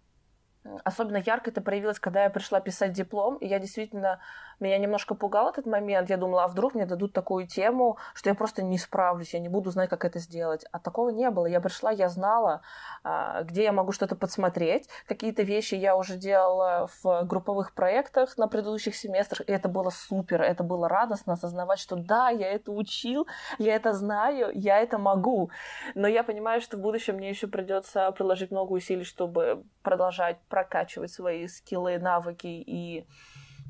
Особенно 0.82 1.18
ярко 1.18 1.50
это 1.50 1.60
проявилось, 1.60 2.00
когда 2.00 2.24
я 2.24 2.30
пришла 2.30 2.58
писать 2.58 2.92
диплом, 2.92 3.36
и 3.36 3.46
я 3.46 3.58
действительно, 3.58 4.20
меня 4.60 4.78
немножко 4.78 5.14
пугал 5.14 5.48
этот 5.48 5.66
момент. 5.66 6.10
Я 6.10 6.16
думала, 6.16 6.44
а 6.44 6.48
вдруг 6.48 6.74
мне 6.74 6.86
дадут 6.86 7.12
такую 7.12 7.46
тему, 7.46 7.98
что 8.14 8.30
я 8.30 8.34
просто 8.34 8.62
не 8.62 8.78
справлюсь, 8.78 9.34
я 9.34 9.40
не 9.40 9.48
буду 9.48 9.70
знать, 9.70 9.90
как 9.90 10.04
это 10.04 10.18
сделать. 10.18 10.64
А 10.72 10.78
такого 10.78 11.10
не 11.10 11.30
было. 11.30 11.46
Я 11.46 11.60
пришла, 11.60 11.90
я 11.90 12.08
знала, 12.08 12.62
а, 13.02 13.42
где 13.42 13.64
я 13.64 13.72
могу 13.72 13.92
что-то 13.92 14.16
подсмотреть. 14.16 14.88
Какие-то 15.06 15.42
вещи 15.42 15.74
я 15.74 15.96
уже 15.96 16.16
делала 16.16 16.88
в 17.02 17.24
групповых 17.24 17.74
проектах 17.74 18.36
на 18.38 18.48
предыдущих 18.48 18.94
семестрах, 18.96 19.48
и 19.48 19.52
это 19.52 19.68
было 19.68 19.90
супер, 19.90 20.42
это 20.42 20.62
было 20.62 20.88
радостно 20.88 21.34
осознавать, 21.34 21.78
что 21.78 21.96
да, 21.96 22.28
я 22.30 22.50
это 22.52 22.72
учил, 22.72 23.26
я 23.58 23.74
это 23.74 23.92
знаю, 23.92 24.50
я 24.54 24.80
это 24.80 24.98
могу. 24.98 25.50
Но 25.94 26.08
я 26.08 26.22
понимаю, 26.22 26.60
что 26.60 26.76
в 26.76 26.80
будущем 26.80 27.16
мне 27.16 27.28
еще 27.28 27.46
придется 27.46 28.10
приложить 28.12 28.50
много 28.50 28.72
усилий, 28.72 29.04
чтобы 29.04 29.64
продолжать 29.82 30.38
прокачивать 30.48 31.12
свои 31.12 31.46
скиллы, 31.46 31.98
навыки, 31.98 32.46
и 32.46 33.06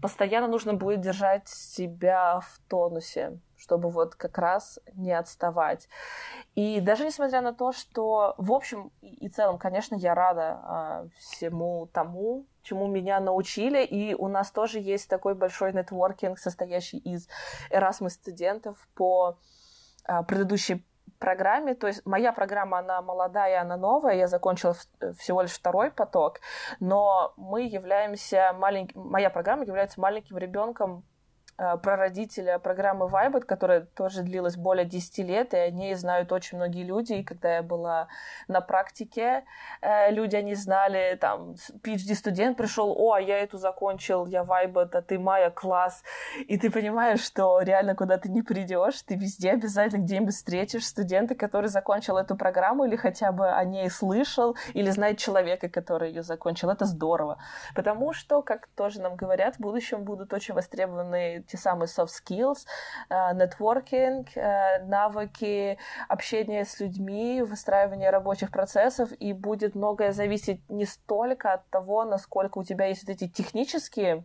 постоянно 0.05 0.49
нужно 0.49 0.75
будет 0.75 1.01
держать 1.01 1.49
себя 1.49 2.41
в 2.41 2.61
тонусе, 2.69 3.41
чтобы 3.57 3.89
вот 3.89 4.15
как 4.15 4.37
раз 4.37 4.79
не 4.93 5.13
отставать. 5.13 5.89
И 6.55 6.79
даже 6.81 7.07
несмотря 7.07 7.41
на 7.41 7.55
то, 7.55 7.73
что 7.73 8.35
в 8.37 8.53
общем 8.53 8.93
и 9.01 9.31
целом, 9.31 9.57
конечно, 9.57 9.95
я 9.95 10.15
рада 10.15 10.61
а, 10.63 11.07
всему 11.17 11.87
тому, 11.87 12.45
чему 12.61 12.87
меня 12.87 13.19
научили, 13.19 13.83
и 13.83 14.15
у 14.15 14.29
нас 14.29 14.51
тоже 14.51 14.79
есть 14.79 15.09
такой 15.09 15.35
большой 15.35 15.73
нетворкинг, 15.73 16.39
состоящий 16.39 16.99
из 16.99 17.27
Erasmus 17.71 18.11
студентов 18.11 18.87
по 18.95 19.39
а, 20.05 20.23
предыдущей 20.23 20.85
программе, 21.19 21.75
то 21.75 21.87
есть 21.87 22.05
моя 22.05 22.33
программа, 22.33 22.79
она 22.79 23.03
молодая, 23.03 23.61
она 23.61 23.77
новая, 23.77 24.15
я 24.15 24.27
закончила 24.27 24.75
всего 25.19 25.43
лишь 25.43 25.53
второй 25.53 25.91
поток, 25.91 26.41
но 26.81 27.35
мы 27.37 27.63
являемся 27.63 28.53
маленьким, 28.59 29.01
моя 29.01 29.31
программа 29.31 29.65
является 29.65 30.01
маленьким 30.01 30.39
ребенком 30.39 31.05
Э, 31.05 31.14
прародителя 31.57 32.59
программы 32.59 33.07
Vibet, 33.07 33.43
которая 33.43 33.83
тоже 33.83 34.23
длилась 34.23 34.57
более 34.57 34.85
10 34.85 35.19
лет, 35.19 35.55
и 35.55 35.57
о 35.57 35.71
ней 35.71 35.95
знают 35.95 36.33
очень 36.33 36.59
многие 36.59 36.83
люди. 36.83 37.15
И 37.15 37.25
когда 37.25 37.57
я 37.57 37.63
была 37.63 38.09
на 38.49 38.61
практике, 38.61 39.45
э, 39.81 40.11
люди 40.11 40.37
они 40.37 40.55
знали, 40.55 41.17
там, 41.21 41.55
PhD-студент 41.83 42.57
пришел, 42.57 42.93
о, 42.97 43.13
а 43.13 43.21
я 43.21 43.39
эту 43.39 43.59
закончил, 43.59 44.27
я 44.27 44.43
Vibet, 44.43 44.91
а 44.93 45.03
ты 45.03 45.19
Майя, 45.19 45.51
класс. 45.51 46.03
И 46.49 46.59
ты 46.59 46.71
понимаешь, 46.71 47.21
что 47.21 47.61
реально 47.61 47.95
куда 47.95 48.19
ты 48.19 48.29
не 48.29 48.43
придешь, 48.43 49.01
ты 49.03 49.15
везде 49.15 49.53
обязательно 49.53 50.03
где-нибудь 50.03 50.35
встретишь 50.35 50.87
студента, 50.87 51.35
который 51.35 51.69
закончил 51.69 52.17
эту 52.17 52.37
программу, 52.37 52.85
или 52.85 52.97
хотя 52.97 53.31
бы 53.31 53.49
о 53.51 53.65
ней 53.65 53.89
слышал, 53.91 54.57
или 54.73 54.91
знает 54.91 55.19
человека, 55.19 55.69
который 55.69 56.09
ее 56.11 56.23
закончил. 56.23 56.71
Это 56.71 56.85
здорово. 56.85 57.39
Потому 57.75 58.13
что, 58.13 58.43
как 58.43 58.67
тоже 58.77 59.01
нам 59.01 59.15
говорят, 59.15 59.57
в 59.57 59.61
будущем 59.61 60.05
будут 60.05 60.33
очень 60.33 60.55
востребованы 60.55 61.44
те 61.47 61.57
самые 61.57 61.89
soft 61.89 62.11
skills, 62.11 62.67
нетворкинг, 63.11 64.37
э, 64.37 64.41
э, 64.41 64.85
навыки 64.85 65.79
общения 66.09 66.65
с 66.65 66.81
людьми, 66.81 67.43
выстраивание 67.43 68.11
рабочих 68.11 68.51
процессов, 68.51 69.11
и 69.13 69.33
будет 69.33 69.75
многое 69.75 70.13
зависеть 70.13 70.69
не 70.71 70.87
столько 70.87 71.53
от 71.53 71.69
того, 71.71 72.05
насколько 72.05 72.59
у 72.59 72.65
тебя 72.65 72.87
есть 72.87 73.07
вот 73.07 73.11
эти 73.11 73.29
технические 73.29 74.25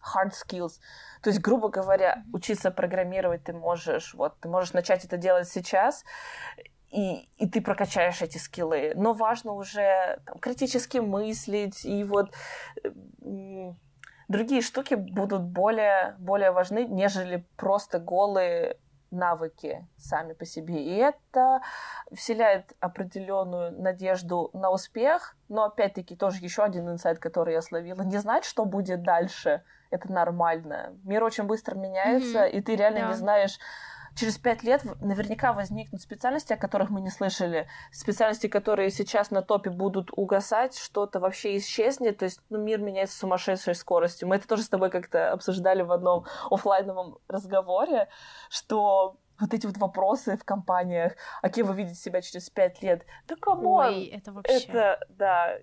hard 0.00 0.32
skills. 0.32 0.80
То 1.22 1.30
есть, 1.30 1.40
грубо 1.40 1.68
говоря, 1.68 2.24
учиться 2.32 2.70
программировать 2.70 3.44
ты 3.44 3.52
можешь, 3.52 4.14
вот, 4.14 4.38
ты 4.40 4.48
можешь 4.48 4.72
начать 4.72 5.04
это 5.04 5.16
делать 5.16 5.48
сейчас, 5.48 6.04
и, 6.90 7.28
и 7.36 7.48
ты 7.48 7.60
прокачаешь 7.60 8.20
эти 8.20 8.38
скиллы. 8.38 8.92
Но 8.96 9.12
важно 9.12 9.52
уже 9.52 10.20
там, 10.26 10.38
критически 10.38 10.98
мыслить 10.98 11.84
и 11.84 12.02
вот 12.04 12.32
другие 14.30 14.62
штуки 14.62 14.94
будут 14.94 15.42
более, 15.42 16.14
более 16.18 16.52
важны, 16.52 16.86
нежели 16.86 17.44
просто 17.56 17.98
голые 17.98 18.76
навыки 19.10 19.88
сами 19.98 20.34
по 20.34 20.44
себе. 20.44 20.84
И 20.84 20.94
это 20.94 21.60
вселяет 22.12 22.72
определенную 22.78 23.72
надежду 23.72 24.50
на 24.52 24.70
успех, 24.70 25.36
но 25.48 25.64
опять-таки 25.64 26.14
тоже 26.14 26.38
еще 26.44 26.62
один 26.62 26.88
инсайт, 26.88 27.18
который 27.18 27.54
я 27.54 27.60
словила. 27.60 28.02
Не 28.02 28.18
знать, 28.18 28.44
что 28.44 28.64
будет 28.64 29.02
дальше, 29.02 29.64
это 29.90 30.12
нормально. 30.12 30.94
Мир 31.02 31.24
очень 31.24 31.44
быстро 31.44 31.74
меняется, 31.74 32.46
mm-hmm. 32.46 32.50
и 32.50 32.60
ты 32.60 32.76
реально 32.76 33.00
да. 33.00 33.08
не 33.08 33.14
знаешь, 33.14 33.58
через 34.14 34.38
пять 34.38 34.62
лет 34.62 34.84
наверняка 35.00 35.52
возникнут 35.52 36.02
специальности, 36.02 36.52
о 36.52 36.56
которых 36.56 36.90
мы 36.90 37.00
не 37.00 37.10
слышали, 37.10 37.66
специальности, 37.92 38.46
которые 38.48 38.90
сейчас 38.90 39.30
на 39.30 39.42
топе 39.42 39.70
будут 39.70 40.10
угасать, 40.12 40.76
что-то 40.76 41.20
вообще 41.20 41.56
исчезнет, 41.56 42.18
то 42.18 42.24
есть 42.24 42.40
ну, 42.50 42.58
мир 42.58 42.80
меняется 42.80 43.16
с 43.16 43.20
сумасшедшей 43.20 43.74
скоростью. 43.74 44.28
Мы 44.28 44.36
это 44.36 44.48
тоже 44.48 44.62
с 44.62 44.68
тобой 44.68 44.90
как-то 44.90 45.32
обсуждали 45.32 45.82
в 45.82 45.92
одном 45.92 46.26
офлайновом 46.50 47.18
разговоре, 47.28 48.08
что 48.48 49.16
вот 49.40 49.54
эти 49.54 49.66
вот 49.66 49.78
вопросы 49.78 50.36
в 50.36 50.44
компаниях, 50.44 51.14
а 51.40 51.48
кем 51.48 51.66
вы 51.66 51.74
видите 51.74 51.96
себя 51.96 52.20
через 52.20 52.50
пять 52.50 52.82
лет? 52.82 53.06
Да 53.26 53.36
come 53.36 53.65
on! 53.65 53.86
Ой, 53.86 54.04
это 54.04 54.32
вообще... 54.32 54.52
Это, 54.52 55.00
да, 55.08 55.56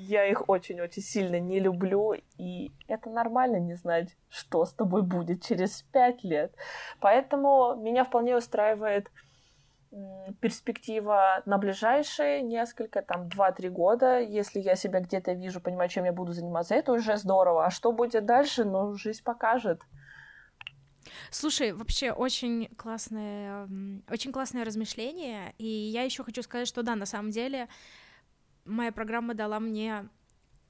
я 0.00 0.26
их 0.26 0.48
очень-очень 0.48 1.02
сильно 1.02 1.38
не 1.40 1.60
люблю, 1.60 2.14
и 2.38 2.70
это 2.88 3.10
нормально 3.10 3.56
не 3.56 3.74
знать, 3.74 4.16
что 4.28 4.64
с 4.64 4.72
тобой 4.72 5.02
будет 5.02 5.42
через 5.42 5.82
пять 5.92 6.24
лет. 6.24 6.54
Поэтому 7.00 7.76
меня 7.76 8.04
вполне 8.04 8.36
устраивает 8.36 9.10
перспектива 10.40 11.42
на 11.46 11.58
ближайшие 11.58 12.42
несколько, 12.42 13.02
там, 13.02 13.28
2-3 13.28 13.68
года, 13.70 14.20
если 14.20 14.60
я 14.60 14.76
себя 14.76 15.00
где-то 15.00 15.32
вижу, 15.32 15.60
понимаю, 15.60 15.88
чем 15.88 16.04
я 16.04 16.12
буду 16.12 16.32
заниматься, 16.32 16.74
это 16.74 16.92
уже 16.92 17.16
здорово. 17.16 17.66
А 17.66 17.70
что 17.70 17.90
будет 17.92 18.24
дальше, 18.24 18.64
ну, 18.64 18.94
жизнь 18.94 19.22
покажет. 19.24 19.82
Слушай, 21.30 21.72
вообще 21.72 22.12
очень 22.12 22.68
классное, 22.76 23.68
очень 24.08 24.32
классное 24.32 24.64
размышление, 24.64 25.54
и 25.58 25.66
я 25.66 26.02
еще 26.02 26.22
хочу 26.22 26.42
сказать, 26.42 26.68
что 26.68 26.82
да, 26.82 26.94
на 26.94 27.06
самом 27.06 27.30
деле 27.30 27.68
моя 28.70 28.92
программа 28.92 29.34
дала 29.34 29.60
мне 29.60 30.08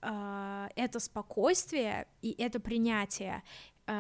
э, 0.03 0.69
это 0.77 1.01
спокойствие 1.01 2.07
и 2.23 2.35
это 2.43 2.61
принятие 2.61 3.43
э, 3.87 3.93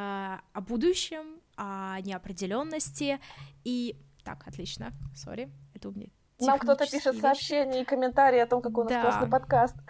о 0.53 0.61
будущем, 0.61 1.40
о 1.57 2.01
неопределенности 2.01 3.20
и 3.64 3.96
так, 4.24 4.46
отлично, 4.46 4.92
сори, 5.14 5.51
это 5.74 5.88
у 5.88 5.92
меня 5.92 6.09
нам 6.46 6.59
кто-то 6.59 6.86
пишет 6.86 7.14
вещи. 7.14 7.22
сообщения 7.22 7.82
и 7.82 7.84
комментарии 7.84 8.38
о 8.38 8.46
том, 8.46 8.62
какой 8.62 8.84
у 8.84 8.88
нас 8.88 8.92
да. 8.92 9.03
классный 9.03 9.28
подкаст. 9.28 9.76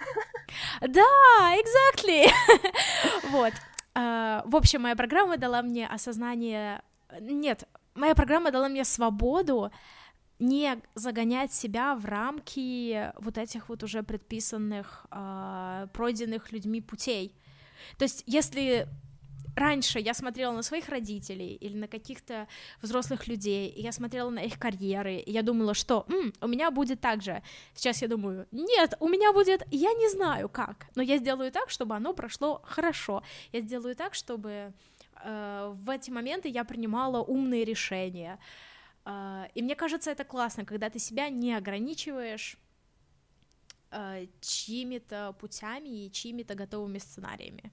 Да, 0.80 1.54
exactly. 1.54 2.28
вот. 3.30 3.52
А, 3.94 4.42
в 4.46 4.56
общем, 4.56 4.82
моя 4.82 4.96
программа 4.96 5.36
дала 5.36 5.62
мне 5.62 5.86
осознание... 5.86 6.82
Нет, 7.20 7.68
моя 7.94 8.16
программа 8.16 8.50
дала 8.50 8.68
мне 8.68 8.84
свободу 8.84 9.70
не 10.40 10.80
загонять 10.94 11.52
себя 11.52 11.94
в 11.94 12.04
рамки 12.04 13.12
вот 13.20 13.38
этих 13.38 13.68
вот 13.68 13.82
уже 13.82 14.02
предписанных, 14.02 15.06
э, 15.10 15.86
пройденных 15.92 16.52
людьми 16.52 16.80
путей. 16.80 17.34
То 17.98 18.04
есть, 18.04 18.24
если 18.26 18.88
раньше 19.56 19.98
я 19.98 20.14
смотрела 20.14 20.52
на 20.52 20.62
своих 20.62 20.88
родителей 20.88 21.54
или 21.54 21.76
на 21.76 21.88
каких-то 21.88 22.46
взрослых 22.82 23.28
людей, 23.28 23.68
и 23.68 23.82
я 23.82 23.92
смотрела 23.92 24.30
на 24.30 24.40
их 24.40 24.58
карьеры, 24.58 25.16
и 25.16 25.30
я 25.30 25.42
думала, 25.42 25.74
что 25.74 26.06
М, 26.08 26.32
у 26.40 26.48
меня 26.48 26.70
будет 26.70 27.00
так 27.00 27.22
же. 27.22 27.42
Сейчас 27.74 28.02
я 28.02 28.08
думаю, 28.08 28.46
нет, 28.52 28.94
у 29.00 29.08
меня 29.08 29.32
будет, 29.32 29.62
я 29.70 29.92
не 29.92 30.08
знаю 30.10 30.48
как, 30.48 30.86
но 30.94 31.02
я 31.02 31.18
сделаю 31.18 31.52
так, 31.52 31.70
чтобы 31.70 31.94
оно 31.94 32.12
прошло 32.14 32.62
хорошо. 32.64 33.22
Я 33.52 33.60
сделаю 33.60 33.94
так, 33.94 34.14
чтобы 34.14 34.72
э, 35.24 35.74
в 35.74 35.90
эти 35.90 36.10
моменты 36.10 36.48
я 36.48 36.64
принимала 36.64 37.22
умные 37.22 37.64
решения. 37.64 38.38
И 39.06 39.62
мне 39.62 39.74
кажется, 39.74 40.10
это 40.10 40.24
классно, 40.24 40.64
когда 40.64 40.90
ты 40.90 40.98
себя 40.98 41.28
не 41.28 41.54
ограничиваешь 41.54 42.58
а, 43.90 44.18
чьими-то 44.40 45.34
путями 45.40 46.06
и 46.06 46.12
чьими-то 46.12 46.54
готовыми 46.54 46.98
сценариями. 46.98 47.72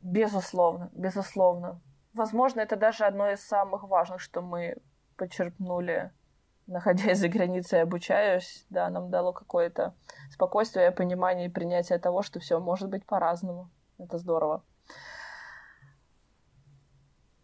Безусловно, 0.00 0.90
безусловно. 0.94 1.80
Возможно, 2.14 2.60
это 2.60 2.76
даже 2.76 3.04
одно 3.04 3.30
из 3.30 3.40
самых 3.40 3.82
важных, 3.82 4.20
что 4.20 4.40
мы 4.40 4.76
почерпнули, 5.16 6.12
находясь 6.66 7.18
за 7.18 7.28
границей, 7.28 7.82
обучаясь, 7.82 8.66
да, 8.70 8.88
нам 8.88 9.10
дало 9.10 9.32
какое-то 9.32 9.94
спокойствие, 10.30 10.90
понимание 10.90 11.46
и 11.46 11.50
принятие 11.50 11.98
того, 11.98 12.22
что 12.22 12.40
все 12.40 12.58
может 12.58 12.88
быть 12.88 13.04
по-разному. 13.04 13.70
Это 13.98 14.18
здорово. 14.18 14.62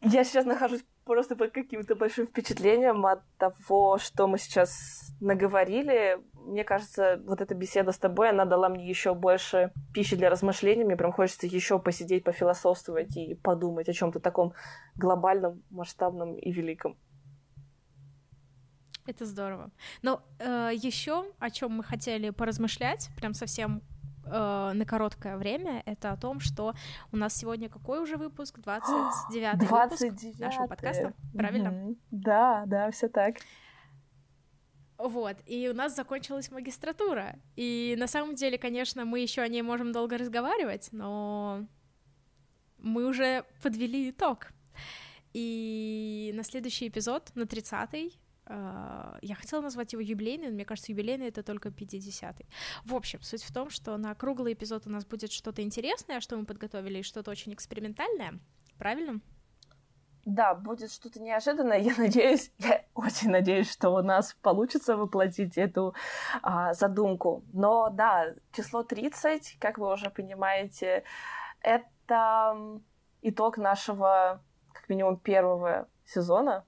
Я 0.00 0.24
сейчас 0.24 0.46
нахожусь 0.46 0.84
просто 1.10 1.34
под 1.34 1.50
каким-то 1.50 1.96
большим 1.96 2.28
впечатлением 2.28 3.04
от 3.04 3.20
того, 3.36 3.98
что 3.98 4.28
мы 4.28 4.38
сейчас 4.38 5.12
наговорили. 5.20 6.18
Мне 6.34 6.62
кажется, 6.62 7.20
вот 7.26 7.40
эта 7.40 7.52
беседа 7.56 7.90
с 7.90 7.98
тобой, 7.98 8.30
она 8.30 8.44
дала 8.44 8.68
мне 8.68 8.88
еще 8.88 9.12
больше 9.12 9.72
пищи 9.92 10.14
для 10.14 10.30
размышлений. 10.30 10.84
Мне 10.84 10.96
прям 10.96 11.12
хочется 11.12 11.48
еще 11.48 11.80
посидеть, 11.80 12.22
пофилософствовать 12.22 13.16
и 13.16 13.34
подумать 13.34 13.88
о 13.88 13.92
чем-то 13.92 14.20
таком 14.20 14.52
глобальном, 14.94 15.64
масштабном 15.70 16.36
и 16.36 16.52
великом. 16.52 16.96
Это 19.04 19.24
здорово. 19.24 19.72
Но 20.02 20.22
э, 20.38 20.70
еще 20.74 21.24
о 21.40 21.50
чем 21.50 21.72
мы 21.72 21.82
хотели 21.82 22.30
поразмышлять, 22.30 23.10
прям 23.16 23.34
совсем 23.34 23.82
э, 24.30 24.72
на 24.74 24.84
короткое 24.84 25.36
время, 25.36 25.82
это 25.86 26.12
о 26.12 26.16
том, 26.16 26.40
что 26.40 26.74
у 27.12 27.16
нас 27.16 27.34
сегодня 27.36 27.68
какой 27.68 28.00
уже 28.00 28.16
выпуск? 28.16 28.58
29 28.64 29.70
выпуск 29.70 30.38
нашего 30.38 30.66
подкаста, 30.66 31.12
правильно? 31.34 31.68
Mm-hmm. 31.68 31.96
Да, 32.10 32.64
да, 32.66 32.90
все 32.90 33.08
так. 33.08 33.36
Вот, 34.98 35.36
и 35.46 35.68
у 35.70 35.74
нас 35.74 35.96
закончилась 35.96 36.50
магистратура. 36.50 37.36
И 37.56 37.94
на 37.98 38.06
самом 38.06 38.34
деле, 38.34 38.58
конечно, 38.58 39.04
мы 39.06 39.20
еще 39.20 39.40
о 39.40 39.48
ней 39.48 39.62
можем 39.62 39.92
долго 39.92 40.18
разговаривать, 40.18 40.90
но 40.92 41.66
мы 42.76 43.06
уже 43.06 43.44
подвели 43.62 44.10
итог. 44.10 44.48
И 45.32 46.32
на 46.34 46.44
следующий 46.44 46.88
эпизод, 46.88 47.30
на 47.34 47.42
30-й, 47.42 48.08
а, 48.08 48.19
я 48.50 49.34
хотела 49.36 49.60
назвать 49.60 49.92
его 49.92 50.02
юбилейный, 50.02 50.48
но 50.48 50.54
мне 50.54 50.64
кажется, 50.64 50.90
юбилейный 50.92 51.28
это 51.28 51.42
только 51.42 51.68
50-й. 51.68 52.46
В 52.84 52.94
общем, 52.94 53.22
суть 53.22 53.44
в 53.44 53.52
том, 53.52 53.70
что 53.70 53.96
на 53.96 54.14
круглый 54.14 54.54
эпизод 54.54 54.86
у 54.86 54.90
нас 54.90 55.04
будет 55.04 55.30
что-то 55.30 55.62
интересное, 55.62 56.20
что 56.20 56.36
мы 56.36 56.44
подготовили, 56.44 56.98
и 56.98 57.02
что-то 57.02 57.30
очень 57.30 57.54
экспериментальное. 57.54 58.40
Правильно? 58.76 59.20
Да, 60.24 60.54
будет 60.54 60.92
что-то 60.92 61.20
неожиданное. 61.20 61.78
Я 61.78 61.94
надеюсь, 61.96 62.52
я 62.58 62.84
очень 62.94 63.30
надеюсь, 63.30 63.70
что 63.70 63.90
у 63.90 64.02
нас 64.02 64.36
получится 64.42 64.96
воплотить 64.96 65.56
эту 65.56 65.94
а, 66.42 66.74
задумку. 66.74 67.44
Но 67.52 67.88
да, 67.90 68.34
число 68.52 68.82
30, 68.82 69.58
как 69.58 69.78
вы 69.78 69.92
уже 69.92 70.10
понимаете, 70.10 71.04
это 71.60 72.80
итог 73.22 73.58
нашего, 73.58 74.42
как 74.72 74.88
минимум, 74.88 75.18
первого 75.18 75.88
сезона 76.04 76.64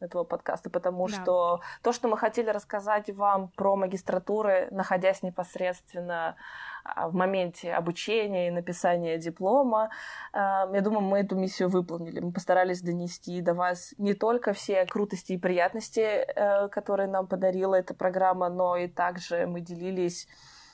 этого 0.00 0.24
подкаста, 0.24 0.70
потому 0.70 1.08
Да. 1.08 1.14
что 1.14 1.60
то, 1.82 1.92
что 1.92 2.08
мы 2.08 2.18
хотели 2.18 2.50
рассказать 2.50 3.10
вам 3.10 3.48
про 3.56 3.76
магистратуры, 3.76 4.68
находясь 4.70 5.22
непосредственно 5.22 6.36
а, 6.84 7.08
в 7.08 7.14
моменте 7.14 7.72
обучения 7.72 8.48
и 8.48 8.50
написания 8.50 9.18
диплома, 9.18 9.90
а, 10.32 10.68
я 10.72 10.80
думаю, 10.80 11.02
мы 11.02 11.20
эту 11.20 11.36
миссию 11.36 11.68
выполнили. 11.68 12.20
Мы 12.20 12.32
постарались 12.32 12.82
донести 12.82 13.40
до 13.40 13.54
вас 13.54 13.94
не 13.98 14.14
только 14.14 14.52
все 14.52 14.86
крутости 14.86 15.32
и 15.32 15.38
приятности, 15.38 16.00
э, 16.00 16.68
которые 16.68 17.08
нам 17.08 17.26
подарила 17.26 17.74
эта 17.74 17.94
программа, 17.94 18.48
но 18.48 18.76
и 18.76 18.86
также 18.88 19.46
мы 19.46 19.60
делились 19.60 20.28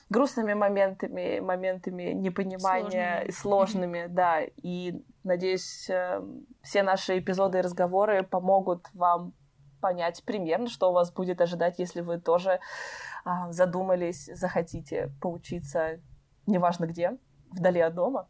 грустными 0.09 0.53
моментами, 0.53 1.39
моментами 1.39 2.11
непонимания, 2.11 3.25
Сложными. 3.31 3.31
сложными, 3.31 4.05
да. 4.07 4.41
И 4.41 5.03
надеюсь, 5.23 5.89
э, 5.89 6.21
все 6.61 6.83
наши 6.83 7.19
эпизоды 7.19 7.59
и 7.59 7.61
разговоры 7.61 8.23
помогут 8.23 8.87
вам 8.93 9.33
понять 9.81 10.23
примерно, 10.23 10.69
что 10.69 10.93
вас 10.93 11.11
будет 11.11 11.41
ожидать, 11.41 11.77
если 11.77 11.99
вы 11.99 12.17
тоже 12.19 12.61
а, 13.25 13.51
задумались, 13.51 14.29
захотите 14.33 15.11
поучиться, 15.21 15.99
неважно 16.47 16.85
где, 16.85 17.17
вдали 17.51 17.81
от 17.81 17.93
дома. 17.93 18.29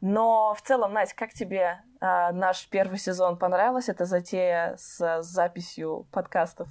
Но 0.00 0.54
в 0.54 0.62
целом, 0.62 0.94
Настя, 0.94 1.14
как 1.16 1.32
тебе 1.32 1.82
а, 2.00 2.32
наш 2.32 2.68
первый 2.68 2.98
сезон 2.98 3.36
понравилась 3.36 3.88
эта 3.90 4.06
затея 4.06 4.76
с 4.78 5.22
записью 5.22 6.06
подкастов? 6.10 6.68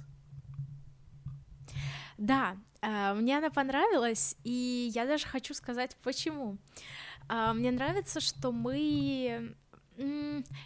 Да, 2.18 2.56
э, 2.82 3.14
мне 3.14 3.38
она 3.38 3.50
понравилась, 3.50 4.36
и 4.44 4.90
я 4.94 5.06
даже 5.06 5.26
хочу 5.26 5.54
сказать, 5.54 5.96
почему. 6.02 6.58
А, 7.28 7.52
Мне 7.52 7.70
нравится, 7.70 8.20
что 8.20 8.52
мы 8.52 9.54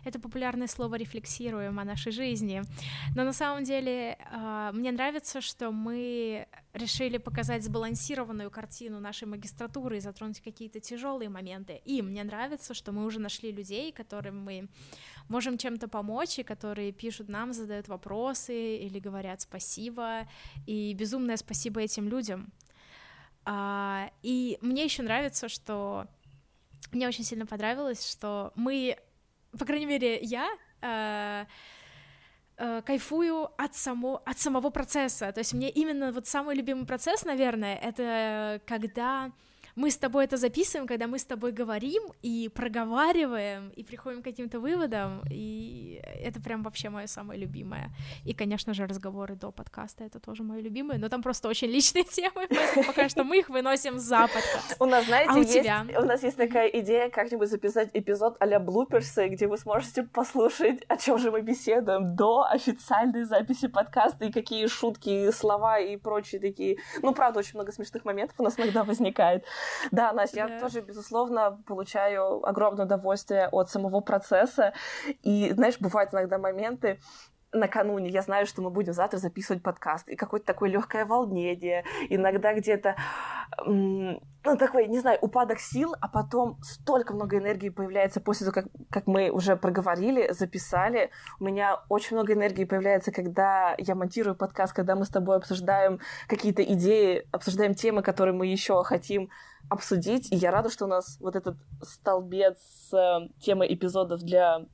это 0.05 0.21
популярное 0.21 0.67
слово 0.67 0.97
рефлексируем 0.97 1.79
о 1.79 1.85
нашей 1.85 2.13
жизни. 2.13 2.63
Но 3.17 3.25
на 3.25 3.33
самом 3.33 3.65
деле 3.65 4.19
а, 4.31 4.73
мне 4.73 4.93
нравится, 4.93 5.41
что 5.41 5.71
мы 5.71 6.47
решили 6.75 7.19
показать 7.19 7.65
сбалансированную 7.65 8.51
картину 8.51 9.01
нашей 9.01 9.27
магистратуры 9.27 9.97
и 9.97 10.01
затронуть 10.01 10.41
какие-то 10.41 10.81
тяжелые 10.81 11.31
моменты. 11.31 11.81
И 11.85 12.03
мне 12.03 12.25
нравится, 12.25 12.75
что 12.75 12.93
мы 12.93 13.05
уже 13.07 13.21
нашли 13.21 13.53
людей, 13.53 13.91
которым 13.93 14.45
мы 14.45 14.69
можем 15.29 15.59
чем-то 15.59 15.89
помочь, 15.89 16.39
и 16.39 16.43
которые 16.43 16.93
пишут 16.93 17.29
нам, 17.29 17.53
задают 17.53 17.89
вопросы 17.89 18.77
или 18.77 18.99
говорят 18.99 19.41
спасибо. 19.41 20.29
И 20.67 20.95
безумное 20.95 21.37
спасибо 21.37 21.81
этим 21.81 22.09
людям. 22.09 22.53
А, 23.45 24.11
и 24.23 24.59
мне 24.61 24.85
еще 24.85 25.03
нравится, 25.03 25.49
что 25.49 26.07
мне 26.93 27.09
очень 27.09 27.25
сильно 27.25 27.47
понравилось, 27.47 28.09
что 28.09 28.53
мы, 28.55 28.97
по 29.59 29.65
крайней 29.65 29.87
мере, 29.87 30.21
я 30.21 30.49
э, 30.81 31.47
э, 32.59 32.83
кайфую 32.83 33.49
от, 33.57 33.75
само, 33.75 34.23
от 34.25 34.39
самого 34.39 34.71
процесса. 34.71 35.33
То 35.33 35.41
есть 35.41 35.55
мне 35.55 35.71
именно 35.71 36.13
вот 36.13 36.27
самый 36.27 36.55
любимый 36.55 36.87
процесс, 36.87 37.25
наверное, 37.25 37.77
это 37.77 38.61
когда 38.67 39.33
мы 39.77 39.91
с 39.91 39.97
тобой 39.97 40.25
это 40.25 40.37
записываем, 40.37 40.87
когда 40.87 41.07
мы 41.07 41.19
с 41.19 41.25
тобой 41.25 41.53
говорим 41.53 42.03
и 42.23 42.51
проговариваем, 42.55 43.71
и 43.71 43.83
приходим 43.83 44.21
к 44.21 44.25
каким-то 44.25 44.61
выводам, 44.61 45.23
и 45.31 46.01
это 46.23 46.41
прям 46.41 46.63
вообще 46.63 46.91
мое 46.91 47.07
самое 47.07 47.41
любимое. 47.41 47.91
И, 48.25 48.35
конечно 48.35 48.75
же, 48.75 48.87
разговоры 48.87 49.35
до 49.35 49.51
подкаста— 49.51 50.05
это 50.07 50.21
тоже 50.21 50.43
мое 50.43 50.61
любимое, 50.61 50.99
но 50.99 51.09
там 51.09 51.23
просто 51.23 51.49
очень 51.49 51.69
личные 51.69 52.05
темы, 52.17 52.47
поэтому 52.49 52.85
пока 52.85 53.09
что 53.09 53.25
мы 53.25 53.39
их 53.39 53.49
выносим 53.49 53.99
за 53.99 54.21
подкаст. 54.21 54.77
У 54.79 54.85
нас, 54.85 55.07
знаете, 55.07 55.31
А 55.31 55.35
у 55.35 55.39
есть, 55.39 55.53
тебя? 55.53 55.87
у 55.97 56.05
нас 56.05 56.23
есть 56.23 56.37
такая 56.37 56.69
идея 56.69 57.09
как-нибудь 57.09 57.49
записать 57.49 57.91
эпизод 57.95 58.37
а-ля 58.41 58.61
блуперсы, 58.61 59.29
где 59.29 59.47
вы 59.47 59.57
сможете 59.57 60.03
послушать, 60.03 60.83
о 60.89 60.97
чем 60.97 61.19
же 61.19 61.31
мы 61.31 61.41
беседуем 61.41 62.15
до 62.15 62.45
официальной 62.45 63.25
записи 63.25 63.69
подкаста, 63.69 64.27
и 64.27 64.33
какие 64.33 64.67
шутки, 64.67 65.31
слова 65.31 65.79
и 65.79 65.97
прочие 65.97 66.41
такие... 66.41 66.79
Ну, 67.03 67.15
правда, 67.15 67.39
очень 67.39 67.55
много 67.55 67.73
смешных 67.73 68.05
моментов 68.05 68.39
у 68.39 68.43
нас 68.43 68.59
иногда 68.59 68.85
возникает. 68.85 69.45
Да, 69.91 70.13
Настя, 70.13 70.37
я 70.37 70.49
Да. 70.49 70.61
тоже, 70.61 70.81
безусловно, 70.81 71.63
получаю 71.67 72.47
огромное 72.47 72.85
удовольствие 72.85 73.49
от 73.53 73.71
самого 73.71 74.01
процесса. 74.01 74.73
И, 75.23 75.53
знаешь, 75.55 75.77
бывают 75.81 76.13
иногда 76.15 76.39
моменты, 76.39 76.99
накануне 77.53 78.09
я 78.09 78.23
знаю, 78.23 78.47
что 78.47 78.63
мы 78.63 78.71
будем 78.71 78.93
завтра 78.93 79.19
записывать 79.19 79.63
подкаст, 79.63 80.09
и 80.09 80.17
какое-то 80.17 80.47
такое 80.47 80.71
легкое 80.71 81.05
волнение, 81.05 81.85
иногда 82.09 82.55
где-то, 82.55 82.97
ну, 84.45 84.57
такой, 84.59 84.89
не 84.89 84.99
знаю, 84.99 85.19
упадок 85.21 85.61
сил, 85.61 85.95
а 86.01 86.09
потом 86.09 86.59
столько 86.63 87.15
много 87.15 87.39
энергии 87.39 87.69
появляется 87.69 88.21
после 88.21 88.47
того, 88.47 88.63
как, 88.63 88.73
как 88.91 89.07
мы 89.07 89.31
уже 89.31 89.57
проговорили, 89.57 90.33
записали. 90.33 91.11
У 91.39 91.45
меня 91.45 91.81
очень 91.89 92.17
много 92.17 92.33
энергии 92.33 92.65
появляется, 92.65 93.13
когда 93.13 93.75
я 93.79 93.95
монтирую 93.95 94.35
подкаст, 94.35 94.73
когда 94.73 94.97
мы 94.97 95.05
с 95.05 95.11
тобой 95.11 95.37
обсуждаем 95.37 96.01
какие-то 96.27 96.63
идеи, 96.63 97.27
обсуждаем 97.31 97.75
темы, 97.75 98.03
которые 98.03 98.35
мы 98.35 98.47
еще 98.47 98.83
хотим 98.83 99.29
обсудить. 99.69 100.33
И 100.33 100.37
я 100.37 100.51
рада, 100.51 100.71
что 100.71 100.87
у 100.87 100.89
нас 100.89 101.19
вот 101.21 101.37
этот 101.37 101.57
столбец 101.83 102.93
э, 102.93 103.29
темой 103.41 103.73
эпизодов 103.73 104.21
для 104.23 104.67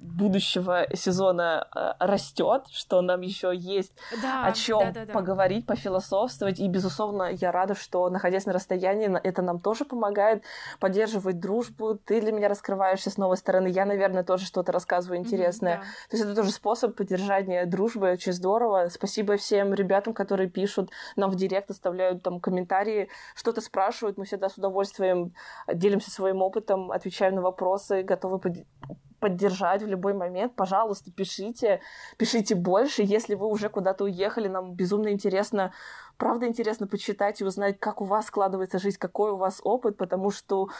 будущего 0.00 0.86
сезона 0.94 1.66
э, 1.74 1.92
растет, 1.98 2.64
что 2.70 3.00
нам 3.02 3.20
еще 3.20 3.52
есть 3.54 3.92
Да, 4.22 4.44
о 4.46 4.52
чем 4.52 4.80
да-да-да. 4.80 5.12
поговорить, 5.12 5.66
пофилософствовать. 5.66 6.60
И, 6.60 6.68
безусловно, 6.68 7.24
я 7.30 7.52
рада, 7.52 7.74
что, 7.74 8.08
находясь 8.10 8.46
на 8.46 8.52
расстоянии, 8.52 9.10
это 9.22 9.42
нам 9.42 9.60
тоже 9.60 9.84
помогает 9.84 10.42
поддерживать 10.80 11.40
дружбу. 11.40 11.94
Ты 11.96 12.20
для 12.20 12.32
меня 12.32 12.48
раскрываешься 12.48 13.10
с 13.10 13.16
новой 13.16 13.36
стороны. 13.36 13.68
Я, 13.68 13.84
наверное, 13.84 14.24
тоже 14.24 14.44
что-то 14.46 14.72
рассказываю 14.72 15.18
интересное. 15.18 15.76
да. 15.76 15.82
То 16.10 16.16
есть 16.16 16.24
это 16.24 16.34
тоже 16.34 16.50
способ 16.50 16.96
поддержания 16.96 17.66
дружбы. 17.66 18.12
Очень 18.12 18.32
здорово. 18.32 18.88
Спасибо 18.90 19.36
всем 19.36 19.74
ребятам, 19.74 20.14
которые 20.14 20.48
пишут 20.48 20.90
нам 21.16 21.30
в 21.30 21.34
директ, 21.36 21.70
оставляют 21.70 22.22
там 22.22 22.40
комментарии, 22.40 23.08
что-то 23.34 23.60
спрашивают. 23.60 24.18
Мы 24.18 24.24
всегда 24.24 24.48
с 24.48 24.56
удовольствием 24.58 25.34
делимся 25.72 26.10
своим 26.10 26.42
опытом, 26.42 26.90
отвечаем 26.92 27.34
на 27.36 27.42
вопросы, 27.42 28.02
готовы 28.02 28.38
под- 28.38 28.64
поддержать 29.22 29.82
в 29.82 29.86
любой 29.86 30.14
момент. 30.14 30.56
Пожалуйста, 30.56 31.12
пишите, 31.12 31.80
пишите 32.18 32.56
больше. 32.56 33.02
Если 33.02 33.36
вы 33.36 33.46
уже 33.46 33.68
куда-то 33.68 34.02
уехали, 34.02 34.48
нам 34.48 34.74
безумно 34.74 35.12
интересно, 35.12 35.72
правда 36.16 36.48
интересно 36.48 36.88
почитать 36.88 37.40
и 37.40 37.44
узнать, 37.44 37.78
как 37.78 38.00
у 38.00 38.04
вас 38.04 38.26
складывается 38.26 38.80
жизнь, 38.80 38.98
какой 38.98 39.30
у 39.30 39.36
вас 39.36 39.60
опыт, 39.62 39.96
потому 39.96 40.32
что, 40.32 40.70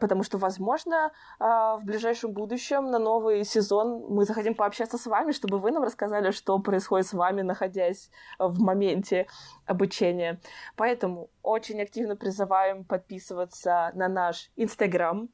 потому 0.00 0.24
что 0.24 0.36
возможно, 0.36 1.12
а, 1.38 1.76
в 1.76 1.84
ближайшем 1.84 2.32
будущем 2.32 2.90
на 2.90 2.98
новый 2.98 3.44
сезон 3.44 4.04
мы 4.08 4.24
захотим 4.24 4.56
пообщаться 4.56 4.98
с 4.98 5.06
вами, 5.06 5.30
чтобы 5.30 5.60
вы 5.60 5.70
нам 5.70 5.84
рассказали, 5.84 6.32
что 6.32 6.58
происходит 6.58 7.06
с 7.06 7.12
вами, 7.12 7.42
находясь 7.42 8.10
в 8.40 8.60
моменте 8.60 9.28
обучения. 9.64 10.40
Поэтому 10.74 11.30
очень 11.44 11.80
активно 11.80 12.16
призываем 12.16 12.84
подписываться 12.84 13.92
на 13.94 14.08
наш 14.08 14.50
Инстаграм. 14.56 15.28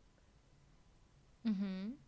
Мгм. 1.45 2.02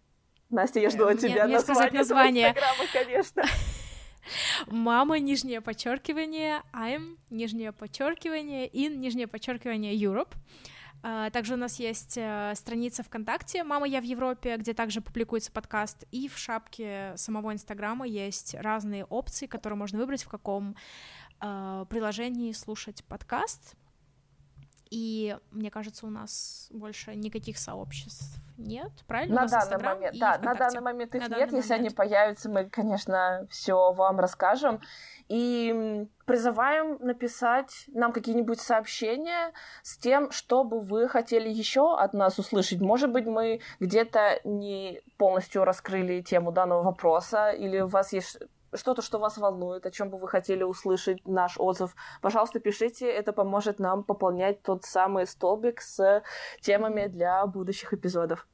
Настя, 0.54 0.80
я 0.80 0.90
жду 0.90 1.06
от 1.06 1.20
Мне- 1.20 1.32
тебя 1.32 1.46
мне 1.46 1.60
сказать 1.60 1.92
название, 1.92 2.54
конечно. 2.92 3.42
Мама, 4.68 5.18
нижнее 5.18 5.60
подчеркивание, 5.60 6.62
I'm, 6.72 7.18
нижнее 7.28 7.72
подчеркивание, 7.72 8.68
in, 8.68 8.96
нижнее 8.96 9.26
подчеркивание, 9.26 9.94
Europe. 9.94 10.32
А, 11.02 11.28
Также 11.30 11.54
у 11.54 11.56
нас 11.58 11.78
есть 11.78 12.16
э, 12.16 12.54
страница 12.54 13.02
ВКонтакте 13.02 13.62
«Мама, 13.62 13.86
я 13.86 14.00
в 14.00 14.04
Европе», 14.04 14.56
где 14.56 14.72
также 14.72 15.02
публикуется 15.02 15.52
подкаст, 15.52 16.04
и 16.10 16.28
в 16.28 16.38
шапке 16.38 17.12
самого 17.16 17.52
Инстаграма 17.52 18.06
есть 18.06 18.54
разные 18.54 19.04
опции, 19.04 19.46
которые 19.46 19.76
можно 19.76 19.98
выбрать, 19.98 20.22
в 20.22 20.28
каком 20.30 20.76
э, 21.42 21.84
приложении 21.90 22.52
слушать 22.52 23.04
подкаст. 23.04 23.74
И 24.94 25.36
мне 25.50 25.72
кажется, 25.72 26.06
у 26.06 26.10
нас 26.10 26.68
больше 26.70 27.16
никаких 27.16 27.58
сообществ 27.58 28.38
нет, 28.56 28.92
правильно? 29.08 29.42
На 29.42 29.48
данный 29.48 29.64
Инстаграм 29.64 29.94
момент, 29.96 30.18
да, 30.20 30.30
на 30.30 30.38
ВКонтакте. 30.38 30.58
данный 30.64 30.80
момент 30.80 31.14
их 31.16 31.28
На 31.28 31.36
нет. 31.36 31.52
Если 31.52 31.72
они 31.72 31.80
момент. 31.82 31.96
появятся, 31.96 32.48
мы, 32.48 32.64
конечно, 32.66 33.46
все 33.50 33.92
вам 33.92 34.20
расскажем. 34.20 34.80
И 35.28 36.06
призываем 36.24 36.98
написать 37.00 37.86
нам 37.88 38.12
какие-нибудь 38.12 38.60
сообщения 38.60 39.52
с 39.82 39.96
тем, 39.98 40.30
что 40.30 40.62
бы 40.62 40.80
вы 40.80 41.08
хотели 41.08 41.48
еще 41.48 41.98
от 41.98 42.14
нас 42.14 42.38
услышать. 42.38 42.80
Может 42.80 43.10
быть, 43.10 43.26
мы 43.26 43.60
где-то 43.80 44.40
не 44.44 45.00
полностью 45.16 45.64
раскрыли 45.64 46.20
тему 46.20 46.52
данного 46.52 46.82
вопроса, 46.82 47.50
или 47.50 47.80
у 47.80 47.88
вас 47.88 48.12
есть 48.12 48.38
что-то, 48.74 49.02
что 49.02 49.18
вас 49.18 49.38
волнует, 49.38 49.86
о 49.86 49.90
чем 49.90 50.10
бы 50.10 50.18
вы 50.18 50.28
хотели 50.28 50.62
услышать 50.62 51.26
наш 51.26 51.58
отзыв, 51.58 51.94
пожалуйста, 52.20 52.60
пишите, 52.60 53.06
это 53.10 53.32
поможет 53.32 53.78
нам 53.78 54.04
пополнять 54.04 54.62
тот 54.62 54.84
самый 54.84 55.26
столбик 55.26 55.80
с 55.80 56.22
темами 56.60 57.06
для 57.06 57.46
будущих 57.46 57.92
эпизодов. 57.92 58.46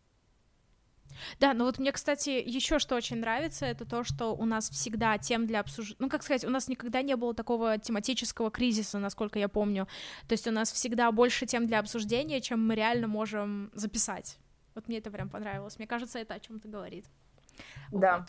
Да, 1.39 1.55
ну 1.55 1.65
вот 1.65 1.79
мне, 1.79 1.93
кстати, 1.93 2.31
еще 2.31 2.79
что 2.79 2.95
очень 2.95 3.19
нравится, 3.19 3.67
это 3.67 3.85
то, 3.85 4.05
что 4.05 4.35
у 4.35 4.45
нас 4.45 4.71
всегда 4.71 5.19
тем 5.19 5.47
для 5.47 5.61
обсуждения, 5.61 5.97
ну, 5.99 6.09
как 6.09 6.23
сказать, 6.23 6.45
у 6.45 6.51
нас 6.51 6.69
никогда 6.69 7.03
не 7.03 7.17
было 7.17 7.35
такого 7.35 7.79
тематического 7.79 8.51
кризиса, 8.51 8.99
насколько 8.99 9.39
я 9.39 9.49
помню, 9.49 9.87
то 10.29 10.33
есть 10.33 10.47
у 10.47 10.51
нас 10.51 10.73
всегда 10.73 11.11
больше 11.13 11.47
тем 11.47 11.67
для 11.67 11.81
обсуждения, 11.81 12.41
чем 12.41 12.67
мы 12.67 12.75
реально 12.75 13.09
можем 13.09 13.71
записать. 13.75 14.39
Вот 14.75 14.89
мне 14.89 14.99
это 14.99 15.11
прям 15.11 15.29
понравилось, 15.29 15.79
мне 15.79 15.87
кажется, 15.87 16.19
это 16.19 16.35
о 16.35 16.41
чем-то 16.41 16.69
говорит. 16.69 17.07
Да. 17.91 18.19
Вот. 18.19 18.29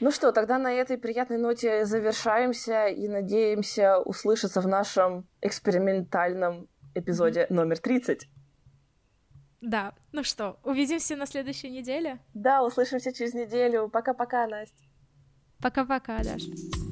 Ну 0.00 0.12
что, 0.12 0.30
тогда 0.30 0.58
на 0.58 0.72
этой 0.72 0.96
приятной 0.96 1.38
ноте 1.38 1.84
завершаемся 1.84 2.86
и 2.86 3.08
надеемся 3.08 3.98
услышаться 3.98 4.60
в 4.60 4.68
нашем 4.68 5.26
экспериментальном 5.42 6.68
эпизоде 6.94 7.46
номер 7.50 7.78
30. 7.78 8.28
Да, 9.60 9.94
ну 10.12 10.22
что, 10.22 10.60
увидимся 10.62 11.16
на 11.16 11.26
следующей 11.26 11.70
неделе? 11.70 12.20
Да, 12.32 12.62
услышимся 12.62 13.12
через 13.12 13.34
неделю. 13.34 13.88
Пока-пока, 13.88 14.46
Настя. 14.46 14.84
Пока-пока, 15.60 16.18
Даша. 16.18 16.87